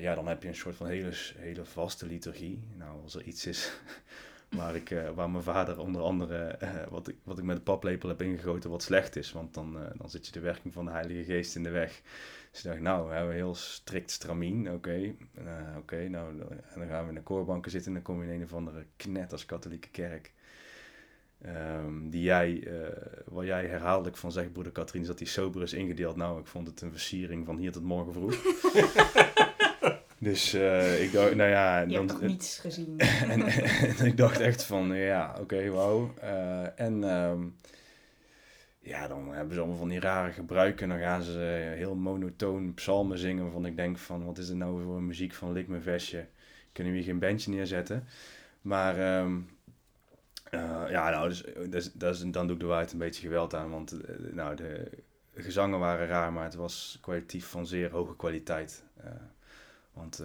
ja, 0.00 0.14
dan 0.14 0.28
heb 0.28 0.42
je 0.42 0.48
een 0.48 0.54
soort 0.54 0.76
van 0.76 0.86
hele, 0.86 1.12
hele 1.36 1.64
vaste 1.64 2.06
liturgie. 2.06 2.62
Nou, 2.76 3.02
als 3.02 3.14
er 3.14 3.22
iets 3.22 3.46
is 3.46 3.80
waar, 4.50 4.74
ik, 4.74 4.94
waar 5.14 5.30
mijn 5.30 5.42
vader 5.42 5.78
onder 5.78 6.02
andere, 6.02 6.58
wat, 6.90 7.08
ik, 7.08 7.16
wat 7.22 7.38
ik 7.38 7.44
met 7.44 7.56
de 7.56 7.62
paplepel 7.62 8.08
heb 8.08 8.22
ingegoten, 8.22 8.70
wat 8.70 8.82
slecht 8.82 9.16
is. 9.16 9.32
Want 9.32 9.54
dan, 9.54 9.78
dan 9.96 10.10
zit 10.10 10.26
je 10.26 10.32
de 10.32 10.40
werking 10.40 10.74
van 10.74 10.84
de 10.84 10.90
Heilige 10.90 11.24
Geest 11.24 11.56
in 11.56 11.62
de 11.62 11.70
weg. 11.70 12.02
Dus 12.50 12.64
ik 12.64 12.70
dacht, 12.70 12.80
nou, 12.80 13.08
we 13.08 13.14
hebben 13.14 13.34
heel 13.34 13.54
strikt 13.54 14.10
stramien, 14.10 14.72
oké. 14.72 15.14
Oké, 15.76 16.08
nou, 16.08 16.40
en 16.40 16.78
dan 16.78 16.88
gaan 16.88 17.02
we 17.02 17.08
in 17.08 17.14
de 17.14 17.22
koorbanken 17.22 17.70
zitten 17.70 17.88
en 17.88 18.02
dan 18.02 18.14
kom 18.14 18.22
je 18.22 18.28
in 18.28 18.34
een 18.34 18.44
of 18.44 18.54
andere 18.54 18.86
knet 18.96 19.32
als 19.32 19.44
katholieke 19.44 19.88
kerk. 19.90 20.32
Um, 21.46 22.10
die 22.10 22.22
jij, 22.22 22.68
waar 23.24 23.44
jij 23.44 23.66
herhaaldelijk 23.66 24.16
van 24.16 24.32
zegt, 24.32 24.52
broeder 24.52 24.72
Katrien, 24.72 25.02
is 25.02 25.08
dat 25.08 25.18
die 25.18 25.26
sober 25.26 25.62
is 25.62 25.72
ingedeeld. 25.72 26.16
Nou, 26.16 26.40
ik 26.40 26.46
vond 26.46 26.66
het 26.66 26.80
een 26.80 26.90
versiering 26.90 27.46
van 27.46 27.56
hier 27.56 27.72
tot 27.72 27.82
morgen 27.82 28.12
vroeg. 28.12 28.34
dus 30.18 30.54
uh, 30.54 31.02
ik 31.02 31.12
dacht, 31.12 31.34
nou 31.34 31.50
ja... 31.50 31.80
Je 31.80 31.86
dan, 31.86 32.06
hebt 32.06 32.08
toch 32.08 32.28
niets 32.28 32.58
gezien? 32.58 32.98
en, 33.32 33.42
en, 33.42 34.06
ik 34.06 34.16
dacht 34.16 34.40
echt 34.40 34.62
van, 34.62 34.94
ja, 34.94 35.30
oké, 35.30 35.40
okay, 35.40 35.70
wauw. 35.70 36.14
en... 36.76 37.02
Um, 37.02 37.56
ja, 38.88 39.08
dan 39.08 39.32
hebben 39.32 39.54
ze 39.54 39.60
allemaal 39.60 39.78
van 39.78 39.88
die 39.88 40.00
rare 40.00 40.32
gebruiken. 40.32 40.82
En 40.82 40.88
dan 40.88 40.98
gaan 40.98 41.22
ze 41.22 41.72
heel 41.76 41.94
monotoon 41.94 42.74
psalmen 42.74 43.18
zingen. 43.18 43.42
Waarvan 43.42 43.66
ik 43.66 43.76
denk 43.76 43.98
van, 43.98 44.24
wat 44.24 44.38
is 44.38 44.48
het 44.48 44.56
nou 44.56 44.82
voor 44.82 45.02
muziek 45.02 45.34
van 45.34 45.52
Lik 45.52 45.68
mijn 45.68 45.82
vestje? 45.82 46.26
Kunnen 46.72 46.92
we 46.92 46.98
hier 46.98 47.08
geen 47.08 47.18
bandje 47.18 47.50
neerzetten? 47.50 48.04
Maar 48.60 49.20
um, 49.20 49.48
uh, 50.50 50.84
ja, 50.90 51.10
nou, 51.10 51.28
dus, 51.28 51.44
dus, 51.68 51.92
dus, 51.92 52.20
dan 52.20 52.46
doe 52.46 52.54
ik 52.56 52.60
de 52.60 52.66
waarheid 52.66 52.92
een 52.92 52.98
beetje 52.98 53.22
geweld 53.22 53.54
aan. 53.54 53.70
Want 53.70 53.96
nou, 54.32 54.56
de 54.56 54.90
gezangen 55.34 55.78
waren 55.78 56.06
raar, 56.06 56.32
maar 56.32 56.44
het 56.44 56.54
was 56.54 56.98
kwalitatief 57.00 57.46
van 57.46 57.66
zeer 57.66 57.90
hoge 57.90 58.16
kwaliteit. 58.16 58.84
Uh, 59.04 59.10
want 59.98 60.22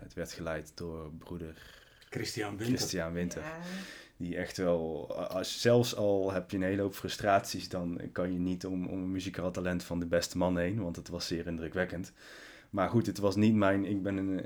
het 0.00 0.14
werd 0.14 0.32
geleid 0.32 0.72
door 0.74 1.10
broeder... 1.18 1.80
Christian 2.10 2.56
Winter. 2.56 2.76
Christian 2.76 3.12
Winter. 3.12 3.42
Ja 3.42 3.58
die 4.22 4.36
echt 4.36 4.56
wel, 4.56 5.14
als, 5.28 5.60
zelfs 5.60 5.96
al 5.96 6.32
heb 6.32 6.50
je 6.50 6.56
een 6.56 6.62
hele 6.62 6.82
hoop 6.82 6.94
frustraties, 6.94 7.68
dan 7.68 8.00
kan 8.12 8.32
je 8.32 8.38
niet 8.38 8.66
om, 8.66 8.86
om 8.86 8.98
een 8.98 9.10
muzikaal 9.10 9.50
talent 9.50 9.82
van 9.82 9.98
de 9.98 10.06
beste 10.06 10.38
man 10.38 10.58
heen, 10.58 10.82
want 10.82 10.96
het 10.96 11.08
was 11.08 11.26
zeer 11.26 11.46
indrukwekkend. 11.46 12.12
Maar 12.70 12.88
goed, 12.88 13.06
het 13.06 13.18
was 13.18 13.36
niet 13.36 13.54
mijn, 13.54 13.84
ik 13.84 14.02
ben 14.02 14.16
een, 14.16 14.42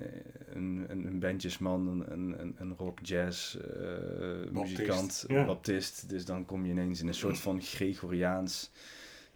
een, 0.55 0.87
een 0.89 1.19
bandjesman, 1.19 2.05
een, 2.11 2.41
een, 2.41 2.55
een 2.59 2.75
rock, 2.77 2.99
jazz 3.03 3.55
uh, 3.55 4.51
muzikant, 4.51 5.25
ja. 5.29 5.45
baptist. 5.45 6.09
Dus 6.09 6.25
dan 6.25 6.45
kom 6.45 6.65
je 6.65 6.71
ineens 6.71 7.01
in 7.01 7.09
een 7.09 7.15
soort 7.15 7.39
van 7.39 7.63
Gregoriaans 7.63 8.71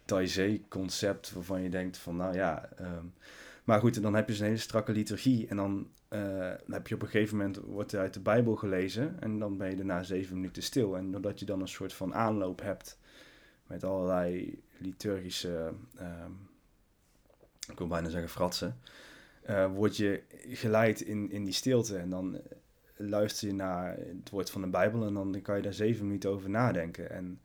Taizé 0.05 0.61
concept, 0.69 1.31
waarvan 1.31 1.61
je 1.61 1.69
denkt 1.69 1.97
van, 1.97 2.15
nou 2.15 2.35
ja... 2.35 2.69
Um, 2.79 3.13
maar 3.63 3.79
goed, 3.79 4.01
dan 4.01 4.13
heb 4.13 4.27
je 4.27 4.35
zo'n 4.35 4.45
hele 4.45 4.57
strakke 4.57 4.91
liturgie. 4.91 5.47
En 5.47 5.55
dan 5.55 5.87
uh, 6.09 6.53
heb 6.67 6.87
je 6.87 6.95
op 6.95 7.01
een 7.01 7.07
gegeven 7.07 7.37
moment, 7.37 7.57
wordt 7.57 7.91
er 7.91 7.99
uit 7.99 8.13
de 8.13 8.19
Bijbel 8.19 8.55
gelezen. 8.55 9.21
En 9.21 9.39
dan 9.39 9.57
ben 9.57 9.69
je 9.69 9.75
daarna 9.75 10.03
zeven 10.03 10.35
minuten 10.35 10.63
stil. 10.63 10.97
En 10.97 11.11
doordat 11.11 11.39
je 11.39 11.45
dan 11.45 11.61
een 11.61 11.67
soort 11.67 11.93
van 11.93 12.13
aanloop 12.13 12.61
hebt 12.61 12.99
met 13.67 13.83
allerlei 13.83 14.61
liturgische, 14.77 15.73
uh, 15.99 16.25
ik 17.69 17.77
wil 17.77 17.87
bijna 17.87 18.09
zeggen 18.09 18.29
fratsen. 18.29 18.79
Uh, 19.49 19.73
word 19.73 19.97
je 19.97 20.23
geleid 20.47 21.01
in, 21.01 21.31
in 21.31 21.43
die 21.43 21.53
stilte. 21.53 21.97
En 21.97 22.09
dan 22.09 22.41
luister 22.95 23.47
je 23.47 23.53
naar 23.53 23.97
het 23.97 24.29
woord 24.29 24.49
van 24.49 24.61
de 24.61 24.67
Bijbel. 24.67 25.05
En 25.05 25.13
dan 25.13 25.41
kan 25.41 25.55
je 25.55 25.61
daar 25.61 25.73
zeven 25.73 26.05
minuten 26.05 26.29
over 26.29 26.49
nadenken. 26.49 27.09
En 27.09 27.41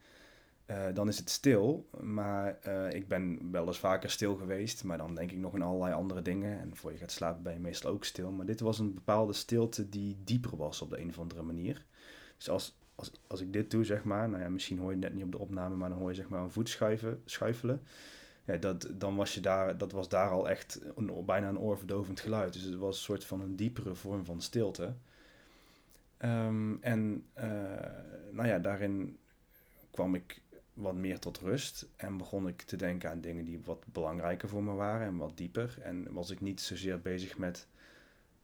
uh, 0.70 0.86
dan 0.94 1.08
is 1.08 1.18
het 1.18 1.30
stil. 1.30 1.88
Maar 2.00 2.58
uh, 2.66 2.92
ik 2.92 3.08
ben 3.08 3.50
wel 3.50 3.66
eens 3.66 3.78
vaker 3.78 4.10
stil 4.10 4.36
geweest. 4.36 4.84
Maar 4.84 4.98
dan 4.98 5.14
denk 5.14 5.30
ik 5.30 5.38
nog 5.38 5.54
aan 5.54 5.62
allerlei 5.62 5.94
andere 5.94 6.22
dingen. 6.22 6.60
En 6.60 6.76
voor 6.76 6.92
je 6.92 6.98
gaat 6.98 7.12
slapen 7.12 7.42
ben 7.42 7.52
je 7.52 7.58
meestal 7.58 7.90
ook 7.90 8.04
stil. 8.04 8.30
Maar 8.30 8.46
dit 8.46 8.60
was 8.60 8.78
een 8.78 8.94
bepaalde 8.94 9.32
stilte 9.32 9.88
die 9.88 10.16
dieper 10.24 10.56
was 10.56 10.82
op 10.82 10.90
de 10.90 11.00
een 11.00 11.08
of 11.08 11.18
andere 11.18 11.42
manier. 11.42 11.84
Dus 12.36 12.48
als, 12.48 12.78
als, 12.94 13.10
als 13.26 13.40
ik 13.40 13.52
dit 13.52 13.70
doe, 13.70 13.84
zeg 13.84 14.04
maar. 14.04 14.28
Nou 14.28 14.42
ja, 14.42 14.48
misschien 14.48 14.78
hoor 14.78 14.88
je 14.88 14.96
het 14.96 15.04
net 15.04 15.14
niet 15.14 15.24
op 15.24 15.32
de 15.32 15.38
opname. 15.38 15.76
Maar 15.76 15.88
dan 15.88 15.98
hoor 15.98 16.08
je 16.08 16.16
zeg 16.16 16.28
maar 16.28 16.42
een 16.42 16.50
voet 16.50 16.68
schuiven, 16.68 17.22
schuifelen. 17.24 17.82
Ja, 18.44 18.56
dat, 18.56 18.88
dan 18.94 19.16
was 19.16 19.34
je 19.34 19.40
daar, 19.40 19.78
dat 19.78 19.92
was 19.92 20.08
daar 20.08 20.30
al 20.30 20.48
echt 20.48 20.80
een, 20.96 21.24
bijna 21.24 21.48
een 21.48 21.58
oorverdovend 21.58 22.20
geluid. 22.20 22.52
Dus 22.52 22.62
het 22.62 22.74
was 22.74 22.96
een 22.96 23.02
soort 23.02 23.24
van 23.24 23.40
een 23.40 23.56
diepere 23.56 23.94
vorm 23.94 24.24
van 24.24 24.40
stilte. 24.40 24.94
Um, 26.24 26.78
en 26.82 27.26
uh, 27.38 27.44
nou 28.30 28.48
ja, 28.48 28.58
daarin 28.58 29.18
kwam 29.90 30.14
ik 30.14 30.42
wat 30.76 30.94
meer 30.94 31.18
tot 31.18 31.38
rust. 31.38 31.88
En 31.96 32.16
begon 32.16 32.48
ik 32.48 32.62
te 32.62 32.76
denken 32.76 33.10
aan 33.10 33.20
dingen 33.20 33.44
die 33.44 33.60
wat 33.64 33.84
belangrijker 33.92 34.48
voor 34.48 34.62
me 34.62 34.72
waren 34.72 35.06
en 35.06 35.16
wat 35.16 35.36
dieper. 35.36 35.78
En 35.82 36.12
was 36.12 36.30
ik 36.30 36.40
niet 36.40 36.60
zozeer 36.60 37.00
bezig 37.00 37.38
met 37.38 37.66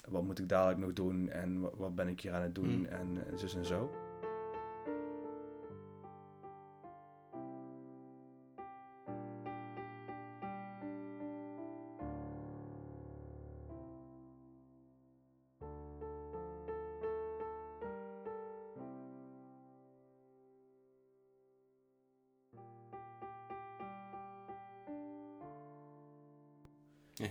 wat 0.09 0.23
moet 0.23 0.39
ik 0.39 0.49
dadelijk 0.49 0.79
nog 0.81 0.93
doen 0.93 1.29
en 1.29 1.61
wa- 1.61 1.71
wat 1.77 1.95
ben 1.95 2.09
ik 2.09 2.21
hier 2.21 2.33
aan 2.33 2.43
het 2.43 2.55
doen 2.55 2.79
Mm. 2.79 2.85
en 2.85 3.19
zus 3.35 3.55
en 3.55 3.65
zo. 3.65 3.91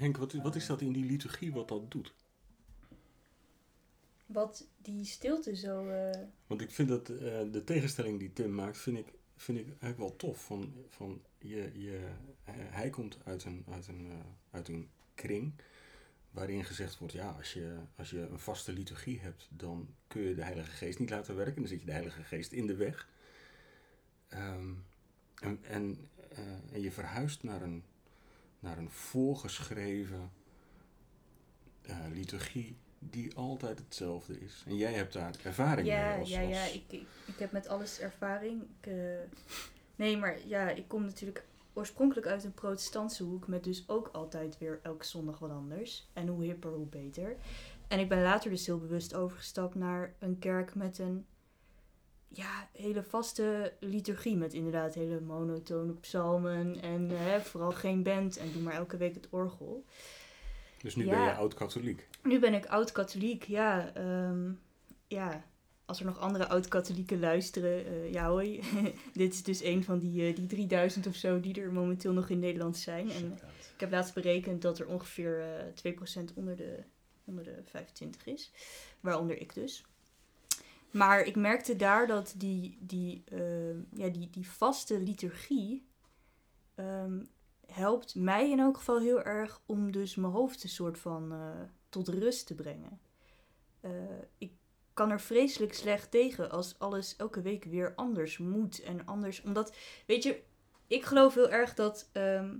Henk, 0.01 0.17
wat, 0.17 0.33
is- 0.33 0.41
wat 0.41 0.55
is 0.55 0.65
dat 0.65 0.81
in 0.81 0.91
die 0.93 1.05
liturgie 1.05 1.51
wat 1.53 1.67
dat 1.67 1.91
doet? 1.91 2.13
Wat 4.25 4.67
die 4.77 5.05
stilte 5.05 5.55
zo. 5.55 5.87
eh, 5.89 6.19
Want 6.47 6.61
ik 6.61 6.71
vind 6.71 6.87
dat 6.89 7.09
eh, 7.09 7.41
de 7.51 7.63
tegenstelling 7.65 8.19
die 8.19 8.33
Tim 8.33 8.55
maakt, 8.55 8.77
vind 8.77 8.97
ik, 8.97 9.13
vind 9.35 9.57
ik 9.57 9.65
eigenlijk 9.67 9.97
wel 9.97 10.15
tof. 10.15 10.45
Van, 10.45 10.73
van 10.89 11.21
je, 11.37 11.71
je, 11.73 12.09
eh, 12.43 12.53
hij 12.57 12.89
komt 12.89 13.17
uit 13.23 13.43
een, 13.43 13.65
uit, 13.69 13.87
een, 13.87 14.11
uit 14.51 14.67
een 14.67 14.89
kring 15.15 15.53
waarin 16.31 16.65
gezegd 16.65 16.97
wordt, 16.97 17.13
ja, 17.13 17.29
als 17.31 17.53
je, 17.53 17.77
als 17.95 18.09
je 18.09 18.19
een 18.19 18.39
vaste 18.39 18.73
liturgie 18.73 19.19
hebt, 19.19 19.47
dan 19.49 19.95
kun 20.07 20.21
je 20.21 20.35
de 20.35 20.43
Heilige 20.43 20.71
Geest 20.71 20.99
niet 20.99 21.09
laten 21.09 21.35
werken. 21.35 21.55
Dan 21.55 21.67
zit 21.67 21.79
je 21.79 21.85
de 21.85 21.91
Heilige 21.91 22.23
Geest 22.23 22.51
in 22.51 22.67
de 22.67 22.75
weg. 22.75 23.09
Ehm, 24.27 24.73
en, 25.41 25.59
en, 25.63 26.09
en 26.71 26.81
je 26.81 26.91
verhuist 26.91 27.43
naar 27.43 27.61
een, 27.61 27.83
naar 28.61 28.77
een 28.77 28.89
voorgeschreven 28.91 30.31
eh, 31.81 31.97
liturgie 32.13 32.75
die 32.99 33.35
altijd 33.35 33.79
hetzelfde 33.79 34.39
is. 34.39 34.63
En 34.67 34.75
jij 34.77 34.93
hebt 34.93 35.13
daar 35.13 35.35
ervaring 35.43 35.87
ja, 35.87 36.09
mee 36.09 36.19
als, 36.19 36.29
ja, 36.29 36.39
ja. 36.39 36.61
als- 36.63 36.73
Ik, 36.73 36.83
ik, 36.87 37.05
ik 37.25 37.39
heb 37.39 37.51
met 37.51 37.67
alles 37.67 37.99
ervaring. 37.99 38.61
Ik, 38.81 38.87
eh, 38.87 38.95
nee, 39.95 40.17
maar 40.17 40.47
ja, 40.47 40.69
ik 40.69 40.87
kom 40.87 41.03
natuurlijk 41.05 41.45
oorspronkelijk 41.73 42.27
uit 42.27 42.43
een 42.43 42.53
protestantse 42.53 43.23
hoek. 43.23 43.47
Met 43.47 43.63
dus 43.63 43.83
ook 43.87 44.07
altijd 44.07 44.57
weer 44.57 44.79
elke 44.83 45.05
zondag 45.05 45.39
wat 45.39 45.51
anders. 45.51 46.07
En 46.13 46.27
hoe 46.27 46.43
hipper, 46.43 46.71
hoe 46.71 46.85
beter. 46.87 47.35
En 47.87 47.99
ik 47.99 48.09
ben 48.09 48.21
later 48.21 48.49
dus 48.49 48.65
heel 48.65 48.79
bewust 48.79 49.13
overgestapt 49.13 49.75
naar 49.75 50.13
een 50.19 50.39
kerk 50.39 50.75
met 50.75 50.97
een 50.99 51.25
ja, 52.33 52.69
hele 52.73 53.03
vaste 53.03 53.73
liturgie. 53.79 54.35
Met 54.37 54.53
inderdaad 54.53 54.93
hele 54.93 55.19
monotone 55.21 55.93
psalmen. 55.93 56.81
En 56.81 57.11
eh, 57.11 57.17
hè, 57.19 57.41
vooral 57.41 57.71
geen 57.71 58.03
band. 58.03 58.37
En 58.37 58.51
doe 58.51 58.61
maar 58.61 58.73
elke 58.73 58.97
week 58.97 59.13
het 59.13 59.27
orgel. 59.29 59.85
Dus 60.81 60.95
nu 60.95 61.05
Ja. 61.05 61.11
ben 61.11 61.21
je 61.23 61.33
oud-katholiek. 61.33 62.07
Nu 62.23 62.39
ben 62.39 62.53
ik 62.53 62.65
oud-katholiek, 62.65 63.43
ja. 63.43 63.93
ehm, 63.93 64.51
ja, 65.07 65.45
als 65.85 65.99
er 65.99 66.05
nog 66.05 66.19
andere 66.19 66.47
oud-katholieken 66.47 67.19
luisteren, 67.19 67.85
eh, 67.85 68.11
ja 68.13 68.29
hoi. 68.29 68.61
Dit 69.13 69.33
is 69.33 69.43
dus 69.43 69.63
een 69.63 69.83
van 69.83 69.99
die, 69.99 70.27
eh, 70.27 70.35
die 70.35 70.47
3000 70.47 71.07
of 71.07 71.15
zo 71.15 71.39
die 71.39 71.61
er 71.61 71.73
momenteel 71.73 72.13
nog 72.13 72.29
in 72.29 72.39
Nederland 72.39 72.77
zijn. 72.77 73.11
En 73.11 73.31
ik 73.73 73.79
heb 73.79 73.91
laatst 73.91 74.13
berekend 74.13 74.61
dat 74.61 74.79
er 74.79 74.87
ongeveer 74.87 75.41
eh 75.41 75.65
2% 75.73 76.33
onder 76.33 76.55
de, 76.55 76.77
onder 77.23 77.43
de 77.43 77.55
25 77.65 78.25
is. 78.25 78.51
Waaronder 78.99 79.41
ik 79.41 79.53
dus. 79.53 79.85
Maar 80.91 81.21
ik 81.21 81.35
merkte 81.35 81.75
daar 81.75 82.07
dat 82.07 82.33
die, 82.37 82.77
die, 82.79 83.23
ehm, 83.25 83.79
ja, 83.93 84.09
die, 84.09 84.29
die 84.29 84.49
vaste 84.49 84.99
liturgie 84.99 85.87
ehm, 86.75 87.23
helpt 87.65 88.15
mij 88.15 88.49
in 88.49 88.59
elk 88.59 88.77
geval 88.77 88.99
heel 88.99 89.21
erg 89.21 89.61
om 89.65 89.91
dus 89.91 90.15
mijn 90.15 90.33
hoofd 90.33 90.63
een 90.63 90.69
soort 90.69 90.99
van 90.99 91.31
eh, 91.31 91.61
tot 91.89 92.07
rust 92.07 92.47
te 92.47 92.55
brengen. 92.55 92.99
Eh, 93.79 93.91
ik 94.37 94.51
kan 94.93 95.11
er 95.11 95.21
vreselijk 95.21 95.73
slecht 95.73 96.11
tegen 96.11 96.51
als 96.51 96.79
alles 96.79 97.15
elke 97.15 97.41
week 97.41 97.63
weer 97.63 97.95
anders 97.95 98.37
moet 98.37 98.81
en 98.81 99.05
anders. 99.05 99.41
Omdat, 99.41 99.75
weet 100.07 100.23
je, 100.23 100.41
ik 100.87 101.05
geloof 101.05 101.33
heel 101.33 101.49
erg 101.49 101.73
dat. 101.73 102.09
ehm, 102.11 102.55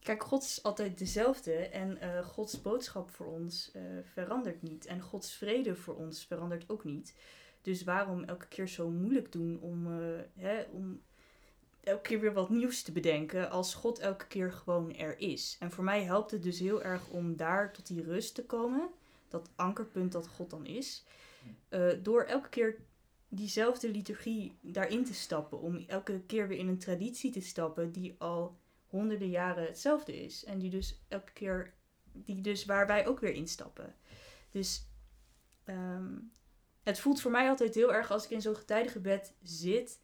kijk, 0.00 0.24
God 0.24 0.42
is 0.42 0.62
altijd 0.62 0.98
dezelfde 0.98 1.52
en 1.52 2.00
eh, 2.00 2.26
Gods 2.26 2.62
boodschap 2.62 3.10
voor 3.10 3.26
ons 3.26 3.70
eh, 3.72 3.82
verandert 4.02 4.62
niet. 4.62 4.86
En 4.86 5.00
Gods 5.00 5.32
vrede 5.34 5.76
voor 5.76 5.94
ons 5.96 6.24
verandert 6.24 6.68
ook 6.68 6.84
niet. 6.84 7.14
Dus 7.62 7.84
waarom 7.84 8.24
elke 8.24 8.46
keer 8.48 8.68
zo 8.68 8.90
moeilijk 8.90 9.32
doen 9.32 9.60
om, 9.60 9.86
eh, 9.86 10.20
hè, 10.34 10.62
om 10.62 11.02
elke 11.80 12.02
keer 12.02 12.20
weer 12.20 12.32
wat 12.32 12.50
nieuws 12.50 12.82
te 12.82 12.92
bedenken 12.92 13.50
als 13.50 13.74
God 13.74 13.98
elke 13.98 14.26
keer 14.26 14.52
gewoon 14.52 14.94
er 14.94 15.18
is. 15.18 15.56
En 15.60 15.70
voor 15.70 15.84
mij 15.84 16.02
helpt 16.02 16.30
het 16.30 16.42
dus 16.42 16.58
heel 16.58 16.82
erg 16.82 17.08
om 17.08 17.36
daar 17.36 17.72
tot 17.72 17.86
die 17.86 18.02
rust 18.02 18.34
te 18.34 18.44
komen. 18.44 18.88
Dat 19.28 19.50
ankerpunt 19.56 20.12
dat 20.12 20.28
God 20.28 20.50
dan 20.50 20.66
is. 20.66 21.04
door 22.02 22.22
elke 22.22 22.48
keer 22.48 22.76
diezelfde 23.28 23.90
liturgie 23.90 24.58
daarin 24.60 25.04
te 25.04 25.14
stappen. 25.14 25.60
Om 25.60 25.84
elke 25.86 26.20
keer 26.26 26.48
weer 26.48 26.58
in 26.58 26.68
een 26.68 26.78
traditie 26.78 27.32
te 27.32 27.40
stappen 27.40 27.92
die 27.92 28.14
al 28.18 28.56
honderden 28.88 29.30
jaren 29.30 29.66
hetzelfde 29.66 30.24
is. 30.24 30.44
En 30.44 30.58
die 30.58 30.70
dus 30.70 31.02
elke 31.08 31.32
keer, 31.32 31.74
die 32.12 32.40
dus 32.40 32.64
waar 32.64 32.86
wij 32.86 33.06
ook 33.06 33.20
weer 33.20 33.32
instappen. 33.32 33.94
Dus 34.50 34.86
ehm, 35.64 36.18
het 36.82 37.00
voelt 37.00 37.20
voor 37.20 37.30
mij 37.30 37.48
altijd 37.48 37.74
heel 37.74 37.94
erg 37.94 38.10
als 38.10 38.24
ik 38.24 38.30
in 38.30 38.42
zo'n 38.42 38.56
getijdengebed 38.56 39.34
zit 39.42 40.00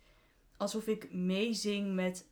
alsof 0.56 0.86
ik 0.86 1.12
meezing 1.12 1.94
met 1.94 2.26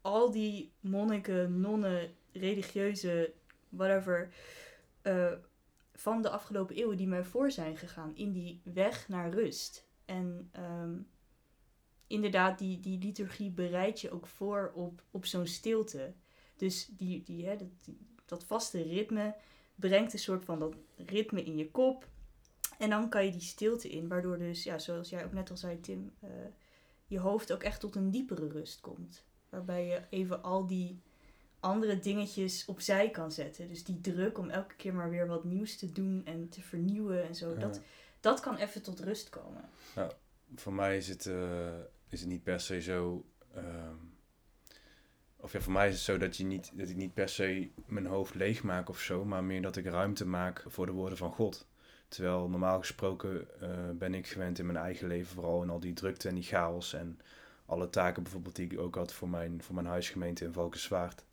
al 0.00 0.30
die 0.30 0.72
monniken, 0.80 1.60
nonnen, 1.60 2.14
religieuze, 2.32 3.32
whatever, 3.68 4.32
eh, 5.02 5.32
van 5.94 6.22
de 6.22 6.30
afgelopen 6.30 6.76
eeuwen 6.76 6.96
die 6.96 7.06
mij 7.06 7.24
voor 7.24 7.50
zijn 7.50 7.76
gegaan 7.76 8.16
in 8.16 8.32
die 8.32 8.60
weg 8.64 9.08
naar 9.08 9.30
rust. 9.30 9.88
En 10.04 10.48
ehm, 10.52 10.94
inderdaad, 12.06 12.58
die, 12.58 12.80
die 12.80 12.98
liturgie 12.98 13.50
bereidt 13.50 14.00
je 14.00 14.10
ook 14.10 14.26
voor 14.26 14.72
op, 14.74 15.02
op 15.10 15.26
zo'n 15.26 15.46
stilte. 15.46 16.12
Dus 16.56 16.86
die, 16.90 17.22
die, 17.22 17.46
hè, 17.46 17.56
dat, 17.56 17.68
die- 17.84 17.98
dat 18.24 18.44
vaste 18.44 18.82
ritme 18.82 19.34
brengt 19.74 20.12
een 20.12 20.18
soort 20.18 20.44
van 20.44 20.58
dat 20.58 20.74
ritme 21.06 21.42
in 21.44 21.56
je 21.56 21.70
kop. 21.70 22.08
En 22.78 22.90
dan 22.90 23.08
kan 23.08 23.24
je 23.24 23.30
die 23.30 23.40
stilte 23.40 23.88
in, 23.88 24.08
waardoor 24.08 24.38
dus, 24.38 24.62
ja, 24.64 24.78
zoals 24.78 25.08
jij 25.08 25.24
ook 25.24 25.32
net 25.32 25.50
al 25.50 25.56
zei, 25.56 25.80
Tim, 25.80 26.12
eh, 26.20 26.30
je 27.06 27.18
hoofd 27.18 27.52
ook 27.52 27.62
echt 27.62 27.80
tot 27.80 27.94
een 27.96 28.10
diepere 28.10 28.48
rust 28.48 28.80
komt. 28.80 29.24
Waarbij 29.48 29.86
je 29.86 30.02
even 30.10 30.42
al 30.42 30.66
die 30.66 31.00
andere 31.60 31.98
dingetjes 31.98 32.64
opzij 32.64 33.10
kan 33.10 33.32
zetten. 33.32 33.68
Dus 33.68 33.84
die 33.84 34.00
druk 34.00 34.38
om 34.38 34.50
elke 34.50 34.74
keer 34.74 34.94
maar 34.94 35.10
weer 35.10 35.26
wat 35.26 35.44
nieuws 35.44 35.76
te 35.76 35.92
doen 35.92 36.22
en 36.24 36.48
te 36.48 36.60
vernieuwen 36.62 37.26
en 37.28 37.34
zo. 37.34 37.50
Ja. 37.50 37.56
Dat, 37.58 37.80
dat 38.20 38.40
kan 38.40 38.56
even 38.56 38.82
tot 38.82 39.00
rust 39.00 39.28
komen. 39.30 39.68
voor 40.54 40.72
mij 40.72 40.96
is 40.96 41.08
het, 41.08 41.26
eh, 41.26 41.68
is 42.08 42.20
het 42.20 42.28
niet 42.28 42.42
per 42.42 42.60
se 42.60 42.80
zo. 42.80 43.24
ehm, 43.54 43.94
of 45.36 45.52
ja, 45.52 45.60
voor 45.60 45.72
mij 45.72 45.88
is 45.88 45.94
het 45.94 46.02
zo 46.02 46.18
dat, 46.18 46.36
je 46.36 46.44
niet, 46.44 46.70
dat 46.74 46.88
ik 46.88 46.96
niet 46.96 47.14
per 47.14 47.28
se 47.28 47.70
mijn 47.86 48.06
hoofd 48.06 48.34
leeg 48.34 48.62
maak 48.62 48.88
of 48.88 49.00
zo, 49.00 49.24
maar 49.24 49.44
meer 49.44 49.62
dat 49.62 49.76
ik 49.76 49.86
ruimte 49.86 50.26
maak 50.26 50.64
voor 50.66 50.86
de 50.86 50.92
woorden 50.92 51.18
van 51.18 51.32
God. 51.32 51.66
Terwijl 52.08 52.48
normaal 52.48 52.78
gesproken 52.78 53.60
eh, 53.60 53.90
ben 53.94 54.14
ik 54.14 54.26
gewend 54.26 54.58
in 54.58 54.66
mijn 54.66 54.78
eigen 54.78 55.08
leven, 55.08 55.34
vooral 55.34 55.62
in 55.62 55.70
al 55.70 55.80
die 55.80 55.92
drukte 55.92 56.28
en 56.28 56.34
die 56.34 56.44
chaos 56.44 56.92
en 56.92 57.20
alle 57.66 57.90
taken 57.90 58.22
bijvoorbeeld 58.22 58.56
die 58.56 58.70
ik 58.70 58.78
ook 58.78 58.94
had 58.94 59.12
voor 59.12 59.28
mijn, 59.28 59.62
voor 59.62 59.74
mijn 59.74 59.86
huisgemeente 59.86 60.44
in 60.44 60.52
Valkenswaard. 60.52 61.24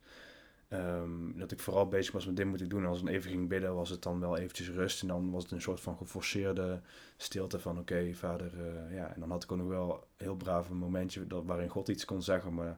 Ehm, 0.74 1.38
dat 1.38 1.52
ik 1.52 1.60
vooral 1.60 1.88
bezig 1.88 2.14
was 2.14 2.26
met 2.26 2.36
dit 2.36 2.46
moet 2.46 2.62
ik 2.62 2.70
doen. 2.70 2.82
En 2.84 2.88
als 2.90 3.02
ik 3.02 3.08
even 3.08 3.32
ging 3.32 3.50
bidden, 3.50 3.76
was 3.76 3.90
het 3.90 4.02
dan 4.02 4.20
wel 4.20 4.38
eventjes 4.38 4.70
rust. 4.70 5.02
En 5.02 5.08
dan 5.08 5.32
was 5.32 5.44
het 5.44 5.52
een 5.52 5.62
soort 5.62 5.82
van 5.82 5.98
geforceerde 5.98 6.82
stilte 7.18 7.60
van 7.60 7.80
oké, 7.80 8.14
vader. 8.14 8.52
eh, 8.66 8.96
ja. 8.96 9.14
En 9.14 9.20
dan 9.20 9.32
had 9.32 9.44
ik 9.44 9.52
ook 9.52 9.58
nog 9.58 9.68
wel 9.68 9.92
een 9.94 10.26
heel 10.26 10.36
braaf 10.36 10.70
een 10.70 10.78
momentje 10.78 11.28
dat, 11.28 11.44
waarin 11.46 11.70
God 11.70 11.88
iets 11.88 12.06
kon 12.06 12.22
zeggen. 12.22 12.54
Maar 12.54 12.78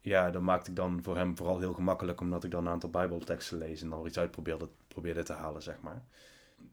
ja, 0.00 0.30
dat 0.30 0.42
maakte 0.42 0.70
ik 0.70 0.76
dan 0.76 1.02
voor 1.02 1.16
hem 1.16 1.36
vooral 1.36 1.58
heel 1.58 1.72
gemakkelijk. 1.72 2.20
Omdat 2.20 2.44
ik 2.44 2.50
dan 2.50 2.66
een 2.66 2.72
aantal 2.72 2.90
bijbelteksten 2.90 3.58
lees 3.58 3.82
en 3.82 3.90
dan 3.90 4.06
iets 4.06 4.18
uit 4.18 4.30
probeerde, 4.30 4.68
probeerde 4.88 5.22
te 5.22 5.32
halen, 5.32 5.62
zeg 5.62 5.80
maar. 5.80 6.02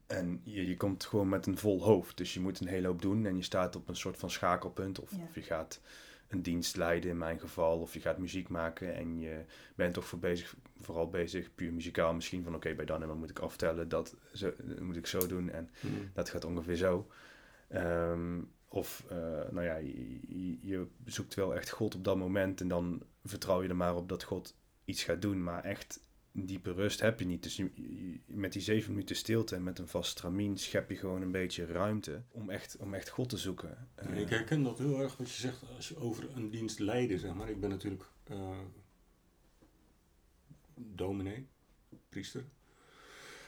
En 0.07 0.41
je, 0.43 0.67
je 0.67 0.77
komt 0.77 1.05
gewoon 1.05 1.29
met 1.29 1.45
een 1.45 1.57
vol 1.57 1.83
hoofd. 1.83 2.17
Dus 2.17 2.33
je 2.33 2.39
moet 2.39 2.59
een 2.59 2.67
hele 2.67 2.87
hoop 2.87 3.01
doen. 3.01 3.25
En 3.25 3.35
je 3.35 3.41
staat 3.43 3.75
op 3.75 3.87
een 3.87 3.95
soort 3.95 4.17
van 4.17 4.29
schakelpunt. 4.29 4.99
Of, 4.99 5.11
Ja. 5.11 5.23
of 5.29 5.35
je 5.35 5.41
gaat 5.41 5.79
een 6.27 6.41
dienst 6.41 6.75
leiden 6.75 7.09
in 7.09 7.17
mijn 7.17 7.39
geval. 7.39 7.79
Of 7.79 7.93
je 7.93 7.99
gaat 7.99 8.17
muziek 8.17 8.49
maken. 8.49 8.95
En 8.95 9.19
je 9.19 9.45
bent 9.75 9.93
toch 9.93 10.05
voor 10.05 10.19
bezig, 10.19 10.55
vooral 10.79 11.09
bezig, 11.09 11.55
puur 11.55 11.73
muzikaal 11.73 12.13
misschien. 12.13 12.43
Van 12.43 12.55
oké, 12.55 12.73
bij 12.73 12.85
dan 12.85 13.01
en 13.01 13.07
dan 13.07 13.17
moet 13.17 13.29
ik 13.29 13.39
aftellen. 13.39 13.89
Dat 13.89 14.15
zo, 14.33 14.53
moet 14.79 14.95
ik 14.97 15.07
zo 15.07 15.27
doen. 15.27 15.49
En 15.49 15.69
Hmm. 15.79 16.09
dat 16.13 16.29
gaat 16.29 16.45
ongeveer 16.45 16.75
zo. 16.75 17.07
Ehm, 17.67 18.41
of, 18.67 19.03
eh, 19.09 19.17
nou 19.51 19.61
ja, 19.63 19.75
je- 19.75 20.57
je 20.61 20.87
zoekt 21.05 21.33
wel 21.33 21.55
echt 21.55 21.69
God 21.69 21.95
op 21.95 22.03
dat 22.03 22.17
moment. 22.17 22.61
En 22.61 22.67
dan 22.67 23.01
vertrouw 23.23 23.63
je 23.63 23.69
er 23.69 23.75
maar 23.75 23.95
op 23.95 24.09
dat 24.09 24.23
God 24.23 24.55
iets 24.85 25.03
gaat 25.03 25.21
doen. 25.21 25.43
Maar 25.43 25.63
echt 25.63 25.99
diepe 26.37 26.71
rust 26.73 26.99
heb 26.99 27.19
je 27.19 27.25
niet. 27.25 27.43
Dus 27.43 27.55
je- 27.55 27.71
je- 27.75 28.19
met 28.25 28.53
die 28.53 28.61
zeven 28.61 28.91
minuten 28.91 29.15
stilte 29.15 29.55
en 29.55 29.63
met 29.63 29.79
een 29.79 29.87
vast 29.87 30.09
stramien 30.11 30.57
schep 30.57 30.89
je 30.89 30.95
gewoon 30.95 31.21
een 31.21 31.31
beetje 31.31 31.65
ruimte 31.65 32.21
om 32.31 32.49
echt, 32.49 32.77
om 32.79 32.93
echt 32.93 33.09
God 33.09 33.29
te 33.29 33.37
zoeken. 33.37 33.87
Eh, 33.95 34.17
ik 34.19 34.29
herken 34.29 34.63
dat 34.63 34.77
heel 34.77 34.99
erg 35.01 35.17
wat 35.17 35.29
je 35.31 35.41
zegt 35.41 35.63
als 35.75 35.87
je 35.89 35.97
over 35.97 36.29
een 36.35 36.49
dienst 36.49 36.79
leiden, 36.79 37.19
zeg 37.19 37.33
maar. 37.33 37.49
Ik 37.49 37.59
ben 37.59 37.69
natuurlijk 37.69 38.03
eh 38.23 38.57
dominee, 40.75 41.47
priester, 42.09 42.43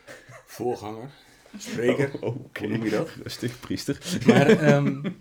voorganger, 0.58 1.10
spreker. 1.58 2.22
Oh, 2.22 2.36
oké. 2.46 2.60
Hoe 2.66 2.68
noem 2.76 2.84
je 2.84 2.90
dat? 2.90 3.10
Rustig, 3.24 3.60
priester. 3.60 4.18
Maar, 4.28 4.48
ehm, 4.68 5.12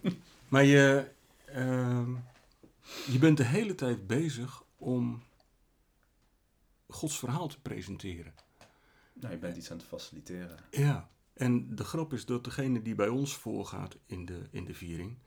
maar 0.49 0.65
je, 0.65 1.09
ehm, 1.45 2.11
je 3.11 3.19
bent 3.19 3.37
de 3.37 3.45
hele 3.45 3.75
tijd 3.75 4.07
bezig 4.07 4.63
om 4.77 5.23
Gods 6.97 7.19
verhaal 7.19 7.49
te 7.49 7.61
presenteren. 7.61 8.35
Nou, 9.13 9.33
je 9.33 9.39
bent 9.39 9.57
iets 9.57 9.71
aan 9.71 9.77
het 9.77 9.87
faciliteren. 9.87 10.59
Ja, 10.71 11.11
en 11.33 11.75
de 11.75 11.85
grap 11.85 12.13
is 12.13 12.25
dat 12.25 12.45
degene 12.45 12.83
die 12.83 12.95
bij 12.95 13.09
ons 13.09 13.37
voorgaat 13.37 13.97
in 14.07 14.25
de, 14.25 14.49
in 14.51 14.65
de 14.65 14.75
viering, 14.75 15.19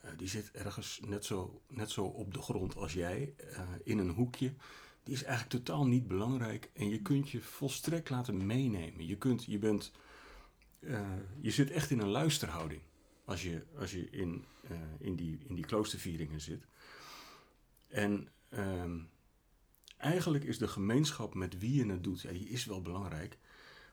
eh, 0.00 0.10
die 0.16 0.28
zit 0.28 0.50
ergens 0.50 1.00
net 1.06 1.24
zo, 1.24 1.62
net 1.68 1.90
zo 1.90 2.04
op 2.04 2.34
de 2.34 2.42
grond 2.42 2.76
als 2.76 2.92
jij, 2.92 3.34
eh, 3.36 3.60
in 3.84 3.98
een 3.98 4.10
hoekje. 4.10 4.54
Die 5.02 5.14
is 5.14 5.22
eigenlijk 5.22 5.64
totaal 5.64 5.86
niet 5.86 6.06
belangrijk 6.06 6.70
en 6.74 6.88
je 6.88 7.02
kunt 7.02 7.30
je 7.30 7.40
volstrekt 7.42 8.10
laten 8.10 8.46
meenemen. 8.46 9.06
Je, 9.06 9.16
kunt, 9.16 9.44
je, 9.44 9.58
bent, 9.58 9.92
eh, 10.80 11.12
je 11.40 11.50
zit 11.50 11.70
echt 11.70 11.90
in 11.90 12.00
een 12.00 12.08
luisterhouding 12.08 12.82
als 13.24 13.42
je, 13.42 13.64
als 13.78 13.92
je 13.92 14.10
in, 14.10 14.44
in, 14.98 15.16
die, 15.16 15.38
in 15.46 15.54
die 15.54 15.66
kloostervieringen 15.66 16.40
zit. 16.40 16.66
En 17.88 18.28
ehm, 18.48 18.98
eigenlijk 19.98 20.44
is 20.44 20.58
de 20.58 20.68
gemeenschap 20.68 21.34
met 21.34 21.58
wie 21.58 21.74
je 21.74 21.90
het 21.90 22.04
doet, 22.04 22.20
ja, 22.20 22.32
die 22.32 22.48
is 22.48 22.64
wel 22.64 22.82
belangrijk. 22.82 23.38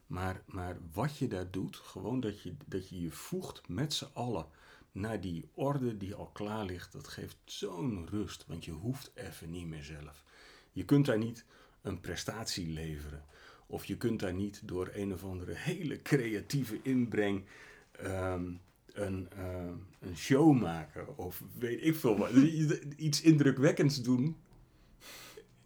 Maar, 0.08 0.42
maar 0.46 0.78
wat 0.94 1.18
je 1.18 1.28
daar 1.28 1.52
doet, 1.52 1.76
gewoon 1.76 2.20
dat 2.20 2.42
je, 2.42 2.54
dat 2.66 2.90
je 2.90 3.02
je 3.02 3.12
voegt 3.12 3.68
met 3.68 3.94
z'n 3.94 4.10
allen 4.14 4.46
naar 4.92 5.22
die 5.22 5.50
orde 5.54 5.98
die 5.98 6.16
al 6.16 6.30
klaar 6.34 6.66
ligt, 6.66 6.92
dat 6.92 7.08
geeft 7.08 7.38
zo'n 7.46 8.08
rust. 8.10 8.46
Want 8.48 8.66
je 8.66 8.72
hoeft 8.72 9.12
even 9.14 9.52
niet 9.52 9.68
meer 9.68 9.84
zelf. 9.84 10.24
Je 10.72 10.86
kunt 10.86 11.06
daar 11.06 11.18
niet 11.18 11.46
een 11.82 12.00
prestatie 12.00 12.68
leveren. 12.68 13.26
Of 13.68 13.86
je 13.86 13.98
kunt 13.98 14.20
daar 14.20 14.34
niet 14.34 14.62
door 14.66 14.90
een 14.94 15.14
of 15.14 15.24
andere 15.24 15.54
hele 15.54 16.02
creatieve 16.02 16.80
inbreng 16.82 17.44
ehm, 17.92 18.52
een, 18.94 19.30
ehm, 19.30 19.76
een 20.00 20.18
show 20.18 20.62
maken. 20.62 21.18
Of 21.18 21.44
weet 21.58 21.86
ik 21.86 21.96
veel 21.96 22.18
wat. 22.18 22.32
Iets 22.96 23.22
indrukwekkends 23.22 24.02
doen, 24.02 24.36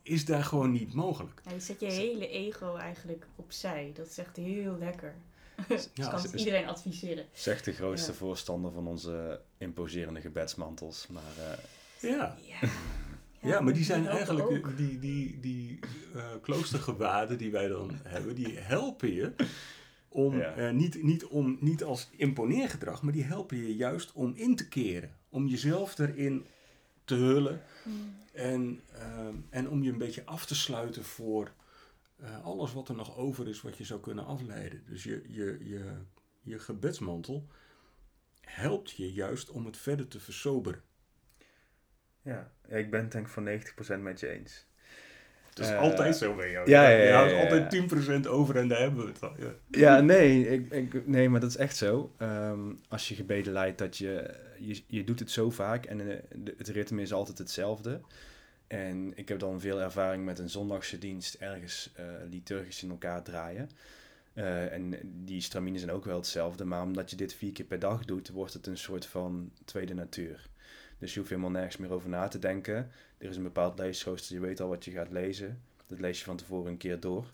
is 0.07 0.25
daar 0.25 0.43
gewoon 0.43 0.71
niet 0.71 0.93
mogelijk. 0.93 1.41
Ja, 1.45 1.51
je 1.53 1.59
zet 1.59 1.79
je 1.79 1.85
hele 1.91 2.27
ego 2.27 2.75
eigenlijk 2.75 3.27
opzij. 3.35 3.91
Dat 3.95 4.07
is 4.07 4.17
echt 4.17 4.35
heel 4.35 4.77
lekker. 4.77 5.15
Dus 5.67 5.89
Ja, 5.93 6.07
kan 6.09 6.25
iedereen 6.35 6.67
adviseren. 6.67 7.25
Zegt 7.33 7.65
de 7.65 7.71
grootste 7.73 8.11
Ja. 8.11 8.17
voorstander 8.17 8.71
van 8.71 8.87
onze 8.87 9.41
imposerende 9.57 10.21
gebedsmantels. 10.21 11.07
Maar 11.07 11.23
eh, 11.37 12.09
Ja. 12.11 12.37
Ja, 12.41 12.69
Ja, 13.41 13.59
maar 13.59 13.73
die 13.73 13.83
zijn 13.83 14.07
eigenlijk, 14.07 14.49
ook. 14.51 14.77
die, 14.77 14.99
die, 14.99 15.39
die 15.39 15.79
eh, 16.15 16.25
kloostergewaden 16.41 17.37
die 17.37 17.51
wij 17.51 17.67
dan 17.67 17.99
hebben, 18.03 18.35
die 18.35 18.57
helpen 18.57 19.13
je 19.13 19.33
om, 20.09 20.37
Ja. 20.37 20.53
eh, 20.55 20.71
niet, 20.73 21.03
niet, 21.03 21.25
om, 21.25 21.57
niet 21.61 21.83
als 21.83 22.09
imponeergedrag, 22.15 23.01
maar 23.01 23.13
die 23.13 23.23
helpen 23.23 23.57
je 23.57 23.75
juist 23.75 24.11
om 24.13 24.33
in 24.35 24.55
te 24.55 24.67
keren. 24.67 25.11
Om 25.29 25.47
jezelf 25.47 25.97
erin 25.99 26.45
te 27.07 27.15
hullen 27.15 27.61
Mm. 27.83 28.15
en, 28.33 28.81
ehm, 28.93 29.35
en 29.49 29.69
om 29.69 29.83
je 29.83 29.91
een 29.91 29.97
beetje 29.97 30.25
af 30.25 30.45
te 30.45 30.55
sluiten 30.55 31.03
voor 31.03 31.51
eh, 32.17 32.43
alles 32.45 32.73
wat 32.73 32.89
er 32.89 32.95
nog 32.95 33.17
over 33.17 33.47
is 33.47 33.61
wat 33.61 33.77
je 33.77 33.83
zou 33.83 33.99
kunnen 33.99 34.25
afleiden. 34.25 34.83
Dus 34.85 35.03
je, 35.03 35.23
je, 35.27 35.57
je, 35.61 35.95
je 36.41 36.59
gebedsmantel 36.59 37.47
helpt 38.41 38.91
je 38.91 39.13
juist 39.13 39.49
om 39.49 39.65
het 39.65 39.77
verder 39.77 40.07
te 40.07 40.19
versoberen. 40.19 40.81
ja. 42.21 42.51
ja, 42.69 42.75
ik 42.75 42.91
ben 42.91 43.01
het 43.01 43.11
denk 43.11 43.25
ik 43.25 43.31
voor 43.31 43.43
90% 43.97 44.01
met 44.01 44.19
je 44.19 44.27
eens. 44.27 44.66
Dat 45.57 45.65
is 45.65 45.71
Eh, 45.71 45.79
altijd 45.79 46.15
zo 46.17 46.35
bij 46.35 46.51
jou. 46.51 46.69
ja, 46.69 46.89
ja, 46.89 46.97
Je 46.97 47.07
ja, 47.07 47.13
houdt 47.15 47.31
ja, 47.31 47.37
ja. 47.37 47.43
altijd 47.43 47.69
10% 48.25 48.27
over 48.27 48.55
en 48.57 48.67
daar 48.67 48.79
hebben 48.79 49.05
we 49.05 49.11
het 49.11 49.21
al. 49.23 49.33
Ja. 49.39 49.53
Ja, 49.69 49.99
nee, 50.01 50.47
ik, 50.49 50.71
ik, 50.71 51.07
nee, 51.07 51.29
maar 51.29 51.39
dat 51.39 51.49
is 51.49 51.57
echt 51.57 51.75
zo. 51.77 52.11
Ehm, 52.17 52.59
als 52.87 53.07
je 53.07 53.15
gebeden 53.15 53.53
leidt, 53.53 53.77
dat 53.77 53.97
je, 53.97 54.33
je, 54.59 54.81
je 54.87 55.03
doet 55.03 55.19
het 55.19 55.31
zo 55.31 55.49
vaak 55.49 55.85
en 55.85 55.99
eh, 56.11 56.17
de, 56.35 56.53
het 56.57 56.67
ritme 56.67 57.01
is 57.01 57.13
altijd 57.13 57.37
hetzelfde. 57.37 58.01
En 58.67 59.11
ik 59.15 59.29
heb 59.29 59.39
dan 59.39 59.59
veel 59.59 59.81
ervaring 59.81 60.25
met 60.25 60.39
een 60.39 60.49
zondagse 60.49 60.97
dienst 60.97 61.33
ergens 61.39 61.91
eh, 61.95 62.05
liturgisch 62.29 62.83
in 62.83 62.89
elkaar 62.89 63.23
draaien. 63.23 63.69
Eh, 64.33 64.73
en 64.73 64.95
die 65.25 65.41
straminen 65.41 65.79
zijn 65.79 65.91
ook 65.91 66.05
wel 66.05 66.15
hetzelfde, 66.17 66.65
maar 66.65 66.81
omdat 66.81 67.09
je 67.09 67.15
dit 67.15 67.33
vier 67.33 67.51
keer 67.51 67.65
per 67.65 67.79
dag 67.79 68.05
doet, 68.05 68.29
wordt 68.29 68.53
het 68.53 68.67
een 68.67 68.77
soort 68.77 69.05
van 69.05 69.51
tweede 69.65 69.93
natuur. 69.93 70.49
Dus 70.97 71.13
je 71.13 71.19
hoeft 71.19 71.31
helemaal 71.31 71.51
nergens 71.51 71.77
meer 71.77 71.91
over 71.91 72.09
na 72.09 72.27
te 72.27 72.39
denken. 72.39 72.91
Er 73.17 73.29
is 73.29 73.37
een 73.37 73.43
bepaald 73.43 73.79
leesrooster, 73.79 74.35
je 74.35 74.41
weet 74.41 74.61
al 74.61 74.69
wat 74.69 74.85
je 74.85 74.91
gaat 74.91 75.11
lezen. 75.11 75.61
Dat 75.87 75.99
lees 75.99 76.19
je 76.19 76.25
van 76.25 76.37
tevoren 76.37 76.71
een 76.71 76.77
keer 76.77 76.99
door. 76.99 77.33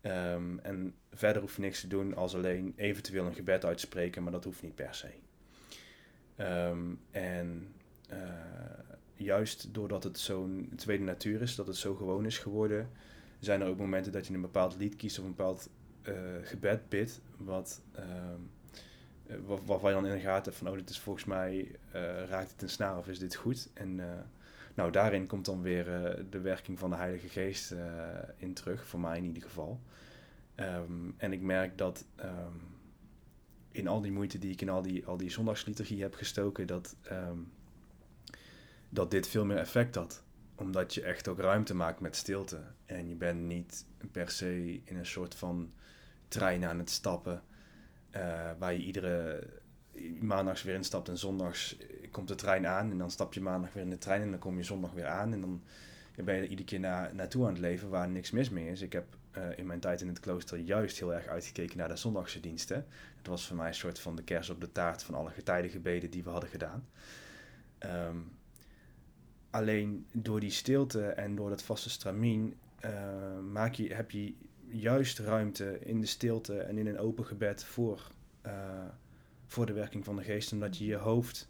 Ehm, 0.00 0.58
en 0.58 0.94
verder 1.12 1.42
hoef 1.42 1.56
je 1.56 1.62
niks 1.62 1.80
te 1.80 1.88
doen 1.88 2.14
als 2.14 2.34
alleen 2.34 2.72
eventueel 2.76 3.26
een 3.26 3.34
gebed 3.34 3.64
uitspreken, 3.64 4.22
maar 4.22 4.32
dat 4.32 4.44
hoeft 4.44 4.62
niet 4.62 4.74
per 4.74 4.94
se. 4.94 5.08
Ehm, 6.36 6.94
en 7.10 7.74
eh, 8.08 8.18
juist 9.14 9.74
doordat 9.74 10.04
het 10.04 10.18
zo'n 10.18 10.72
tweede 10.76 11.04
natuur 11.04 11.42
is, 11.42 11.54
dat 11.54 11.66
het 11.66 11.76
zo 11.76 11.94
gewoon 11.94 12.26
is 12.26 12.38
geworden, 12.38 12.90
zijn 13.38 13.60
er 13.60 13.66
ook 13.66 13.78
momenten 13.78 14.12
dat 14.12 14.26
je 14.26 14.34
een 14.34 14.40
bepaald 14.40 14.76
lied 14.76 14.96
kiest 14.96 15.18
of 15.18 15.24
een 15.24 15.34
bepaald 15.34 15.68
eh, 16.02 16.14
gebed 16.42 16.88
bidt, 16.88 17.20
wat, 17.36 17.82
ehm, 17.92 18.08
eh, 18.08 18.30
waarvan 19.64 19.90
je 19.90 19.96
dan 20.00 20.06
in 20.06 20.14
de 20.14 20.20
gaten 20.20 20.44
hebt 20.44 20.56
van, 20.56 20.68
oh, 20.68 20.74
dit 20.74 20.90
is 20.90 20.98
volgens 20.98 21.24
mij, 21.24 21.78
eh, 21.90 22.24
raakt 22.24 22.50
het 22.50 22.62
een 22.62 22.68
snaar 22.68 22.98
of 22.98 23.08
is 23.08 23.18
dit 23.18 23.34
goed? 23.34 23.68
En 23.74 24.00
eh, 24.00 24.20
nou, 24.74 24.90
daarin 24.90 25.26
komt 25.26 25.44
dan 25.44 25.62
weer 25.62 25.94
eh, 25.94 26.24
de 26.30 26.40
werking 26.40 26.78
van 26.78 26.90
de 26.90 26.96
Heilige 26.96 27.28
Geest 27.28 27.72
eh, 27.72 27.78
in 28.36 28.54
terug, 28.54 28.86
voor 28.86 29.00
mij 29.00 29.16
in 29.16 29.24
ieder 29.24 29.42
geval. 29.42 29.80
Ehm, 30.54 31.10
en 31.16 31.32
ik 31.32 31.40
merk 31.40 31.78
dat 31.78 32.04
ehm, 32.16 32.56
in 33.70 33.88
al 33.88 34.00
die 34.00 34.12
moeite 34.12 34.38
die 34.38 34.52
ik 34.52 34.60
in 34.60 34.68
al 34.68 34.82
die, 34.82 35.06
al 35.06 35.16
die 35.16 35.30
zondagsliturgie 35.30 36.02
heb 36.02 36.14
gestoken, 36.14 36.66
dat, 36.66 36.96
ehm, 37.02 37.38
dat 38.88 39.10
dit 39.10 39.28
veel 39.28 39.44
meer 39.44 39.58
effect 39.58 39.94
had. 39.94 40.22
Omdat 40.54 40.94
je 40.94 41.02
echt 41.02 41.28
ook 41.28 41.38
ruimte 41.38 41.74
maakt 41.74 42.00
met 42.00 42.16
stilte. 42.16 42.60
En 42.86 43.08
je 43.08 43.14
bent 43.14 43.40
niet 43.40 43.86
per 44.12 44.30
se 44.30 44.80
in 44.84 44.96
een 44.96 45.06
soort 45.06 45.34
van 45.34 45.72
trein 46.28 46.64
aan 46.64 46.78
het 46.78 46.90
stappen, 46.90 47.32
eh, 47.34 47.53
waar 48.58 48.72
je 48.72 48.78
iedere 48.78 49.46
maandags 50.20 50.62
weer 50.62 50.74
instapt 50.74 51.08
en 51.08 51.18
zondags 51.18 51.76
komt 52.10 52.28
de 52.28 52.34
trein 52.34 52.66
aan. 52.66 52.90
En 52.90 52.98
dan 52.98 53.10
stap 53.10 53.32
je 53.32 53.40
maandag 53.40 53.72
weer 53.72 53.82
in 53.82 53.90
de 53.90 53.98
trein 53.98 54.22
en 54.22 54.30
dan 54.30 54.38
kom 54.38 54.56
je 54.56 54.62
zondag 54.62 54.92
weer 54.92 55.06
aan. 55.06 55.32
En 55.32 55.40
dan 55.40 55.62
ben 56.14 56.34
je 56.34 56.40
er 56.42 56.48
iedere 56.48 56.68
keer 56.68 56.80
na, 56.80 57.10
naartoe 57.12 57.42
aan 57.46 57.52
het 57.52 57.60
leven 57.60 57.88
waar 57.88 58.08
niks 58.08 58.30
mis 58.30 58.50
mee 58.50 58.68
is. 58.70 58.80
Ik 58.80 58.92
heb 58.92 59.04
eh, 59.30 59.58
in 59.58 59.66
mijn 59.66 59.80
tijd 59.80 60.00
in 60.00 60.08
het 60.08 60.20
klooster 60.20 60.58
juist 60.58 60.98
heel 60.98 61.14
erg 61.14 61.26
uitgekeken 61.26 61.78
naar 61.78 61.88
de 61.88 61.96
zondagse 61.96 62.40
diensten. 62.40 62.86
Het 63.16 63.26
was 63.26 63.46
voor 63.46 63.56
mij 63.56 63.68
een 63.68 63.74
soort 63.74 63.98
van 63.98 64.16
de 64.16 64.22
kers 64.22 64.50
op 64.50 64.60
de 64.60 64.72
taart 64.72 65.02
van 65.02 65.14
alle 65.14 65.30
getijdengebeden 65.30 66.10
die 66.10 66.24
we 66.24 66.30
hadden 66.30 66.50
gedaan. 66.50 66.88
Ehm, 67.78 68.16
alleen 69.50 70.06
door 70.12 70.40
die 70.40 70.50
stilte 70.50 71.06
en 71.06 71.34
door 71.34 71.48
dat 71.48 71.62
vaste 71.62 71.90
stramien 71.90 72.54
eh, 72.80 73.38
maak 73.52 73.74
je, 73.74 73.94
heb 73.94 74.10
je 74.10 74.34
juist 74.74 75.18
ruimte 75.18 75.78
in 75.80 76.00
de 76.00 76.06
stilte 76.06 76.58
en 76.58 76.78
in 76.78 76.86
een 76.86 76.98
open 76.98 77.24
gebed 77.24 77.64
voor, 77.64 78.10
eh, 78.40 78.84
voor 79.46 79.66
de 79.66 79.72
werking 79.72 80.04
van 80.04 80.16
de 80.16 80.22
geest. 80.22 80.52
Omdat 80.52 80.76
je 80.76 80.84
je 80.84 80.96
hoofd 80.96 81.48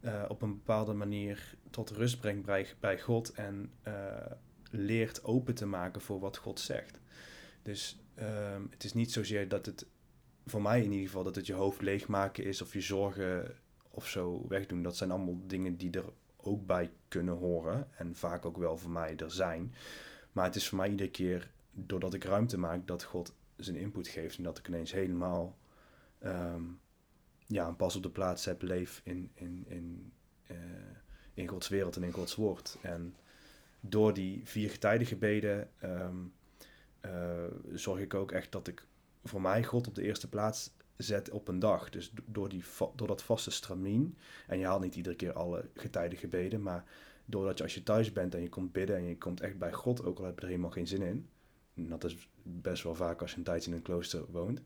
eh, 0.00 0.24
op 0.28 0.42
een 0.42 0.54
bepaalde 0.54 0.92
manier 0.92 1.54
tot 1.70 1.90
rust 1.90 2.20
brengt 2.20 2.44
bij, 2.44 2.66
bij 2.80 3.00
God 3.00 3.32
en 3.32 3.72
eh, 3.82 3.92
leert 4.70 5.24
open 5.24 5.54
te 5.54 5.66
maken 5.66 6.00
voor 6.00 6.20
wat 6.20 6.36
God 6.36 6.60
zegt. 6.60 7.00
Dus 7.62 8.00
ehm, 8.14 8.62
het 8.70 8.84
is 8.84 8.94
niet 8.94 9.12
zozeer 9.12 9.48
dat 9.48 9.66
het, 9.66 9.86
voor 10.46 10.62
mij 10.62 10.82
in 10.82 10.90
ieder 10.90 11.06
geval, 11.06 11.24
dat 11.24 11.34
het 11.34 11.46
je 11.46 11.52
hoofd 11.52 11.82
leegmaken 11.82 12.44
is 12.44 12.62
of 12.62 12.72
je 12.72 12.80
zorgen 12.80 13.54
of 13.90 14.06
zo 14.06 14.44
wegdoen. 14.48 14.82
Dat 14.82 14.96
zijn 14.96 15.10
allemaal 15.10 15.40
dingen 15.46 15.76
die 15.76 15.90
er 15.90 16.04
ook 16.36 16.66
bij 16.66 16.90
kunnen 17.08 17.34
horen 17.34 17.88
en 17.96 18.14
vaak 18.14 18.44
ook 18.44 18.56
wel 18.56 18.76
voor 18.76 18.90
mij 18.90 19.16
er 19.16 19.30
zijn. 19.30 19.74
Maar 20.32 20.44
het 20.44 20.56
is 20.56 20.68
voor 20.68 20.78
mij 20.78 20.90
iedere 20.90 21.10
keer, 21.10 21.50
doordat 21.86 22.14
ik 22.14 22.24
ruimte 22.24 22.58
maak, 22.58 22.86
dat 22.86 23.02
God 23.02 23.34
zijn 23.56 23.76
input 23.76 24.08
geeft 24.08 24.36
en 24.36 24.42
dat 24.42 24.58
ik 24.58 24.68
ineens 24.68 24.92
helemaal 24.92 25.58
ehm, 26.18 26.62
ja, 27.46 27.66
een 27.66 27.76
pas 27.76 27.96
op 27.96 28.02
de 28.02 28.10
plaats 28.10 28.44
heb, 28.44 28.62
leef 28.62 29.00
in, 29.04 29.30
in, 29.34 29.64
in, 29.68 30.12
eh, 30.46 30.56
in 31.34 31.48
Gods 31.48 31.68
wereld 31.68 31.96
en 31.96 32.02
in 32.02 32.12
Gods 32.12 32.34
woord. 32.34 32.78
En 32.82 33.14
door 33.80 34.14
die 34.14 34.40
vier 34.44 34.70
getijdengebeden 34.70 35.70
ehm 35.78 36.16
eh, 37.00 37.44
zorg 37.72 38.00
ik 38.00 38.14
ook 38.14 38.32
echt 38.32 38.52
dat 38.52 38.68
ik 38.68 38.86
voor 39.24 39.40
mij 39.40 39.64
God 39.64 39.86
op 39.86 39.94
de 39.94 40.02
eerste 40.02 40.28
plaats 40.28 40.70
zet 40.96 41.30
op 41.30 41.48
een 41.48 41.58
dag. 41.58 41.90
Dus 41.90 42.10
do- 42.10 42.22
door, 42.26 42.48
die, 42.48 42.64
door 42.94 43.06
dat 43.06 43.22
vaste 43.22 43.50
stramien, 43.50 44.16
en 44.46 44.58
je 44.58 44.66
haalt 44.66 44.82
niet 44.82 44.96
iedere 44.96 45.16
keer 45.16 45.32
alle 45.32 45.64
getijdengebeden, 45.74 46.62
maar 46.62 46.84
doordat 47.24 47.58
je 47.58 47.64
als 47.64 47.74
je 47.74 47.82
thuis 47.82 48.12
bent 48.12 48.34
en 48.34 48.42
je 48.42 48.48
komt 48.48 48.72
bidden 48.72 48.96
en 48.96 49.04
je 49.04 49.18
komt 49.18 49.40
echt 49.40 49.58
bij 49.58 49.72
God, 49.72 50.04
ook 50.04 50.18
al 50.18 50.24
heb 50.24 50.34
je 50.34 50.40
er 50.40 50.48
helemaal 50.48 50.70
geen 50.70 50.86
zin 50.86 51.02
in, 51.02 51.28
en 51.78 51.88
dat 51.88 52.04
is 52.04 52.28
best 52.42 52.82
wel 52.82 52.94
vaak 52.94 53.20
als 53.20 53.30
je 53.30 53.36
een 53.36 53.42
tijdje 53.42 53.70
in 53.70 53.76
een 53.76 53.82
klooster 53.82 54.24
woont, 54.30 54.62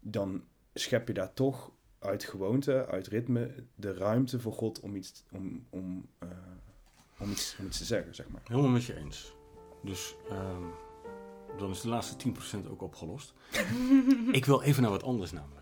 dan 0.00 0.44
schep 0.74 1.08
je 1.08 1.14
daar 1.14 1.32
toch 1.32 1.72
uit 1.98 2.24
gewoonte, 2.24 2.86
uit 2.86 3.06
ritme, 3.06 3.54
de 3.74 3.94
ruimte 3.94 4.40
voor 4.40 4.52
God 4.52 4.80
om 4.80 4.96
iets, 4.96 5.24
om, 5.32 5.66
om, 5.70 6.08
uh, 6.22 6.28
om 7.18 7.30
iets, 7.30 7.56
om 7.58 7.66
iets 7.66 7.78
te 7.78 7.84
zeggen, 7.84 8.14
zeg 8.14 8.28
maar. 8.28 8.40
Helemaal 8.44 8.70
met 8.70 8.84
je 8.84 8.96
eens. 8.96 9.34
Dus 9.82 10.14
ehm, 10.28 10.62
dan 11.58 11.70
is 11.70 11.80
de 11.80 11.88
laatste 11.88 12.32
10% 12.64 12.68
ook 12.68 12.82
opgelost. 12.82 13.34
Ik 14.32 14.44
wil 14.44 14.62
even 14.62 14.82
naar 14.82 14.90
wat 14.90 15.02
anders 15.02 15.32
namelijk. 15.32 15.55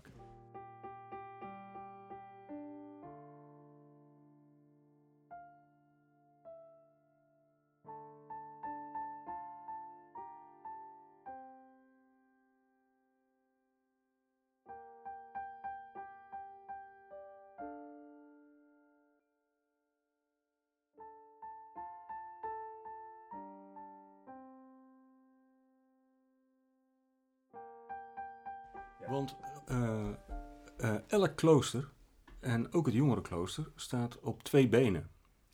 Klooster, 31.35 31.93
en 32.39 32.73
ook 32.73 32.85
het 32.85 32.95
jongerenklooster, 32.95 33.71
staat 33.75 34.19
op 34.19 34.43
twee 34.43 34.69
benen. 34.69 35.09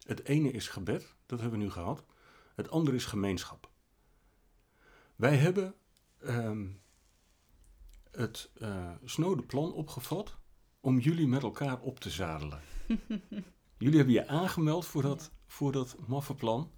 Het 0.05 0.23
ene 0.25 0.51
is 0.51 0.67
gebed, 0.67 1.15
dat 1.25 1.39
hebben 1.39 1.59
we 1.59 1.65
nu 1.65 1.71
gehad. 1.71 2.05
Het 2.55 2.69
andere 2.69 2.95
is 2.95 3.05
gemeenschap. 3.05 3.69
Wij 5.15 5.37
hebben 5.37 5.75
um, 6.23 6.81
het 8.11 8.51
uh, 8.57 8.91
snode 9.03 9.41
plan 9.41 9.73
opgevat 9.73 10.37
om 10.79 10.99
jullie 10.99 11.27
met 11.27 11.43
elkaar 11.43 11.79
op 11.79 11.99
te 11.99 12.09
zadelen. 12.09 12.61
jullie 13.77 13.97
hebben 13.97 14.13
je 14.13 14.27
aangemeld 14.27 14.85
voor 14.85 15.01
dat, 15.01 15.31
voor 15.47 15.71
dat 15.71 15.97
maffe 16.07 16.35
plan. 16.35 16.71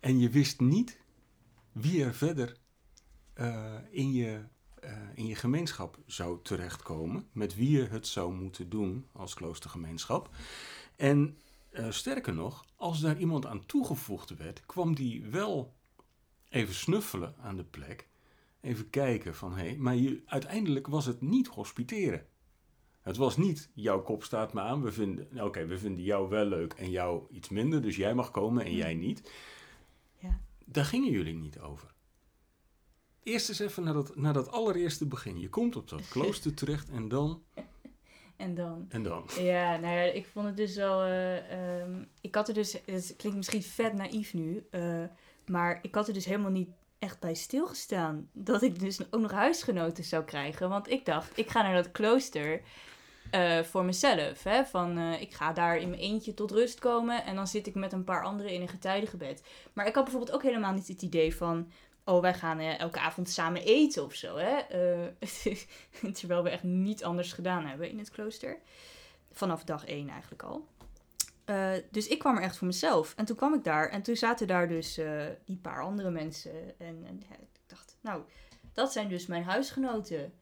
En 0.00 0.18
je 0.18 0.30
wist 0.30 0.60
niet 0.60 1.00
wie 1.72 2.04
er 2.04 2.14
verder 2.14 2.56
in 3.90 4.12
je 4.12 4.44
uh, 4.84 4.90
in 5.14 5.26
je 5.26 5.34
gemeenschap 5.34 5.98
zou 6.06 6.38
terechtkomen, 6.42 7.28
met 7.32 7.54
wie 7.54 7.70
je 7.70 7.86
het 7.86 8.06
zou 8.06 8.34
moeten 8.34 8.68
doen 8.68 9.06
als 9.12 9.34
kloostergemeenschap. 9.34 10.30
En 10.96 11.38
uh, 11.72 11.90
sterker 11.90 12.34
nog, 12.34 12.64
als 12.76 13.00
daar 13.00 13.18
iemand 13.18 13.46
aan 13.46 13.66
toegevoegd 13.66 14.36
werd, 14.36 14.66
kwam 14.66 14.94
die 14.94 15.26
wel 15.26 15.74
even 16.48 16.74
snuffelen 16.74 17.34
aan 17.40 17.56
de 17.56 17.64
plek, 17.64 18.08
even 18.60 18.90
kijken 18.90 19.34
van 19.34 19.52
hé, 19.52 19.64
hey, 19.64 19.76
maar 19.76 19.96
je, 19.96 20.22
uiteindelijk 20.26 20.86
was 20.86 21.06
het 21.06 21.20
niet 21.20 21.46
hospiteren. 21.46 22.26
Het 23.00 23.16
was 23.16 23.36
niet, 23.36 23.70
jouw 23.74 24.02
kop 24.02 24.24
staat 24.24 24.52
me 24.52 24.60
aan, 24.60 24.82
we 24.82 24.92
vinden, 24.92 25.44
oké, 25.44 25.66
we 25.66 25.78
vinden 25.78 26.04
jou 26.04 26.28
wel 26.28 26.44
leuk 26.44 26.72
en 26.72 26.90
jou 26.90 27.22
iets 27.30 27.48
minder, 27.48 27.82
dus 27.82 27.96
jij 27.96 28.14
mag 28.14 28.30
komen 28.30 28.64
en 28.64 28.74
jij 28.74 28.94
niet. 28.94 29.30
Ja. 30.18 30.40
Daar 30.64 30.84
gingen 30.84 31.10
jullie 31.10 31.34
niet 31.34 31.60
over 31.60 31.94
eerst 33.22 33.48
eens 33.48 33.58
even 33.58 33.82
naar 33.82 33.94
dat, 33.94 34.16
naar 34.16 34.32
dat 34.32 34.50
allereerste 34.50 35.06
begin. 35.06 35.40
Je 35.40 35.48
komt 35.48 35.76
op 35.76 35.88
dat 35.88 36.08
klooster 36.08 36.54
terecht 36.60 36.88
en 36.88 37.08
dan... 37.08 37.42
En 38.36 38.54
dan? 38.54 38.86
En 38.88 39.02
dan? 39.02 39.28
Ja, 39.38 39.76
nou 39.76 39.94
ja, 39.94 40.02
ik 40.02 40.26
vond 40.26 40.46
het 40.46 40.56
dus 40.56 40.76
wel... 40.76 41.06
Uh, 41.06 41.80
um, 41.80 42.08
ik 42.20 42.34
had 42.34 42.48
er 42.48 42.54
dus... 42.54 42.72
Het 42.72 43.14
klinkt 43.16 43.36
misschien 43.36 43.62
vet 43.62 43.92
naïef 43.92 44.34
nu. 44.34 44.66
Uh, 44.70 45.04
maar 45.46 45.78
ik 45.82 45.94
had 45.94 46.08
er 46.08 46.14
dus 46.14 46.24
helemaal 46.24 46.50
niet 46.50 46.70
echt 46.98 47.20
bij 47.20 47.34
stilgestaan. 47.34 48.28
Dat 48.32 48.62
ik 48.62 48.78
dus 48.78 49.12
ook 49.12 49.20
nog 49.20 49.30
huisgenoten 49.30 50.04
zou 50.04 50.24
krijgen. 50.24 50.68
Want 50.68 50.90
ik 50.90 51.04
dacht, 51.04 51.38
ik 51.38 51.50
ga 51.50 51.62
naar 51.62 51.74
dat 51.74 51.90
klooster... 51.90 52.60
Uh, 53.34 53.62
voor 53.62 53.84
mezelf. 53.84 54.42
Hè? 54.42 54.64
Van, 54.64 54.98
uh, 54.98 55.20
ik 55.20 55.34
ga 55.34 55.52
daar 55.52 55.76
in 55.76 55.88
mijn 55.90 56.00
eentje 56.00 56.34
tot 56.34 56.50
rust 56.50 56.78
komen 56.78 57.24
en 57.24 57.34
dan 57.34 57.46
zit 57.46 57.66
ik 57.66 57.74
met 57.74 57.92
een 57.92 58.04
paar 58.04 58.24
anderen 58.24 58.52
in 58.52 58.60
een 58.60 58.68
getijdengebed. 58.68 59.42
Maar 59.72 59.86
ik 59.86 59.94
had 59.94 60.04
bijvoorbeeld 60.04 60.34
ook 60.34 60.42
helemaal 60.42 60.72
niet 60.72 60.88
het 60.88 61.02
idee 61.02 61.36
van, 61.36 61.70
oh, 62.10 62.20
wij 62.20 62.34
gaan 62.34 62.60
uh, 62.60 62.80
elke 62.80 63.00
avond 63.00 63.28
samen 63.28 63.62
eten 63.62 64.04
of 64.04 64.14
zo. 64.14 64.36
Hè? 64.36 64.58
Uh, 66.02 66.12
terwijl 66.18 66.42
we 66.42 66.50
echt 66.50 66.62
niet 66.62 67.04
anders 67.04 67.32
gedaan 67.32 67.66
hebben 67.66 67.90
in 67.90 67.98
het 67.98 68.10
klooster. 68.10 68.58
Vanaf 69.32 69.64
dag 69.64 69.86
één 69.86 70.08
eigenlijk 70.08 70.42
al. 70.42 70.66
Uh, 71.46 71.72
dus 71.90 72.08
ik 72.08 72.18
kwam 72.18 72.36
er 72.36 72.42
echt 72.42 72.56
voor 72.56 72.66
mezelf. 72.66 73.14
En 73.16 73.24
toen 73.24 73.36
kwam 73.36 73.54
ik 73.54 73.64
daar 73.64 73.88
en 73.88 74.02
toen 74.02 74.16
zaten 74.16 74.46
daar 74.46 74.68
dus 74.68 75.00
die 75.44 75.56
paar 75.56 75.82
andere 75.82 76.10
mensen. 76.10 76.78
En, 76.78 77.04
en 77.06 77.20
ik 77.40 77.60
dacht, 77.66 77.96
nou, 78.00 78.22
dat 78.72 78.92
zijn 78.92 79.08
dus 79.08 79.26
mijn 79.26 79.44
huisgenoten. 79.44 80.32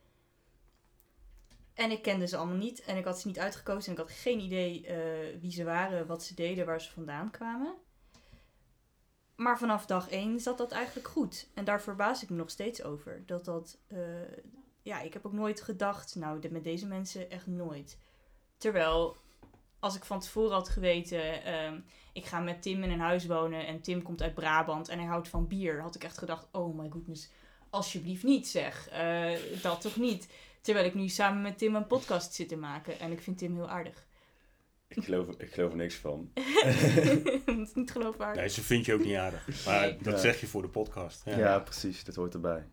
En 1.75 1.91
ik 1.91 2.03
kende 2.03 2.27
ze 2.27 2.37
allemaal 2.37 2.57
niet 2.57 2.81
en 2.81 2.97
ik 2.97 3.05
had 3.05 3.21
ze 3.21 3.27
niet 3.27 3.39
uitgekozen 3.39 3.87
en 3.87 3.93
ik 3.93 4.09
had 4.09 4.17
geen 4.17 4.41
idee 4.41 4.89
wie 5.41 5.53
ze 5.53 5.65
waren, 5.65 6.07
wat 6.07 6.23
ze 6.23 6.35
deden, 6.35 6.67
waar 6.67 6.81
ze 6.81 6.91
vandaan 6.91 7.31
kwamen. 7.31 7.75
Maar 9.39 9.59
vanaf 9.59 9.87
dag 9.87 10.11
één 10.11 10.41
zat 10.41 10.59
dat 10.59 10.73
eigenlijk 10.73 11.09
goed. 11.09 11.49
En 11.55 11.65
daar 11.65 11.83
verbaas 11.83 12.23
ik 12.23 12.31
me 12.31 12.37
nog 12.37 12.51
steeds 12.51 12.83
over. 12.83 13.23
Dat 13.27 13.45
dat, 13.45 13.79
uh, 13.89 13.99
ja, 14.83 15.01
ik 15.01 15.13
heb 15.13 15.27
ook 15.27 15.33
nooit 15.33 15.61
gedacht, 15.61 16.15
nou, 16.15 16.49
met 16.51 16.65
deze 16.65 16.87
mensen 16.87 17.31
echt 17.31 17.47
nooit. 17.47 17.99
Terwijl, 18.57 19.17
als 19.79 19.97
ik 19.97 20.05
van 20.05 20.21
tevoren 20.21 20.53
had 20.53 20.69
geweten, 20.69 21.47
uh, 21.47 21.81
ik 22.13 22.25
ga 22.25 22.41
met 22.41 22.63
Tim 22.63 22.83
in 22.83 22.91
een 22.91 23.01
huis 23.01 23.27
wonen 23.27 23.67
en 23.67 23.81
Tim 23.81 24.03
komt 24.03 24.23
uit 24.23 24.35
Brabant 24.35 24.89
en 24.89 24.99
hij 24.99 25.09
houdt 25.09 25.29
van 25.29 25.47
bier, 25.47 25.81
had 25.81 25.95
ik 25.95 26.05
echt 26.05 26.19
gedacht, 26.19 26.49
oh 26.53 26.79
my 26.79 26.89
goodness, 26.91 27.31
alsjeblieft 27.71 28.23
niet 28.23 28.49
zeg. 28.49 28.93
Uh, 28.93 29.63
dat 29.63 29.81
toch 29.81 29.97
niet. 29.97 30.33
Terwijl 30.61 30.87
ik 30.87 30.95
nu 30.95 31.09
samen 31.09 31.43
met 31.43 31.59
Tim 31.59 31.75
een 31.75 31.87
podcast 31.87 32.35
zit 32.35 32.49
te 32.49 32.57
maken 32.57 33.01
en 33.01 33.13
ik 33.13 33.23
vind 33.23 33.39
Tim 33.39 33.55
heel 33.55 33.69
aardig. 33.69 34.07
Ik 34.89 35.05
geloof, 35.05 35.29
ik 35.39 35.53
geloof 35.53 35.71
er 35.71 35.77
niks 35.77 35.95
van. 35.95 36.31
het 36.35 37.59
is 37.59 37.75
niet 37.75 37.91
geloofwaardig. 37.91 38.41
Nee, 38.41 38.49
ze 38.49 38.63
vind 38.63 38.85
je 38.85 38.95
ook 38.95 39.05
niet 39.05 39.17
aardig. 39.17 39.67
Maar 39.67 39.97
dat 40.03 40.21
zeg 40.21 40.41
je 40.41 40.47
voor 40.47 40.63
de 40.63 40.69
podcast. 40.69 41.23
Ja. 41.25 41.39
ja, 41.39 41.59
precies. 41.59 42.05
Dat 42.05 42.15
hoort 42.15 42.35
erbij. 42.35 42.67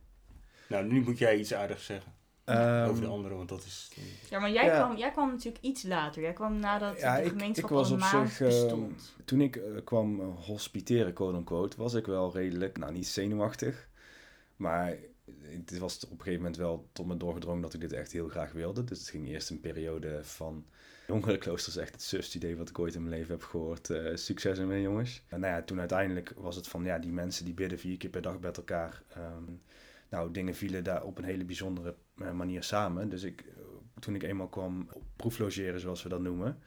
Nou, 0.68 0.86
nu 0.86 1.02
moet 1.02 1.18
jij 1.18 1.38
iets 1.38 1.54
aardigs 1.54 1.86
zeggen. 1.86 2.14
Um, 2.46 2.90
over 2.90 3.02
de 3.02 3.08
andere, 3.08 3.36
want 3.36 3.50
dat 3.50 3.64
is... 3.64 3.92
Ja, 4.30 4.40
maar 4.40 4.52
jij, 4.52 4.70
kwam, 4.70 4.98
jij 4.98 5.12
kwam 5.12 5.30
natuurlijk 5.30 5.64
iets 5.64 5.84
later. 5.84 6.22
Jij 6.22 6.34
kwam 6.34 6.60
nadat 6.60 7.00
ja, 7.00 7.16
de 7.22 7.30
gemeenschap 7.30 7.58
ik, 7.58 7.64
ik 7.64 7.70
was 7.70 7.92
op 7.92 8.02
zich, 8.02 8.38
bestond. 8.48 9.14
Uh, 9.18 9.26
toen 9.26 9.42
ik 9.42 9.56
uh, 9.56 9.64
kwam 9.84 10.20
hospiteren, 10.20 11.14
quote-unquote, 11.14 11.78
was 11.78 11.94
ik 11.94 12.06
wel 12.06 12.34
redelijk, 12.34 12.78
nou 12.78 12.92
niet 12.92 13.08
zenuwachtig. 13.08 13.90
Maar 14.56 14.98
het 15.42 15.78
was 15.78 16.06
op 16.06 16.12
een 16.12 16.18
gegeven 16.18 16.40
moment 16.40 16.58
wel 16.58 16.90
tot 16.92 17.06
me 17.06 17.18
doorgedrongen 17.18 17.62
dat 17.62 17.74
ik 17.74 17.80
dit 17.80 17.94
echt 17.94 18.12
heel 18.12 18.28
graag 18.28 18.52
wilde. 18.52 18.84
Dus 18.84 19.00
het 19.00 19.10
ging 19.10 19.28
eerst 19.28 19.50
een 19.50 19.60
periode 19.60 20.20
van 20.24 20.66
Jongerenklooster 21.08 21.72
is 21.72 21.80
echt 21.80 21.92
het 21.92 22.02
sust 22.02 22.36
idee 22.36 22.58
wat 22.58 22.70
ik 22.70 22.80
ooit 22.80 22.96
in 22.96 23.04
mijn 23.04 23.16
leven 23.16 23.32
heb 23.32 23.44
gehoord. 23.44 23.90
Uh, 23.90 24.16
succes 24.16 24.58
ermee, 24.58 24.82
jongens. 24.82 25.24
En 25.28 25.40
nou 25.40 25.54
ja, 25.54 25.62
toen 25.62 25.80
uiteindelijk 25.80 26.34
was 26.36 26.56
het 26.56 26.68
van, 26.68 26.84
ja, 26.84 27.00
die 27.00 27.12
mensen 27.12 27.46
die 27.46 27.54
bidden 27.54 27.80
vier 27.80 27.98
keer 27.98 28.10
per 28.10 28.22
dag 28.22 28.40
met 28.40 28.58
elkaar. 28.58 29.04
Um, 29.18 29.62
nou, 30.10 30.32
dingen 30.32 30.56
vielen 30.56 30.84
daar 30.84 31.04
op 31.04 31.18
een 31.18 31.24
hele 31.24 31.46
bijzondere 31.46 31.96
uh, 32.18 32.32
manier 32.32 32.64
samen. 32.64 33.10
Dus 33.10 33.24
ik, 33.24 33.42
uh, 33.42 33.64
toen 34.00 34.16
ik 34.16 34.24
eenmaal 34.24 34.48
kwam 34.48 34.90
proeflogeren, 35.16 35.80
zoals 35.80 36.04
we 36.04 36.10
dat 36.10 36.22
noemen, 36.22 36.60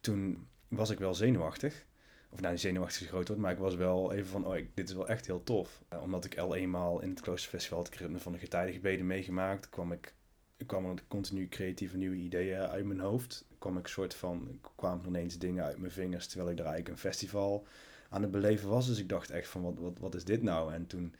toen 0.00 0.46
was 0.68 0.90
ik 0.90 0.98
wel 0.98 1.14
zenuwachtig. 1.14 1.86
Of 2.30 2.40
nou, 2.40 2.58
zenuwachtig 2.58 3.00
is 3.02 3.08
groot 3.08 3.28
woord, 3.28 3.40
maar 3.40 3.52
ik 3.52 3.58
was 3.58 3.74
wel 3.74 4.12
even 4.12 4.26
van, 4.26 4.46
oh, 4.46 4.56
ik, 4.56 4.70
dit 4.74 4.88
is 4.88 4.94
wel 4.94 5.08
echt 5.08 5.26
heel 5.26 5.42
tof. 5.42 5.82
omdat 6.00 6.24
ik 6.24 6.38
al 6.38 6.54
eenmaal 6.54 7.00
in 7.00 7.10
het 7.10 7.20
Kloosterfestival 7.20 7.82
het 7.82 7.96
ritme 7.96 8.18
van 8.18 8.32
de 8.32 8.38
getijdengebeden 8.38 9.06
meegemaakt, 9.06 9.68
kwam 9.68 9.92
ik, 9.92 10.14
ik 10.58 10.66
kwam 10.66 10.84
er 10.84 11.02
continu 11.08 11.48
creatieve 11.48 11.96
nieuwe 11.96 12.16
ideeën 12.16 12.60
uit 12.60 12.84
mijn 12.84 13.00
hoofd 13.00 13.44
kwam 13.58 13.78
ik 13.78 13.86
soort 13.86 14.14
van, 14.14 14.60
kwamen 14.76 15.06
ineens 15.06 15.38
dingen 15.38 15.64
uit 15.64 15.78
mijn 15.78 15.92
vingers 15.92 16.26
terwijl 16.26 16.50
ik 16.50 16.58
er 16.58 16.64
eigenlijk 16.64 16.94
een 16.94 17.10
festival 17.10 17.66
aan 18.08 18.22
het 18.22 18.30
beleven 18.30 18.68
was. 18.68 18.86
Dus 18.86 18.98
ik 18.98 19.08
dacht 19.08 19.30
echt 19.30 19.48
van, 19.48 19.62
wat, 19.62 19.74
wat, 19.78 19.98
wat 19.98 20.14
is 20.14 20.24
dit 20.24 20.42
nou? 20.42 20.72
En 20.72 20.86
toen, 20.86 21.14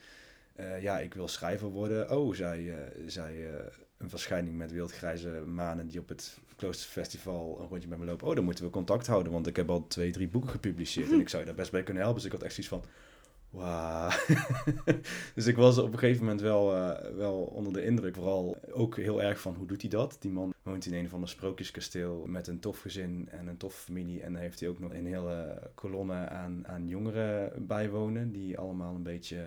uh, 0.61 0.82
ja, 0.82 0.99
ik 0.99 1.14
wil 1.14 1.28
schrijver 1.28 1.68
worden. 1.68 2.11
Oh, 2.11 2.34
zei, 2.34 2.70
uh, 2.70 2.76
zei 3.07 3.47
uh, 3.47 3.55
een 3.97 4.11
verschijning 4.11 4.57
met 4.57 4.72
wildgrijze 4.72 5.28
manen 5.28 5.86
die 5.86 6.01
op 6.01 6.09
het 6.09 6.39
Kloosterfestival 6.57 7.59
een 7.61 7.68
rondje 7.68 7.89
met 7.89 7.99
me 7.99 8.05
lopen. 8.05 8.26
Oh, 8.26 8.34
dan 8.34 8.45
moeten 8.45 8.64
we 8.64 8.70
contact 8.70 9.07
houden, 9.07 9.32
want 9.32 9.47
ik 9.47 9.57
heb 9.57 9.70
al 9.70 9.86
twee, 9.86 10.11
drie 10.11 10.28
boeken 10.28 10.51
gepubliceerd. 10.51 11.11
En 11.11 11.20
ik 11.20 11.28
zou 11.28 11.43
je 11.43 11.49
daar 11.49 11.59
best 11.59 11.70
bij 11.70 11.82
kunnen 11.82 12.03
helpen. 12.03 12.22
Dus 12.22 12.32
ik 12.32 12.39
had 12.39 12.47
echt 12.47 12.55
zoiets 12.55 12.72
van, 12.72 12.84
Wauw. 13.51 14.11
dus 15.34 15.46
ik 15.46 15.57
was 15.57 15.78
op 15.78 15.92
een 15.92 15.99
gegeven 15.99 16.22
moment 16.22 16.40
wel, 16.40 16.76
uh, 16.76 16.99
wel 17.16 17.34
onder 17.34 17.72
de 17.72 17.84
indruk. 17.84 18.14
Vooral 18.14 18.57
ook 18.72 18.96
heel 18.96 19.22
erg 19.22 19.40
van 19.40 19.55
hoe 19.55 19.66
doet 19.66 19.80
hij 19.80 19.90
dat? 19.90 20.16
Die 20.20 20.30
man 20.30 20.55
woont 20.62 20.86
in 20.86 20.94
een 20.94 21.09
van 21.09 21.20
de 21.20 21.26
sprookjeskasteel 21.26 22.24
met 22.26 22.46
een 22.46 22.61
tof 22.61 22.80
gezin 22.80 23.28
en 23.30 23.46
een 23.46 23.57
toffe 23.57 23.80
familie. 23.80 24.22
En 24.22 24.32
dan 24.32 24.42
heeft 24.42 24.61
hij 24.61 24.68
ook 24.68 24.78
nog 24.78 24.92
een 24.92 25.07
hele 25.07 25.62
kolonne 25.74 26.28
aan, 26.28 26.66
aan 26.66 26.88
jongeren 26.88 27.66
bijwonen. 27.66 28.32
Die 28.32 28.59
allemaal 28.59 28.94
een 28.94 29.03
beetje 29.03 29.46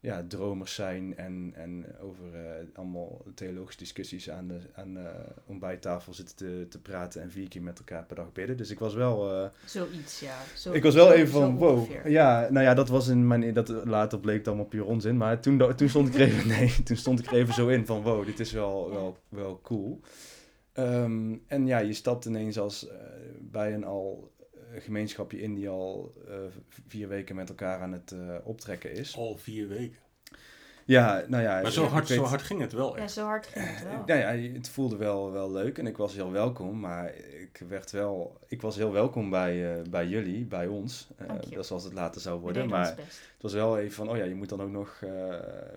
ja, 0.00 0.24
dromers 0.28 0.74
zijn 0.74 1.16
en, 1.16 1.52
en 1.54 1.84
over 2.00 2.24
eh, 2.34 2.50
allemaal 2.74 3.22
theologische 3.34 3.78
discussies 3.80 4.30
aan 4.30 4.48
de 4.48 4.58
aan 4.74 4.94
de 4.94 5.10
ontbijttafel 5.46 6.14
zitten 6.14 6.36
te, 6.36 6.66
te 6.68 6.80
praten 6.80 7.22
en 7.22 7.30
vier 7.30 7.48
keer 7.48 7.62
met 7.62 7.78
elkaar 7.78 8.04
per 8.04 8.16
dag 8.16 8.32
bidden. 8.32 8.56
Dus 8.56 8.70
ik 8.70 8.78
was 8.78 8.94
wel... 8.94 9.32
eh, 9.42 9.48
Zoiets, 9.64 10.20
ja. 10.20 10.36
Zo, 10.56 10.72
ik 10.72 10.82
was 10.82 10.94
wel 10.94 11.06
zo- 11.06 11.12
even 11.12 11.28
zo 11.32 11.40
van, 11.40 11.56
wow. 11.56 11.86
Ja, 12.06 12.48
nou 12.50 12.64
ja, 12.64 12.74
dat 12.74 12.88
was 12.88 13.08
in 13.08 13.26
mijn... 13.26 13.52
Dat, 13.52 13.68
later 13.68 14.20
bleek 14.20 14.38
het 14.38 14.46
allemaal 14.48 14.64
puur 14.66 14.84
onzin. 14.84 15.16
Maar 15.16 15.40
toen, 15.40 15.74
toen 15.76 15.88
stond 15.88 16.08
ik 16.08 16.14
er 16.14 16.20
even... 16.20 16.48
Nee, 16.58 16.82
toen 16.82 16.96
stond 16.96 17.18
ik 17.18 17.26
er 17.26 17.32
even 17.36 17.54
zo 17.54 17.68
in 17.68 17.86
van, 17.86 18.02
wow, 18.02 18.26
dit 18.26 18.40
is 18.40 18.52
wel, 18.52 18.90
wel, 18.90 19.16
wel 19.28 19.60
cool. 19.62 20.00
Ehm, 20.72 21.36
en 21.46 21.66
ja, 21.66 21.78
je 21.78 21.92
stapt 21.92 22.24
ineens 22.24 22.58
als 22.58 22.88
eh, 22.88 22.96
bij 23.40 23.74
een 23.74 23.84
al 23.84 24.30
gemeenschapje 24.80 25.40
in 25.40 25.54
die 25.54 25.68
al 25.68 26.14
eh, 26.28 26.36
vier 26.86 27.08
weken 27.08 27.36
met 27.36 27.48
elkaar 27.48 27.80
aan 27.80 27.92
het 27.92 28.12
eh, 28.12 28.34
optrekken 28.44 28.92
is. 28.92 29.16
Al 29.16 29.36
vier 29.36 29.68
weken. 29.68 29.96
Ja, 30.88 31.24
nou 31.26 31.42
ja... 31.42 31.60
Maar 31.60 31.70
zo 31.70 31.84
hard, 31.84 32.08
weet- 32.08 32.18
zo 32.18 32.24
hard 32.24 32.42
ging 32.42 32.60
het 32.60 32.72
wel 32.72 32.96
Ja, 32.96 33.02
echt. 33.02 33.12
zo 33.12 33.24
hard 33.24 33.46
ging 33.46 33.64
het 33.68 33.82
wel. 33.82 34.02
Nou 34.06 34.20
ja, 34.20 34.52
het 34.52 34.68
voelde 34.68 34.96
wel, 34.96 35.32
wel 35.32 35.52
leuk 35.52 35.78
en 35.78 35.86
ik 35.86 35.96
was 35.96 36.14
heel 36.14 36.32
welkom, 36.32 36.80
maar 36.80 37.14
ik 37.14 37.62
werd 37.68 37.90
wel, 37.90 38.38
ik 38.46 38.62
was 38.62 38.76
heel 38.76 38.92
welkom 38.92 39.30
bij, 39.30 39.76
eh, 39.76 39.82
bij 39.90 40.06
jullie, 40.06 40.44
bij 40.44 40.66
ons. 40.66 41.08
Eh, 41.16 41.28
dat 41.28 41.60
is 41.60 41.66
zoals 41.66 41.84
het 41.84 41.92
later 41.92 42.20
zou 42.20 42.40
worden. 42.40 42.68
Maar 42.68 42.86
ons 42.86 42.94
best. 42.94 43.20
het 43.32 43.42
was 43.42 43.52
wel 43.52 43.78
even 43.78 43.92
van, 43.94 44.10
oh 44.10 44.16
ja, 44.16 44.24
je 44.24 44.34
moet 44.34 44.48
dan 44.48 44.62
ook 44.62 44.70
nog 44.70 44.98
eh, 45.02 45.34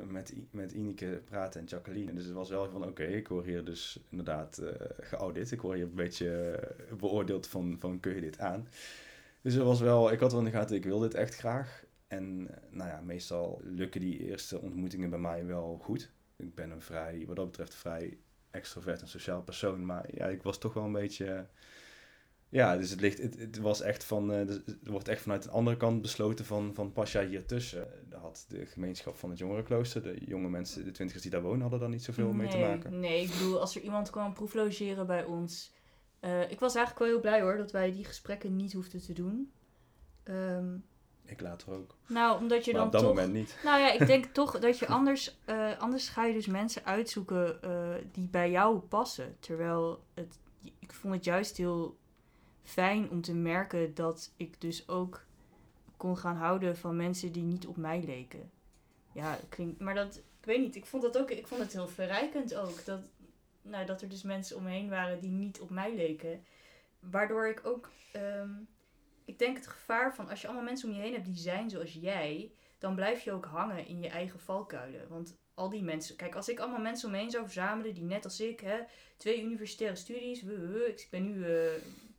met, 0.07 0.33
met 0.51 0.71
Ineke 0.71 1.21
praten 1.29 1.59
en 1.61 1.65
Jacqueline. 1.65 2.13
Dus 2.13 2.25
het 2.25 2.33
was 2.33 2.49
wel 2.49 2.69
van, 2.71 2.83
oké, 2.85 3.03
ik 3.03 3.27
word 3.27 3.45
hier 3.45 3.63
dus 3.65 3.99
inderdaad 4.09 4.57
eh 4.57 4.69
geaudit. 4.99 5.51
Ik 5.51 5.61
word 5.61 5.75
hier 5.75 5.85
een 5.85 5.95
beetje 5.95 6.59
beoordeeld 6.99 7.47
van, 7.47 7.75
van, 7.79 7.99
kun 7.99 8.15
je 8.15 8.21
dit 8.21 8.39
aan? 8.39 8.67
Dus 9.41 9.53
het 9.53 9.63
was 9.63 9.79
wel, 9.79 10.11
ik 10.11 10.19
had 10.19 10.31
wel 10.31 10.39
in 10.39 10.45
de 10.45 10.51
gaten, 10.51 10.75
ik 10.75 10.85
wil 10.85 10.99
dit 10.99 11.13
echt 11.13 11.35
graag. 11.35 11.83
En 12.11 12.47
eh, 12.49 12.57
nou 12.69 12.89
ja, 12.89 13.01
meestal 13.01 13.61
lukken 13.63 14.01
die 14.01 14.19
eerste 14.19 14.59
ontmoetingen 14.59 15.09
bij 15.09 15.19
mij 15.19 15.45
wel 15.45 15.79
goed. 15.81 16.11
Ik 16.35 16.55
ben 16.55 16.71
een 16.71 16.81
vrij, 16.81 17.23
wat 17.27 17.35
dat 17.35 17.45
betreft, 17.45 17.75
vrij 17.75 18.17
extrovert 18.51 19.01
en 19.01 19.07
sociaal 19.07 19.41
persoon. 19.41 19.85
Maar 19.85 20.15
ja, 20.15 20.25
ik 20.27 20.43
was 20.43 20.57
toch 20.57 20.73
wel 20.73 20.83
een 20.83 20.91
beetje... 20.91 21.25
eh, 21.25 21.41
ja, 22.49 22.77
dus 22.77 22.89
het, 22.89 23.01
ligt, 23.01 23.21
het, 23.21 23.39
het 23.39 23.57
was 23.57 23.81
echt 23.81 24.03
van, 24.03 24.33
eh, 24.33 24.47
dus 24.47 24.55
het 24.65 24.87
wordt 24.87 25.07
echt 25.07 25.21
vanuit 25.21 25.43
de 25.43 25.49
andere 25.49 25.77
kant 25.77 26.01
besloten 26.01 26.45
van, 26.45 26.73
van 26.73 26.91
pas 26.91 27.11
jij 27.11 27.25
hier 27.25 27.45
tussen. 27.45 27.87
Daar 28.09 28.19
had 28.19 28.45
de 28.47 28.65
gemeenschap 28.65 29.15
van 29.15 29.29
het 29.29 29.39
jongerenklooster, 29.39 30.03
de 30.03 30.25
jonge 30.25 30.49
mensen, 30.49 30.83
de 30.85 30.91
twintigers 30.91 31.23
die 31.23 31.31
daar 31.31 31.41
wonen, 31.41 31.61
hadden 31.61 31.79
daar 31.79 31.89
niet 31.89 32.03
zoveel 32.03 32.33
mee 32.33 32.49
te 32.49 32.57
maken. 32.57 32.99
Nee, 32.99 33.21
ik 33.23 33.29
bedoel, 33.31 33.59
als 33.59 33.75
er 33.75 33.81
iemand 33.81 34.09
kwam 34.09 34.33
proeflogeren 34.33 35.07
bij 35.07 35.23
ons... 35.23 35.71
eh, 36.19 36.51
ik 36.51 36.59
was 36.59 36.75
eigenlijk 36.75 37.05
wel 37.05 37.13
heel 37.13 37.21
blij 37.21 37.41
hoor, 37.41 37.57
dat 37.57 37.71
wij 37.71 37.91
die 37.91 38.05
gesprekken 38.05 38.55
niet 38.55 38.73
hoefden 38.73 39.01
te 39.01 39.13
doen. 39.13 39.51
Ehm, 40.23 40.77
Ik 41.25 41.41
later 41.41 41.73
ook. 41.73 41.95
nou, 42.07 42.39
omdat 42.39 42.65
je 42.65 42.71
Maar 42.71 42.79
dan 42.79 42.87
op 42.87 42.93
dat 42.93 43.01
toch... 43.01 43.15
moment 43.15 43.33
niet. 43.33 43.57
Nou 43.63 43.79
ja, 43.79 43.91
ik 43.91 44.07
denk 44.07 44.25
toch 44.41 44.59
dat 44.59 44.79
je 44.79 44.87
anders... 44.87 45.37
eh, 45.45 45.79
anders 45.79 46.09
ga 46.09 46.25
je 46.25 46.33
dus 46.33 46.45
mensen 46.45 46.85
uitzoeken 46.85 47.61
eh, 47.61 47.93
die 48.11 48.27
bij 48.27 48.51
jou 48.51 48.79
passen. 48.79 49.35
Terwijl 49.39 50.03
het, 50.13 50.39
ik 50.79 50.93
vond 50.93 51.13
het 51.13 51.23
juist 51.23 51.57
heel 51.57 51.97
fijn 52.63 53.09
om 53.09 53.21
te 53.21 53.33
merken 53.33 53.93
dat 53.93 54.33
ik 54.37 54.61
dus 54.61 54.87
ook 54.87 55.25
kon 55.97 56.17
gaan 56.17 56.35
houden 56.35 56.77
van 56.77 56.95
mensen 56.95 57.31
die 57.31 57.43
niet 57.43 57.67
op 57.67 57.77
mij 57.77 58.03
leken. 58.05 58.51
Ja, 59.13 59.39
klinkt, 59.49 59.79
maar 59.79 59.95
dat, 59.95 60.15
ik 60.15 60.45
weet 60.45 60.59
niet, 60.59 60.75
ik 60.75 60.85
vond 60.85 61.03
dat 61.03 61.17
ook, 61.17 61.31
ik 61.31 61.47
vond 61.47 61.61
het 61.61 61.73
heel 61.73 61.87
verrijkend 61.87 62.55
ook. 62.55 62.85
Dat, 62.85 62.99
nou, 63.61 63.85
dat 63.85 64.01
er 64.01 64.09
dus 64.09 64.23
mensen 64.23 64.57
om 64.57 64.63
me 64.63 64.69
heen 64.69 64.89
waren 64.89 65.19
die 65.19 65.31
niet 65.31 65.59
op 65.59 65.69
mij 65.69 65.95
leken. 65.95 66.43
Waardoor 66.99 67.47
ik 67.47 67.61
ook, 67.63 67.89
ehm, 68.11 68.49
ik 69.25 69.39
denk 69.39 69.57
het 69.57 69.67
gevaar 69.67 70.15
van 70.15 70.29
als 70.29 70.41
je 70.41 70.47
allemaal 70.47 70.65
mensen 70.65 70.89
om 70.89 70.95
je 70.95 71.01
heen 71.01 71.13
hebt 71.13 71.25
die 71.25 71.37
zijn 71.37 71.69
zoals 71.69 71.93
jij, 71.93 72.51
dan 72.77 72.95
blijf 72.95 73.23
je 73.23 73.31
ook 73.31 73.45
hangen 73.45 73.87
in 73.87 73.99
je 74.01 74.07
eigen 74.09 74.39
valkuilen. 74.39 75.07
Want 75.09 75.39
al 75.53 75.69
die 75.69 75.83
mensen, 75.83 76.15
kijk, 76.15 76.35
als 76.35 76.49
ik 76.49 76.59
allemaal 76.59 76.79
mensen 76.81 77.07
om 77.07 77.13
me 77.13 77.19
heen 77.21 77.31
zou 77.31 77.43
verzamelen 77.43 77.93
die 77.93 78.03
net 78.03 78.23
als 78.23 78.39
ik, 78.39 78.59
hè, 78.59 78.77
twee 79.17 79.43
universitaire 79.43 79.95
studies, 79.97 80.43
ik 80.43 81.07
ben 81.11 81.23
nu, 81.25 81.45
eh, 81.45 81.71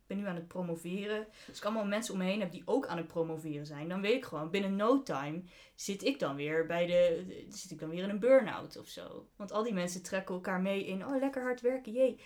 ben 0.07 0.17
nu 0.17 0.25
aan 0.27 0.35
het 0.35 0.47
promoveren. 0.47 1.27
Als 1.47 1.57
ik 1.57 1.63
allemaal 1.63 1.85
mensen 1.85 2.13
om 2.13 2.19
me 2.19 2.25
heen 2.25 2.39
heb 2.39 2.51
die 2.51 2.61
ook 2.65 2.87
aan 2.87 2.97
het 2.97 3.07
promoveren 3.07 3.65
zijn, 3.65 3.89
dan 3.89 4.01
weet 4.01 4.15
ik 4.15 4.25
gewoon, 4.25 4.49
binnen 4.49 4.75
no 4.75 5.03
time 5.03 5.43
zit 5.75 6.03
ik 6.03 6.19
dan 6.19 6.35
weer 6.35 6.65
bij 6.65 6.85
de- 6.85 7.45
zit 7.49 7.71
ik 7.71 7.79
dan 7.79 7.89
weer 7.89 8.03
in 8.03 8.09
een 8.09 8.19
burn-out 8.19 8.77
of 8.77 8.87
zo. 8.87 9.27
Want 9.35 9.51
al 9.51 9.63
die 9.63 9.73
mensen 9.73 10.03
trekken 10.03 10.35
elkaar 10.35 10.61
mee 10.61 10.85
in, 10.85 11.05
oh 11.05 11.19
lekker 11.19 11.41
hard 11.41 11.61
werken, 11.61 11.91
jee. 11.91 12.19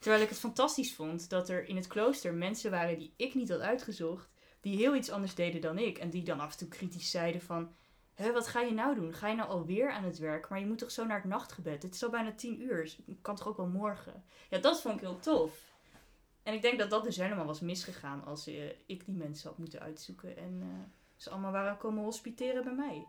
Terwijl 0.00 0.22
ik 0.22 0.28
het 0.28 0.38
fantastisch 0.38 0.94
vond 0.94 1.30
dat 1.30 1.48
er 1.48 1.68
in 1.68 1.76
het 1.76 1.86
klooster 1.86 2.34
mensen 2.34 2.70
waren 2.70 2.98
die 2.98 3.12
ik 3.16 3.34
niet 3.34 3.48
had 3.48 3.60
uitgezocht, 3.60 4.28
die 4.60 4.76
heel 4.76 4.94
iets 4.94 5.10
anders 5.10 5.34
deden 5.34 5.60
dan 5.60 5.78
ik. 5.78 5.98
En 5.98 6.10
die 6.10 6.22
dan 6.22 6.40
af 6.40 6.52
en 6.52 6.58
toe 6.58 6.68
kritisch 6.68 7.10
zeiden 7.10 7.40
van, 7.40 7.74
Hè, 8.14 8.32
wat 8.32 8.46
ga 8.46 8.60
je 8.60 8.72
nou 8.72 8.94
doen? 8.94 9.14
Ga 9.14 9.28
je 9.28 9.36
nou 9.36 9.48
alweer 9.48 9.90
aan 9.90 10.04
het 10.04 10.18
werk? 10.18 10.48
Maar 10.48 10.60
je 10.60 10.66
moet 10.66 10.78
toch 10.78 10.90
zo 10.90 11.04
naar 11.04 11.16
het 11.16 11.30
nachtgebed? 11.30 11.82
Het 11.82 11.94
is 11.94 12.04
al 12.04 12.10
bijna 12.10 12.32
tien 12.32 12.62
uur. 12.62 12.82
dus 12.82 12.98
Kan 13.22 13.36
toch 13.36 13.48
ook 13.48 13.56
wel 13.56 13.66
morgen? 13.66 14.24
Ja, 14.50 14.58
dat 14.58 14.80
vond 14.80 14.94
ik 14.94 15.00
heel 15.00 15.18
tof. 15.18 15.72
En 16.42 16.54
ik 16.54 16.62
denk 16.62 16.78
dat 16.78 16.90
dat 16.90 17.04
dus 17.04 17.16
helemaal 17.16 17.44
was 17.44 17.60
misgegaan 17.60 18.24
als 18.24 18.46
eh, 18.46 18.68
ik 18.86 19.04
die 19.04 19.14
mensen 19.14 19.48
had 19.48 19.58
moeten 19.58 19.80
uitzoeken. 19.80 20.36
En 20.36 20.58
eh, 20.62 20.68
ze 21.16 21.30
allemaal 21.30 21.52
waren 21.52 21.76
komen 21.76 22.04
hospiteren 22.04 22.64
bij 22.64 22.74
mij. 22.74 23.06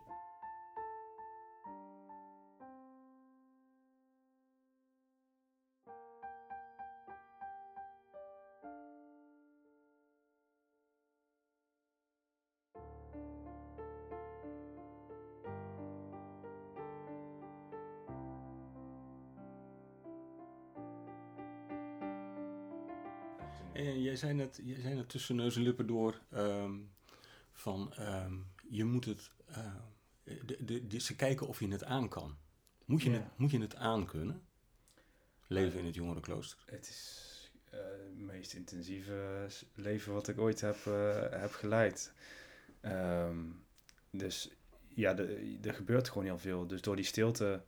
Zei 24.22 24.34
net, 24.34 24.60
jij 24.64 24.80
zei 24.80 24.94
net 24.94 25.08
tussen 25.08 25.36
neus 25.36 25.56
en 25.56 25.62
lippen 25.62 25.86
door 25.86 26.20
ehm, 26.30 26.74
van 27.52 27.92
ehm, 27.94 28.34
je 28.70 28.84
moet 28.84 29.04
het, 29.04 29.30
eh, 29.46 29.74
de, 30.24 30.56
de, 30.64 30.86
de- 30.86 31.00
ze 31.00 31.16
kijken 31.16 31.46
of 31.46 31.60
je 31.60 31.68
het 31.68 31.84
aan 31.84 32.08
kan. 32.08 32.36
Moet 32.84 33.02
je, 33.02 33.10
Ja. 33.10 33.16
het, 33.16 33.38
moet 33.38 33.50
je 33.50 33.60
het 33.60 33.76
aan 33.76 34.06
kunnen? 34.06 34.42
Leven 35.46 35.78
in 35.78 35.86
het 35.86 35.94
jongerenklooster. 35.94 36.58
Het 36.66 36.88
is 36.88 37.30
eh, 37.70 37.80
het 37.80 38.18
meest 38.18 38.52
intensieve 38.54 39.46
leven 39.74 40.12
wat 40.12 40.28
ik 40.28 40.38
ooit 40.38 40.60
heb, 40.60 40.86
eh, 40.86 41.40
heb 41.40 41.52
geleid. 41.52 42.12
Ehm, 42.80 43.38
dus 44.10 44.50
ja, 44.88 45.14
de- 45.14 45.58
er 45.62 45.74
gebeurt 45.74 46.08
gewoon 46.08 46.24
heel 46.24 46.38
veel. 46.38 46.66
Dus 46.66 46.80
door 46.80 46.96
die 46.96 47.04
stilte 47.04 47.62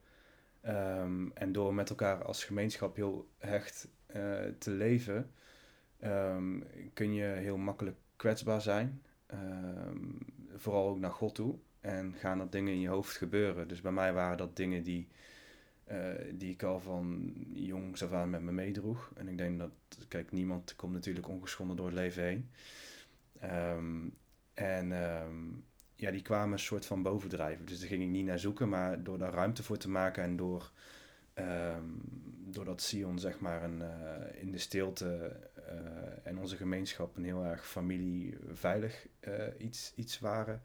en 1.34 1.52
door 1.52 1.74
met 1.74 1.90
elkaar 1.90 2.24
als 2.24 2.44
gemeenschap 2.44 2.96
heel 2.96 3.28
hecht 3.38 3.88
te 4.58 4.70
leven, 4.70 5.32
ehm, 6.04 6.60
kun 6.92 7.14
je 7.14 7.24
heel 7.24 7.56
makkelijk 7.56 7.96
kwetsbaar 8.16 8.60
zijn. 8.60 9.02
Ehm, 9.26 9.98
vooral 10.56 10.88
ook 10.88 10.98
naar 10.98 11.10
God 11.10 11.34
toe. 11.34 11.58
En 11.80 12.14
gaan 12.14 12.40
er 12.40 12.50
dingen 12.50 12.72
in 12.72 12.80
je 12.80 12.88
hoofd 12.88 13.16
gebeuren. 13.16 13.68
Dus 13.68 13.80
bij 13.80 13.92
mij 13.92 14.12
waren 14.12 14.36
dat 14.36 14.56
dingen 14.56 14.82
die 14.82 15.08
eh, 15.84 16.12
die 16.34 16.52
ik 16.52 16.62
al 16.62 16.80
van 16.80 17.32
jongs 17.52 18.02
af 18.02 18.12
aan 18.12 18.30
met 18.30 18.40
me 18.40 18.52
meedroeg. 18.52 19.12
En 19.16 19.28
ik 19.28 19.38
denk 19.38 19.58
dat, 19.58 19.70
kijk, 20.08 20.32
niemand 20.32 20.76
komt 20.76 20.92
natuurlijk 20.92 21.28
ongeschonden 21.28 21.76
door 21.76 21.86
het 21.86 21.94
leven 21.94 22.22
heen. 22.22 22.50
Ehm, 23.40 24.08
en 24.54 24.88
ja, 25.96 26.10
die 26.10 26.22
kwamen 26.22 26.52
een 26.52 26.58
soort 26.58 26.86
van 26.86 27.02
bovendrijven. 27.02 27.66
Dus 27.66 27.78
daar 27.78 27.88
ging 27.88 28.02
ik 28.02 28.08
niet 28.08 28.26
naar 28.26 28.38
zoeken, 28.38 28.68
maar 28.68 29.02
door 29.02 29.18
daar 29.18 29.32
ruimte 29.32 29.62
voor 29.62 29.76
te 29.76 29.88
maken 29.88 30.22
en 30.22 30.36
door, 30.36 30.70
ehm 31.34 31.84
doordat 32.54 32.82
Sion, 32.82 33.18
zeg 33.18 33.38
maar, 33.38 33.62
een, 33.62 33.82
eh, 33.82 34.42
in 34.42 34.50
de 34.50 34.58
stilte 34.58 35.36
en 36.22 36.38
onze 36.38 36.56
gemeenschap 36.56 37.16
een 37.16 37.24
heel 37.24 37.44
erg 37.44 37.66
familieveilig 37.66 39.06
eh 39.20 39.46
iets, 39.58 39.92
iets 39.94 40.18
waren. 40.18 40.62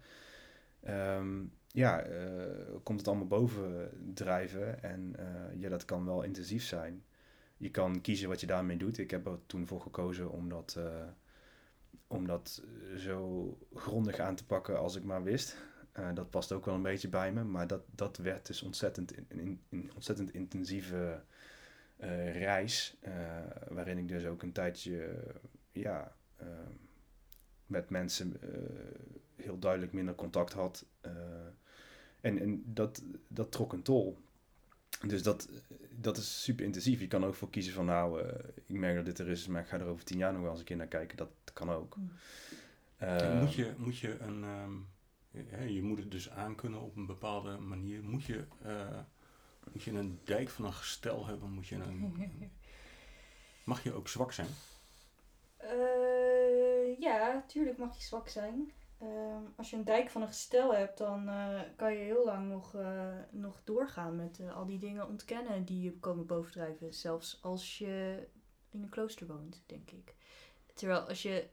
Ehm, 0.84 1.44
ja, 1.72 2.02
eh, 2.02 2.76
komt 2.84 3.00
het 3.00 3.08
allemaal 3.08 3.28
boven 3.28 3.90
drijven. 4.14 4.84
En 4.84 5.16
eh, 5.16 5.62
ja, 5.62 5.70
dat 5.70 5.86
kan 5.86 6.06
wel 6.06 6.24
intensief 6.24 6.64
zijn. 6.64 7.04
Je 7.58 7.72
kan 7.72 8.02
kiezen 8.02 8.30
wat 8.30 8.40
je 8.40 8.48
daarmee 8.48 8.78
doet. 8.78 8.98
Ik 8.98 9.12
heb 9.12 9.26
er 9.28 9.40
toen 9.46 9.68
voor 9.68 9.82
gekozen 9.82 10.32
om 10.32 10.50
dat, 10.50 10.76
eh, 10.78 11.08
om 12.08 12.28
dat 12.28 12.64
zo 12.98 13.58
grondig 13.74 14.20
aan 14.20 14.36
te 14.36 14.46
pakken 14.46 14.80
als 14.80 14.96
ik 14.96 15.04
maar 15.04 15.24
wist. 15.24 15.58
Eh, 15.92 16.14
dat 16.14 16.30
past 16.30 16.52
ook 16.52 16.66
wel 16.66 16.76
een 16.76 16.82
beetje 16.82 17.10
bij 17.10 17.32
me. 17.32 17.44
Maar 17.44 17.68
dat, 17.68 17.82
dat 17.96 18.18
werd 18.18 18.48
dus 18.48 18.62
ontzettend, 18.62 19.18
in, 19.18 19.26
in, 19.28 19.62
een 19.70 19.92
ontzettend 19.96 20.34
intensieve 20.34 21.24
eh, 22.00 22.32
reis. 22.42 22.96
eh, 23.00 23.12
waarin 23.68 23.98
ik 23.98 24.08
dus 24.08 24.26
ook 24.26 24.44
een 24.44 24.52
tijdje 24.52 25.10
ja, 25.72 26.16
eh, 26.36 26.48
met 27.66 27.90
mensen 27.90 28.42
eh, 28.42 28.50
heel 29.36 29.60
duidelijk 29.60 29.94
minder 29.94 30.16
contact 30.16 30.54
had. 30.54 30.86
eh, 31.02 31.12
en 32.22 32.40
en 32.40 32.64
dat, 32.66 33.04
dat 33.28 33.52
trok 33.52 33.74
een 33.74 33.82
tol. 33.82 34.18
Dus 35.08 35.24
dat, 35.24 35.50
dat 35.90 36.18
is 36.18 36.44
super 36.44 36.66
intensief. 36.66 37.00
Je 37.00 37.08
kan 37.08 37.26
ook 37.26 37.36
voor 37.36 37.50
kiezen 37.50 37.74
van 37.74 37.86
nou, 37.86 38.22
eh, 38.22 38.34
ik 38.66 38.76
merk 38.76 38.96
dat 38.96 39.06
dit 39.06 39.20
er 39.20 39.28
is, 39.28 39.48
maar 39.48 39.62
ik 39.62 39.68
ga 39.68 39.80
er 39.80 39.86
over 39.86 40.04
tien 40.06 40.18
jaar 40.18 40.32
nog 40.34 40.42
wel 40.42 40.50
eens 40.52 40.60
een 40.60 40.66
keer 40.66 40.78
naar 40.78 40.88
kijken. 40.88 41.18
Dat 41.18 41.30
kan 41.54 41.70
ook. 41.70 41.96
Mm. 41.96 42.12
En 42.98 43.20
Eh, 43.34 43.40
moet, 43.40 43.54
je, 43.54 43.74
moet 43.78 43.98
je 43.98 44.20
een, 44.20 44.44
ehm, 44.44 44.72
hè, 45.50 45.64
je 45.64 45.82
moet 45.82 45.98
het 46.00 46.12
dus 46.12 46.30
aankunnen 46.30 46.82
op 46.82 46.96
een 46.96 47.06
bepaalde 47.06 47.58
manier. 47.58 48.04
Moet 48.04 48.24
je, 48.26 48.46
eh, 48.62 49.00
moet 49.74 49.84
je 49.84 49.92
een 49.92 50.20
dijk 50.24 50.50
van 50.50 50.66
een 50.66 50.74
gestel 50.74 51.26
hebben? 51.26 51.52
Moet 51.52 51.68
je 51.68 51.76
een, 51.76 52.52
mag 53.64 53.84
je 53.84 53.94
ook 53.94 54.08
zwak 54.08 54.32
zijn? 54.32 54.50
Eh, 55.58 57.00
ja, 57.00 57.44
tuurlijk 57.48 57.78
mag 57.78 57.96
je 57.98 58.04
zwak 58.04 58.28
zijn. 58.28 58.72
Ehm, 59.00 59.44
als 59.56 59.70
je 59.70 59.76
een 59.76 59.84
dijk 59.84 60.10
van 60.10 60.22
een 60.22 60.28
gestel 60.28 60.74
hebt, 60.74 60.98
dan 60.98 61.28
eh, 61.28 61.60
kan 61.76 61.94
je 61.94 62.00
heel 62.00 62.26
lang 62.26 62.50
nog, 62.50 62.76
eh, 62.76 63.14
nog 63.32 63.62
doorgaan 63.64 64.16
met 64.16 64.40
al 64.56 64.66
die 64.66 64.80
dingen 64.80 65.08
ontkennen 65.08 65.66
die 65.66 65.82
je 65.82 66.00
komen 66.00 66.26
bovendrijven. 66.26 66.94
Zelfs 66.94 67.40
als 67.42 67.78
je 67.78 68.28
in 68.70 68.84
een 68.84 68.90
klooster 68.90 69.28
woont, 69.28 69.64
denk 69.66 69.92
ik. 69.92 70.16
Terwijl 70.74 71.00
als 71.00 71.22
je 71.22 71.48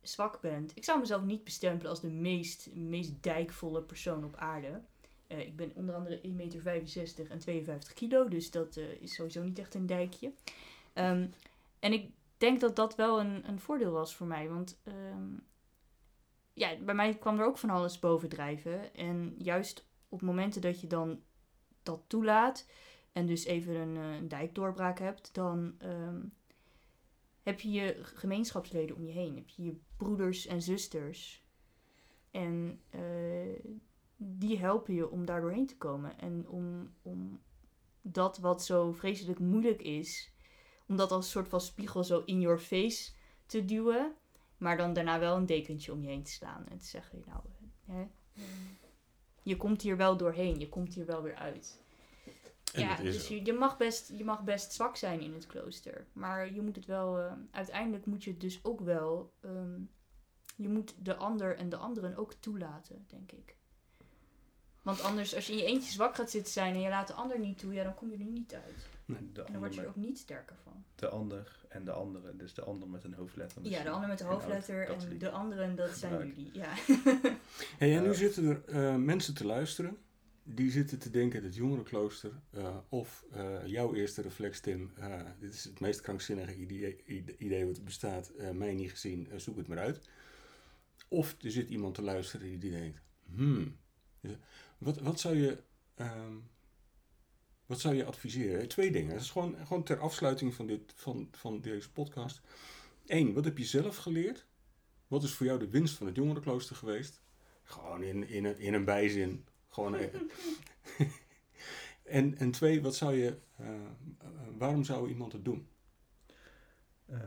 zwak 0.00 0.40
bent, 0.40 0.76
ik 0.76 0.84
zou 0.84 0.98
mezelf 0.98 1.22
niet 1.22 1.44
bestempelen 1.44 1.90
als 1.90 2.00
de 2.00 2.10
meest, 2.10 2.74
meest 2.74 3.22
dijkvolle 3.22 3.82
persoon 3.82 4.24
op 4.24 4.36
aarde. 4.36 4.82
Eh, 5.30 5.38
ik 5.38 5.56
ben 5.56 5.72
onder 5.74 5.94
andere 5.94 6.20
1,65 6.22 6.32
meter 6.34 7.30
en 7.30 7.38
52 7.38 7.92
kilo, 7.92 8.28
dus 8.28 8.50
dat 8.50 8.76
eh, 8.76 9.02
is 9.02 9.14
sowieso 9.14 9.42
niet 9.42 9.58
echt 9.58 9.74
een 9.74 9.86
dijkje. 9.86 10.32
Ehm, 10.92 11.26
en 11.78 11.92
ik 11.92 12.10
denk 12.38 12.60
dat 12.60 12.76
dat 12.76 12.94
wel 12.94 13.20
een, 13.20 13.48
een 13.48 13.60
voordeel 13.60 13.92
was 13.92 14.16
voor 14.16 14.26
mij. 14.26 14.48
Want 14.48 14.80
ehm, 14.84 15.28
ja, 16.52 16.76
bij 16.76 16.94
mij 16.94 17.14
kwam 17.14 17.38
er 17.38 17.46
ook 17.46 17.58
van 17.58 17.70
alles 17.70 17.98
bovendrijven. 17.98 18.94
En 18.94 19.34
juist 19.38 19.86
op 20.08 20.22
momenten 20.22 20.60
dat 20.60 20.80
je 20.80 20.86
dan 20.86 21.22
dat 21.82 22.02
toelaat 22.06 22.66
en 23.12 23.26
dus 23.26 23.44
even 23.44 23.74
een, 23.74 23.96
eh, 23.96 24.14
een 24.14 24.28
dijkdoorbraak 24.28 24.98
hebt, 24.98 25.34
dan 25.34 25.74
ehm, 25.78 26.20
heb 27.42 27.60
je 27.60 27.70
je 27.70 28.00
gemeenschapsleden 28.02 28.96
om 28.96 29.04
je 29.04 29.12
heen. 29.12 29.36
Heb 29.36 29.48
je 29.48 29.64
je 29.64 29.80
broeders 29.96 30.46
en 30.46 30.62
zusters. 30.62 31.44
En 32.30 32.80
die 34.22 34.58
helpen 34.58 34.94
je 34.94 35.10
om 35.10 35.24
daar 35.24 35.40
doorheen 35.40 35.66
te 35.66 35.76
komen. 35.76 36.18
En 36.18 36.48
om, 36.48 36.94
om 37.02 37.40
dat 38.02 38.38
wat 38.38 38.64
zo 38.64 38.92
vreselijk 38.92 39.38
moeilijk 39.38 39.82
is, 39.82 40.32
om 40.86 40.96
dat 40.96 41.10
als 41.10 41.24
een 41.24 41.30
soort 41.30 41.48
van 41.48 41.60
spiegel 41.60 42.04
zo 42.04 42.22
in 42.24 42.40
your 42.40 42.58
face 42.58 43.12
te 43.46 43.64
duwen. 43.64 44.14
Maar 44.58 44.76
dan 44.76 44.92
daarna 44.92 45.18
wel 45.18 45.36
een 45.36 45.46
dekentje 45.46 45.92
om 45.92 46.02
je 46.02 46.08
heen 46.08 46.22
te 46.22 46.30
slaan. 46.30 46.66
En 46.68 46.78
te 46.78 46.84
zeggen, 46.84 47.22
nou, 47.26 47.42
hè, 47.84 48.06
je 49.42 49.56
komt 49.56 49.82
hier 49.82 49.96
wel 49.96 50.16
doorheen. 50.16 50.58
Je 50.58 50.68
komt 50.68 50.94
hier 50.94 51.06
wel 51.06 51.22
weer 51.22 51.34
uit. 51.34 51.82
En 52.72 52.80
ja, 52.80 52.96
dus 52.96 53.28
je, 53.28 53.44
je, 53.44 53.52
mag 53.52 53.76
best, 53.76 54.12
je 54.16 54.24
mag 54.24 54.44
best 54.44 54.72
zwak 54.72 54.96
zijn 54.96 55.20
in 55.20 55.32
het 55.32 55.46
klooster. 55.46 56.06
Maar 56.12 56.52
je 56.52 56.62
moet 56.62 56.76
het 56.76 56.86
wel... 56.86 57.18
eh, 57.18 57.32
uiteindelijk 57.50 58.06
moet 58.06 58.24
je 58.24 58.30
het 58.30 58.40
dus 58.40 58.64
ook 58.64 58.80
wel... 58.80 59.32
ehm, 59.40 59.80
je 60.56 60.68
moet 60.68 60.94
de 61.04 61.16
ander 61.16 61.56
en 61.56 61.68
de 61.68 61.76
anderen 61.76 62.16
ook 62.16 62.34
toelaten, 62.34 63.04
denk 63.08 63.32
ik. 63.32 63.56
Want 64.82 65.00
anders, 65.02 65.34
als 65.34 65.46
je 65.46 65.52
in 65.52 65.58
je 65.58 65.64
eentje 65.64 65.90
zwak 65.92 66.14
gaat 66.14 66.30
zitten 66.30 66.52
zijn 66.52 66.74
en 66.74 66.80
je 66.80 66.88
laat 66.88 67.06
de 67.06 67.12
ander 67.12 67.38
niet 67.38 67.58
toe, 67.58 67.72
ja, 67.74 67.84
dan 67.84 67.94
kom 67.94 68.10
je 68.10 68.16
er 68.16 68.24
niet 68.24 68.54
uit. 68.54 68.88
De 69.06 69.14
En 69.16 69.32
dan 69.52 69.58
word 69.58 69.74
je 69.74 69.80
er 69.80 69.88
ook 69.88 69.96
niet 69.96 70.18
sterker 70.18 70.56
van. 70.62 70.84
de 70.94 71.08
ander 71.08 71.58
en 71.68 71.84
de 71.84 71.90
andere. 71.92 72.36
Dus 72.36 72.54
de 72.54 72.62
ander 72.62 72.88
met 72.88 73.04
een 73.04 73.14
hoofdletter. 73.14 73.66
Ja, 73.68 73.82
de 73.82 73.90
ander 73.90 74.08
met 74.08 74.18
de 74.18 74.24
hoofdletter 74.24 74.88
en 74.88 75.18
de 75.18 75.30
anderen, 75.30 75.76
dat 75.76 75.90
zijn 75.96 76.12
gebruik. 76.12 76.36
jullie. 76.36 76.50
Ja. 76.52 76.72
Hey, 77.78 77.96
en 77.96 78.02
nu 78.02 78.08
Eh, 78.10 78.14
zitten 78.16 78.46
er 78.46 78.64
eh, 78.64 78.96
mensen 78.96 79.34
te 79.34 79.46
luisteren. 79.46 79.96
Die 80.42 80.70
zitten 80.70 80.98
te 80.98 81.10
denken, 81.10 81.44
het 81.44 81.54
jongerenklooster. 81.54 82.32
eh 82.50 82.76
of 82.88 83.24
eh, 83.32 83.66
jouw 83.66 83.94
eerste 83.94 84.22
reflex, 84.22 84.60
Tim. 84.60 84.92
eh, 84.96 85.20
dit 85.40 85.54
is 85.54 85.64
het 85.64 85.80
meest 85.80 86.00
krankzinnige 86.00 86.54
idee, 86.56 87.04
ide- 87.06 87.36
idee 87.38 87.66
wat 87.66 87.76
er 87.76 87.82
bestaat. 87.82 88.28
eh, 88.28 88.50
mij 88.50 88.74
niet 88.74 88.90
gezien, 88.90 89.28
zoek 89.36 89.56
het 89.56 89.66
maar 89.68 89.78
uit. 89.78 90.08
Of 91.08 91.36
er 91.42 91.50
zit 91.50 91.68
iemand 91.68 91.94
te 91.94 92.02
luisteren 92.02 92.46
die, 92.46 92.58
die 92.58 92.70
denkt... 92.70 93.00
Hmm, 93.34 93.76
ja, 94.20 94.30
wat, 94.80 94.98
wat 94.98 95.20
zou 95.20 95.36
je... 95.36 95.62
ehm, 95.94 96.36
wat 97.66 97.80
zou 97.80 97.94
je 97.94 98.04
adviseren? 98.04 98.68
Twee 98.68 98.90
dingen. 98.90 99.12
Dat 99.12 99.20
is 99.20 99.30
gewoon, 99.30 99.56
gewoon 99.66 99.82
ter 99.82 99.98
afsluiting 99.98 100.54
van, 100.54 100.66
dit, 100.66 100.92
van, 100.94 101.28
van 101.32 101.60
deze 101.60 101.90
podcast. 101.92 102.40
Eén, 103.06 103.32
wat 103.32 103.44
heb 103.44 103.58
je 103.58 103.64
zelf 103.64 103.96
geleerd? 103.96 104.46
Wat 105.08 105.22
is 105.22 105.32
voor 105.32 105.46
jou 105.46 105.58
de 105.58 105.68
winst 105.68 105.96
van 105.96 106.06
het 106.06 106.16
jongerenklooster 106.16 106.76
geweest? 106.76 107.20
Gewoon 107.62 108.02
in, 108.02 108.28
in, 108.28 108.44
een, 108.44 108.58
in 108.58 108.74
een 108.74 108.84
bijzin. 108.84 109.44
Gewoon 109.68 109.94
even. 109.94 110.30
en, 112.02 112.38
en 112.38 112.50
twee, 112.50 112.82
wat 112.82 112.94
zou 112.94 113.14
je, 113.14 113.38
eh, 113.56 113.74
eh, 113.74 114.28
waarom 114.58 114.84
zou 114.84 115.08
iemand 115.08 115.32
het 115.32 115.44
doen? 115.44 115.68
Eh, 117.06 117.18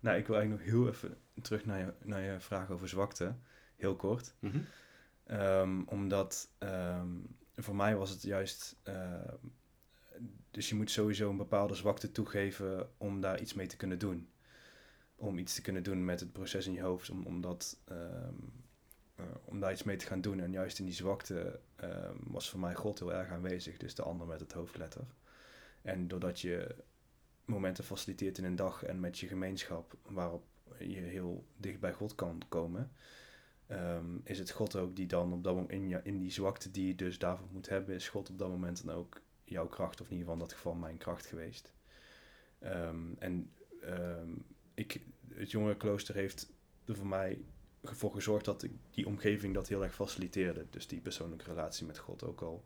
nou, 0.00 0.18
ik 0.18 0.26
wil 0.26 0.36
eigenlijk 0.36 0.64
nog 0.64 0.74
heel 0.74 0.88
even 0.88 1.16
terug 1.42 1.64
naar 1.64 1.78
je, 1.78 1.94
naar 2.02 2.22
je 2.22 2.40
vraag 2.40 2.70
over 2.70 2.88
zwakte. 2.88 3.34
Heel 3.76 3.96
kort. 3.96 4.34
Ehm, 5.32 5.82
omdat 5.86 6.50
ehm, 6.58 7.08
voor 7.56 7.76
mij 7.76 7.96
was 7.96 8.10
het 8.10 8.22
juist. 8.22 8.76
ehm, 8.82 9.36
dus 10.50 10.68
je 10.68 10.74
moet 10.74 10.90
sowieso 10.90 11.30
een 11.30 11.36
bepaalde 11.36 11.74
zwakte 11.74 12.12
toegeven 12.12 12.90
om 12.98 13.20
daar 13.20 13.40
iets 13.40 13.54
mee 13.54 13.66
te 13.66 13.76
kunnen 13.76 13.98
doen. 13.98 14.28
Om 15.16 15.38
iets 15.38 15.54
te 15.54 15.62
kunnen 15.62 15.82
doen 15.82 16.04
met 16.04 16.20
het 16.20 16.32
proces 16.32 16.66
in 16.66 16.72
je 16.72 16.80
hoofd, 16.80 17.10
om, 17.10 17.26
om, 17.26 17.44
ehm, 17.44 18.34
eh, 19.14 19.24
om 19.44 19.60
daar 19.60 19.72
iets 19.72 19.82
mee 19.82 19.96
te 19.96 20.06
gaan 20.06 20.20
doen. 20.20 20.40
En 20.40 20.52
juist 20.52 20.78
in 20.78 20.84
die 20.84 20.94
zwakte 20.94 21.60
was 22.24 22.50
voor 22.50 22.60
mij 22.60 22.74
God 22.74 22.98
heel 22.98 23.12
erg 23.14 23.28
aanwezig, 23.28 23.76
dus 23.76 23.94
de 23.94 24.02
ander 24.02 24.26
met 24.26 24.40
het 24.40 24.52
hoofdletter. 24.52 25.04
En 25.82 26.08
doordat 26.08 26.40
je 26.40 26.74
momenten 27.44 27.84
faciliteert 27.84 28.38
in 28.38 28.44
een 28.44 28.56
dag 28.56 28.82
en 28.82 29.00
met 29.00 29.18
je 29.18 29.26
gemeenschap, 29.26 29.96
waarop 30.02 30.44
je 30.78 31.00
heel 31.00 31.46
dicht 31.56 31.80
bij 31.80 31.92
God 31.92 32.14
kan 32.14 32.42
komen, 32.48 32.92
Ehm, 33.72 34.18
is 34.24 34.38
het 34.38 34.50
God 34.50 34.76
ook 34.76 34.96
die 34.96 35.06
dan 35.06 35.32
op 35.32 35.44
dat 35.44 35.54
moment 35.54 36.04
in, 36.04 36.18
die 36.18 36.30
zwakte 36.30 36.70
die 36.70 36.86
je 36.86 36.94
dus 36.94 37.18
daarvoor 37.18 37.48
moet 37.52 37.68
hebben, 37.68 37.94
is 37.94 38.08
God 38.08 38.30
op 38.30 38.38
dat 38.38 38.48
moment 38.48 38.86
dan 38.86 38.94
ook 38.94 39.20
jouw 39.44 39.66
kracht, 39.66 40.00
of 40.00 40.06
in 40.06 40.12
ieder 40.12 40.18
geval 40.18 40.40
in 40.42 40.48
dat 40.48 40.52
geval 40.52 40.74
mijn 40.74 40.96
kracht 40.96 41.26
geweest. 41.26 41.72
Ehm, 42.58 43.12
en 43.18 43.50
ehm, 43.80 44.30
ik, 44.74 45.00
het 45.28 45.50
jongerenklooster 45.50 46.14
heeft 46.14 46.52
er 46.84 46.96
voor 46.96 47.06
mij 47.06 47.44
voor 47.82 48.12
gezorgd 48.12 48.44
dat 48.44 48.62
ik 48.62 48.72
die 48.90 49.06
omgeving 49.06 49.54
dat 49.54 49.68
heel 49.68 49.82
erg 49.82 49.94
faciliteerde. 49.94 50.66
Dus 50.70 50.86
die 50.86 51.00
persoonlijke 51.00 51.44
relatie 51.44 51.86
met 51.86 51.98
God 51.98 52.24
ook 52.24 52.40
al. 52.40 52.64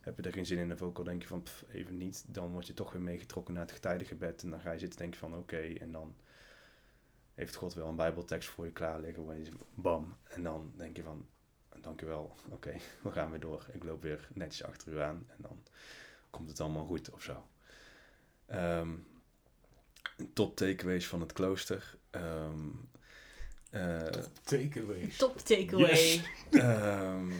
Heb 0.00 0.16
je 0.16 0.22
er 0.22 0.32
geen 0.32 0.46
zin 0.46 0.58
in 0.58 0.72
of 0.72 0.82
ook 0.82 0.98
al 0.98 1.04
denk 1.04 1.22
je 1.22 1.28
van 1.28 1.42
even 1.68 1.96
niet, 1.96 2.24
dan 2.28 2.50
word 2.50 2.66
je 2.66 2.74
toch 2.74 2.92
weer 2.92 3.02
meegetrokken 3.02 3.54
naar 3.54 3.62
het 3.62 3.72
getijdengebed 3.72 4.42
en 4.42 4.50
dan 4.50 4.60
ga 4.60 4.72
je 4.72 4.78
zitten 4.78 4.98
denken 4.98 5.18
van 5.18 5.36
oké, 5.36 5.56
en 5.56 5.92
dan 5.92 6.14
heeft 7.36 7.54
God 7.54 7.74
wel 7.74 7.88
een 7.88 7.96
bijbeltekst 7.96 8.48
voor 8.48 8.64
je 8.64 8.72
klaar 8.72 9.00
liggen, 9.00 9.24
waar 9.24 9.38
je 9.38 9.44
zegt, 9.44 9.56
bam, 9.74 10.16
en 10.22 10.42
dan 10.42 10.72
denk 10.76 10.96
je 10.96 11.02
van 11.02 11.26
dankjewel, 11.80 12.34
oké, 12.50 12.74
we 13.02 13.10
gaan 13.10 13.30
weer 13.30 13.40
door. 13.40 13.66
Ik 13.72 13.84
loop 13.84 14.02
weer 14.02 14.28
netjes 14.34 14.64
achter 14.64 14.92
u 14.92 15.00
aan 15.00 15.24
en 15.28 15.36
dan 15.38 15.62
komt 16.30 16.48
het 16.48 16.60
allemaal 16.60 16.86
goed 16.86 17.10
of 17.10 17.22
zo. 17.22 17.46
Ehm, 18.46 18.90
top 20.32 20.56
takeaways 20.56 21.06
van 21.08 21.20
het 21.20 21.32
klooster. 21.32 21.96
Ehm, 22.10 22.68
eh, 23.70 24.06
Takeaways. 24.42 25.16
Top 25.16 25.38
takeaway. 25.38 25.90
Yes. 25.90 26.22
ehm, 26.50 27.30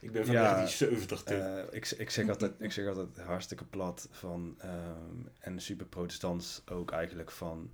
Ik 0.00 0.12
ben 0.12 0.24
van 0.26 0.34
Ja, 0.34 0.42
1970 0.54 1.22
Tim. 1.22 1.40
eh, 1.40 1.64
ik, 1.70 1.90
ik, 1.90 2.10
zeg 2.10 2.28
altijd, 2.28 2.52
ik 2.58 2.72
zeg 2.72 2.86
altijd 2.86 3.18
hartstikke 3.18 3.64
plat 3.64 4.08
van, 4.10 4.54
ehm, 4.58 5.16
en 5.38 5.60
super 5.60 5.86
protestants 5.86 6.62
ook 6.66 6.90
eigenlijk 6.90 7.30
van, 7.30 7.70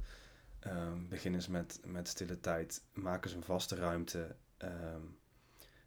ehm, 0.65 1.09
begin 1.09 1.35
eens 1.35 1.49
met, 1.49 1.81
met 1.87 2.09
stille 2.09 2.41
tijd, 2.41 2.83
maak 2.93 3.25
eens 3.25 3.35
een 3.35 3.43
vaste 3.43 3.75
ruimte 3.75 4.37
ehm, 4.57 5.03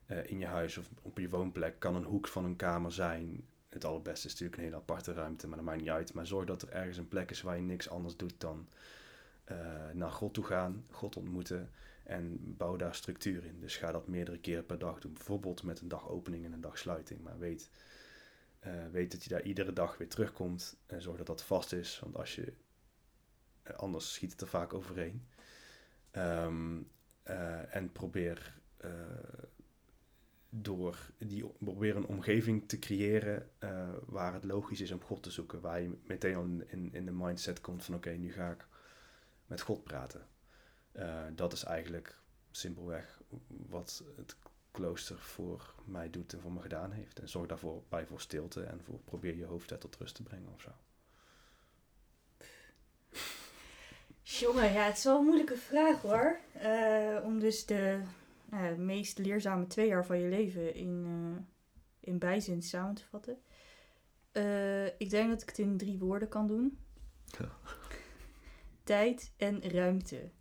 eh, 0.05 0.29
in 0.29 0.39
je 0.39 0.45
huis 0.45 0.77
of 0.77 0.89
op 1.01 1.17
je 1.17 1.29
woonplek. 1.29 1.79
Kan 1.79 1.95
een 1.95 2.03
hoek 2.03 2.27
van 2.27 2.45
een 2.45 2.55
kamer 2.55 2.91
zijn. 2.91 3.45
Het 3.69 3.85
allerbeste 3.85 4.27
is 4.27 4.31
natuurlijk 4.31 4.57
een 4.57 4.63
hele 4.63 4.81
aparte 4.81 5.13
ruimte, 5.13 5.47
maar 5.47 5.57
dat 5.57 5.65
maakt 5.65 5.79
niet 5.79 5.89
uit. 5.89 6.13
Maar 6.13 6.27
zorg 6.27 6.45
dat 6.45 6.61
er 6.61 6.69
ergens 6.69 6.97
een 6.97 7.07
plek 7.07 7.31
is 7.31 7.41
waar 7.41 7.55
je 7.55 7.61
niks 7.61 7.89
anders 7.89 8.17
doet 8.17 8.33
dan 8.37 8.67
eh, 9.43 9.57
naar 9.93 10.11
God 10.11 10.33
toe 10.33 10.43
gaan, 10.43 10.85
God 10.89 11.17
ontmoeten. 11.17 11.71
En 12.03 12.55
bouw 12.57 12.75
daar 12.75 12.95
structuur 12.95 13.45
in. 13.45 13.59
Dus 13.59 13.77
ga 13.77 13.91
dat 13.91 14.07
meerdere 14.07 14.37
keren 14.37 14.65
per 14.65 14.79
dag 14.79 14.99
doen. 14.99 15.13
Bijvoorbeeld 15.13 15.63
met 15.63 15.81
een 15.81 15.87
dag 15.87 16.09
opening 16.09 16.45
en 16.45 16.53
een 16.53 16.61
dag 16.61 16.77
sluiting. 16.77 17.21
Maar 17.21 17.39
weet, 17.39 17.69
eh, 18.59 18.71
weet 18.91 19.11
dat 19.11 19.23
je 19.23 19.29
daar 19.29 19.43
iedere 19.43 19.73
dag 19.73 19.97
weer 19.97 20.09
terugkomt. 20.09 20.77
En 20.85 21.01
zorg 21.01 21.17
dat 21.17 21.27
dat 21.27 21.43
vast 21.43 21.73
is. 21.73 21.99
Want 21.99 22.15
als 22.15 22.35
je, 22.35 22.53
anders 23.75 24.13
schiet 24.13 24.31
het 24.31 24.41
er 24.41 24.47
vaak 24.47 24.73
overheen. 24.73 25.27
Ehm, 26.11 26.81
eh, 27.23 27.75
en 27.75 27.91
probeer 27.91 28.55
eh, 28.77 28.91
door 30.49 30.97
die, 31.17 31.45
probeer 31.59 31.95
een 31.95 32.05
omgeving 32.05 32.67
te 32.67 32.79
creëren 32.79 33.49
eh, 33.57 33.89
waar 34.05 34.33
het 34.33 34.43
logisch 34.43 34.81
is 34.81 34.91
om 34.91 35.01
God 35.01 35.23
te 35.23 35.31
zoeken. 35.31 35.61
Waar 35.61 35.81
je 35.81 35.97
meteen 36.03 36.35
al 36.35 36.43
in, 36.67 36.93
in, 36.93 37.05
de 37.05 37.11
mindset 37.11 37.61
komt 37.61 37.83
van 37.83 37.95
oké, 37.95 38.09
nu 38.09 38.31
ga 38.31 38.51
ik 38.51 38.67
met 39.45 39.61
God 39.61 39.83
praten. 39.83 40.27
Dat 41.35 41.53
is 41.53 41.63
eigenlijk 41.63 42.19
simpelweg 42.51 43.21
wat 43.47 44.03
het 44.15 44.35
klooster 44.71 45.19
voor 45.19 45.73
mij 45.85 46.09
doet 46.09 46.33
en 46.33 46.41
voor 46.41 46.51
me 46.51 46.61
gedaan 46.61 46.91
heeft. 46.91 47.19
En 47.19 47.29
zorg 47.29 47.47
daarvoor 47.47 47.83
bij 47.89 48.05
voor 48.05 48.21
stilte 48.21 48.63
en 48.63 48.81
voor 48.83 48.99
probeer 48.99 49.35
je 49.35 49.45
hoofd 49.45 49.79
tot 49.79 49.95
rust 49.95 50.15
te 50.15 50.23
brengen 50.23 50.53
of 50.53 50.61
zo. 50.61 50.71
Jongen, 54.39 54.73
ja, 54.73 54.85
het 54.85 54.97
is 54.97 55.03
wel 55.03 55.19
een 55.19 55.25
moeilijke 55.25 55.57
vraag 55.57 56.01
hoor. 56.01 56.39
Eh, 56.51 57.23
om 57.23 57.39
dus 57.39 57.65
de, 57.65 58.01
nou 58.45 58.63
ja, 58.63 58.75
meest 58.75 59.17
leerzame 59.17 59.67
twee 59.67 59.87
jaar 59.87 60.05
van 60.05 60.19
je 60.19 60.27
leven 60.27 60.75
in, 60.75 61.03
eh, 61.05 61.43
in 61.99 62.19
bijzin 62.19 62.61
samen 62.61 62.95
te 62.95 63.03
vatten. 63.03 63.41
Eh, 64.31 64.85
ik 64.85 65.09
denk 65.09 65.29
dat 65.29 65.41
ik 65.41 65.47
het 65.49 65.57
in 65.57 65.77
drie 65.77 65.97
woorden 65.97 66.29
kan 66.29 66.47
doen. 66.47 66.79
Ja. 67.39 67.49
Tijd 68.83 69.33
en 69.37 69.71
ruimte. 69.71 70.31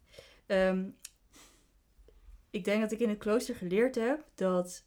Ehm, 0.46 0.88
ik 2.50 2.64
denk 2.64 2.80
dat 2.80 2.92
ik 2.92 3.00
in 3.00 3.08
het 3.08 3.18
klooster 3.18 3.54
geleerd 3.54 3.94
heb 3.94 4.28
dat 4.34 4.84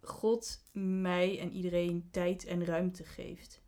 God 0.00 0.64
mij 0.72 1.38
en 1.40 1.52
iedereen 1.52 2.08
tijd 2.10 2.44
en 2.44 2.64
ruimte 2.64 3.04
geeft. 3.04 3.62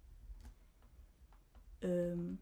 Ehm, 1.78 2.32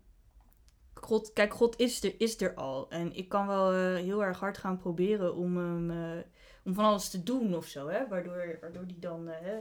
God, 1.09 1.33
kijk, 1.33 1.55
God 1.55 1.79
is 1.79 2.03
er, 2.03 2.15
is 2.21 2.41
er 2.41 2.55
al. 2.55 2.91
En 2.91 3.13
ik 3.13 3.29
kan 3.29 3.47
wel 3.47 3.73
eh, 3.73 3.95
heel 3.95 4.25
erg 4.25 4.39
hard 4.39 4.59
gaan 4.59 4.77
proberen 4.77 5.35
om, 5.35 5.57
eh, 5.91 6.19
om 6.65 6.75
van 6.75 6.85
alles 6.85 7.09
te 7.09 7.23
doen 7.23 7.55
of 7.55 7.67
zo. 7.67 7.89
Hè? 7.89 8.09
Waardoor, 8.09 8.59
waardoor 8.61 8.87
die 8.87 8.99
dan 8.99 9.29
eh, 9.29 9.59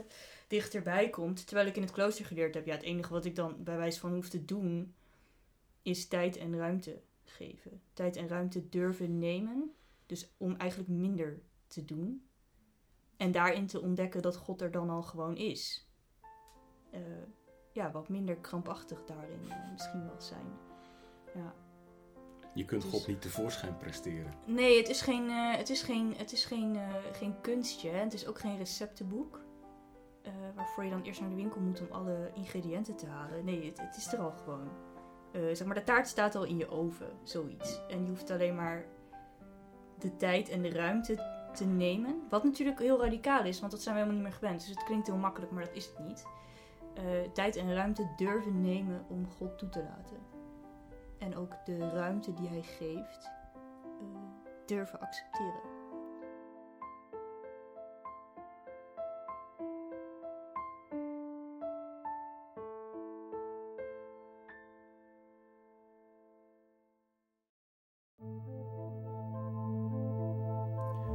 dichterbij 0.48 1.10
komt. 1.10 1.46
Terwijl 1.46 1.68
ik 1.68 1.76
in 1.76 1.82
het 1.82 1.90
klooster 1.90 2.24
geleerd 2.24 2.54
heb. 2.54 2.66
Ja, 2.66 2.74
het 2.74 2.82
enige 2.82 3.12
wat 3.12 3.24
ik 3.24 3.36
dan 3.36 3.64
bij 3.64 3.76
wijze 3.76 4.00
van 4.00 4.14
hoef 4.14 4.28
te 4.28 4.44
doen. 4.44 4.94
Is 5.82 6.08
tijd 6.08 6.36
en 6.36 6.56
ruimte 6.56 7.00
geven. 7.24 7.82
Tijd 7.92 8.16
en 8.16 8.28
ruimte 8.28 8.68
durven 8.68 9.18
nemen. 9.18 9.74
Dus 10.06 10.34
om 10.36 10.56
eigenlijk 10.56 10.90
minder 10.90 11.40
te 11.66 11.84
doen. 11.84 12.28
En 13.16 13.32
daarin 13.32 13.66
te 13.66 13.80
ontdekken 13.80 14.22
dat 14.22 14.36
God 14.36 14.62
er 14.62 14.70
dan 14.70 14.90
al 14.90 15.02
gewoon 15.02 15.36
is. 15.36 15.88
Ja, 17.72 17.90
wat 17.90 18.08
minder 18.08 18.36
krampachtig 18.36 19.04
daarin 19.04 19.40
misschien 19.72 20.04
wel 20.06 20.20
zijn. 20.20 20.67
Ja. 21.42 21.52
Je 22.54 22.64
kunt 22.64 22.82
Dus- 22.82 22.90
God 22.90 23.06
niet 23.06 23.20
tevoorschijn 23.20 23.76
presteren. 23.76 24.32
Nee, 24.46 24.78
het 24.78 24.88
is 24.88 25.00
geen, 25.00 25.28
eh, 25.30 25.56
het 25.56 25.70
is 25.70 25.82
geen, 25.82 26.14
het 26.16 26.32
is 26.32 26.44
geen, 26.44 26.76
eh, 26.76 26.94
geen 27.12 27.40
kunstje. 27.40 27.90
Hè? 27.90 27.98
Het 27.98 28.12
is 28.14 28.26
ook 28.26 28.38
geen 28.38 28.56
receptenboek. 28.56 29.46
eh, 30.22 30.32
waarvoor 30.54 30.84
je 30.84 30.90
dan 30.90 31.02
eerst 31.02 31.20
naar 31.20 31.28
de 31.30 31.34
winkel 31.36 31.60
moet 31.60 31.80
om 31.80 31.86
alle 31.90 32.30
ingrediënten 32.34 32.96
te 32.96 33.06
halen. 33.06 33.44
Nee, 33.44 33.66
het, 33.66 33.80
het 33.80 33.96
is 33.96 34.12
er 34.12 34.18
al 34.18 34.30
gewoon. 34.30 34.68
Zeg 35.32 35.64
maar, 35.64 35.74
de 35.74 35.84
taart 35.84 36.08
staat 36.08 36.34
al 36.34 36.44
in 36.44 36.56
je 36.56 36.68
oven, 36.70 37.10
zoiets. 37.22 37.80
En 37.88 38.02
je 38.02 38.08
hoeft 38.08 38.30
alleen 38.30 38.54
maar 38.54 38.84
de 39.98 40.16
tijd 40.16 40.48
en 40.48 40.62
de 40.62 40.70
ruimte 40.70 41.14
te 41.54 41.64
nemen. 41.64 42.22
Wat 42.28 42.44
natuurlijk 42.44 42.78
heel 42.78 43.00
radicaal 43.02 43.44
is, 43.44 43.60
want 43.60 43.72
dat 43.72 43.82
zijn 43.82 43.94
we 43.94 44.00
helemaal 44.00 44.22
niet 44.22 44.30
meer 44.30 44.38
gewend. 44.40 44.60
Dus 44.60 44.68
het 44.68 44.84
klinkt 44.84 45.06
heel 45.06 45.16
makkelijk, 45.16 45.52
maar 45.52 45.64
dat 45.64 45.74
is 45.76 45.86
het 45.86 45.98
niet. 45.98 46.26
Tijd 47.34 47.56
en 47.56 47.74
ruimte 47.74 48.12
durven 48.16 48.60
nemen 48.60 49.04
om 49.08 49.26
God 49.28 49.58
toe 49.58 49.68
te 49.68 49.82
laten. 49.82 50.16
En 51.18 51.36
ook 51.36 51.54
de 51.64 51.90
ruimte 51.90 52.34
die 52.34 52.48
hij 52.48 52.62
geeft, 52.62 53.30
eh, 54.00 54.06
durven 54.66 55.00
accepteren. 55.00 55.76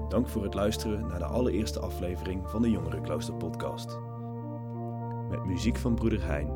Dank 0.09 0.29
voor 0.29 0.43
het 0.43 0.53
luisteren 0.53 1.07
naar 1.07 1.19
de 1.19 1.25
allereerste 1.25 1.79
aflevering 1.79 2.49
van 2.49 2.61
de 2.61 2.69
Jongerenklooster 2.69 3.33
podcast. 3.33 3.99
Met 5.29 5.45
muziek 5.45 5.77
van 5.77 5.95
broeder 5.95 6.25
Hein 6.25 6.49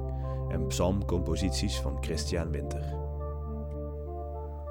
en 0.49 0.67
psalmcomposities 0.67 1.79
van 1.79 1.97
Christian 2.03 2.51
Winter. 2.51 3.06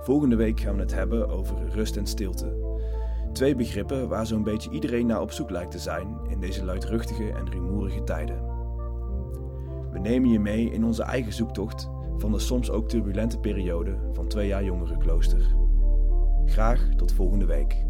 Volgende 0.07 0.37
week 0.37 0.61
gaan 0.61 0.75
we 0.75 0.81
het 0.81 0.95
hebben 0.95 1.29
over 1.29 1.57
rust 1.69 1.97
en 1.97 2.07
stilte. 2.07 2.79
Twee 3.33 3.55
begrippen 3.55 4.09
waar 4.09 4.27
zo'n 4.27 4.43
beetje 4.43 4.71
iedereen 4.71 5.07
naar 5.07 5.21
op 5.21 5.33
zoek 5.33 5.51
lijkt 5.51 5.71
te 5.71 5.79
zijn 5.79 6.19
in 6.29 6.41
deze 6.41 6.65
luidruchtige 6.65 7.33
en 7.33 7.51
rumoerige 7.51 8.05
tijden. 8.05 8.37
We 9.93 9.99
nemen 9.99 10.31
je 10.31 10.41
mee 10.41 10.71
in 10.71 10.85
onze 10.85 11.03
eigen 11.03 11.33
zoektocht 11.33 11.89
van 12.19 12.33
de 12.33 12.39
soms 12.39 12.71
ook 12.71 12.89
turbulente 12.89 13.39
periode 13.39 13.99
van 14.13 14.29
twee 14.29 14.47
jaar 14.47 14.65
jongerenklooster. 14.65 15.57
Graag 16.45 16.89
tot 16.97 17.13
volgende 17.13 17.47
week. 17.47 17.85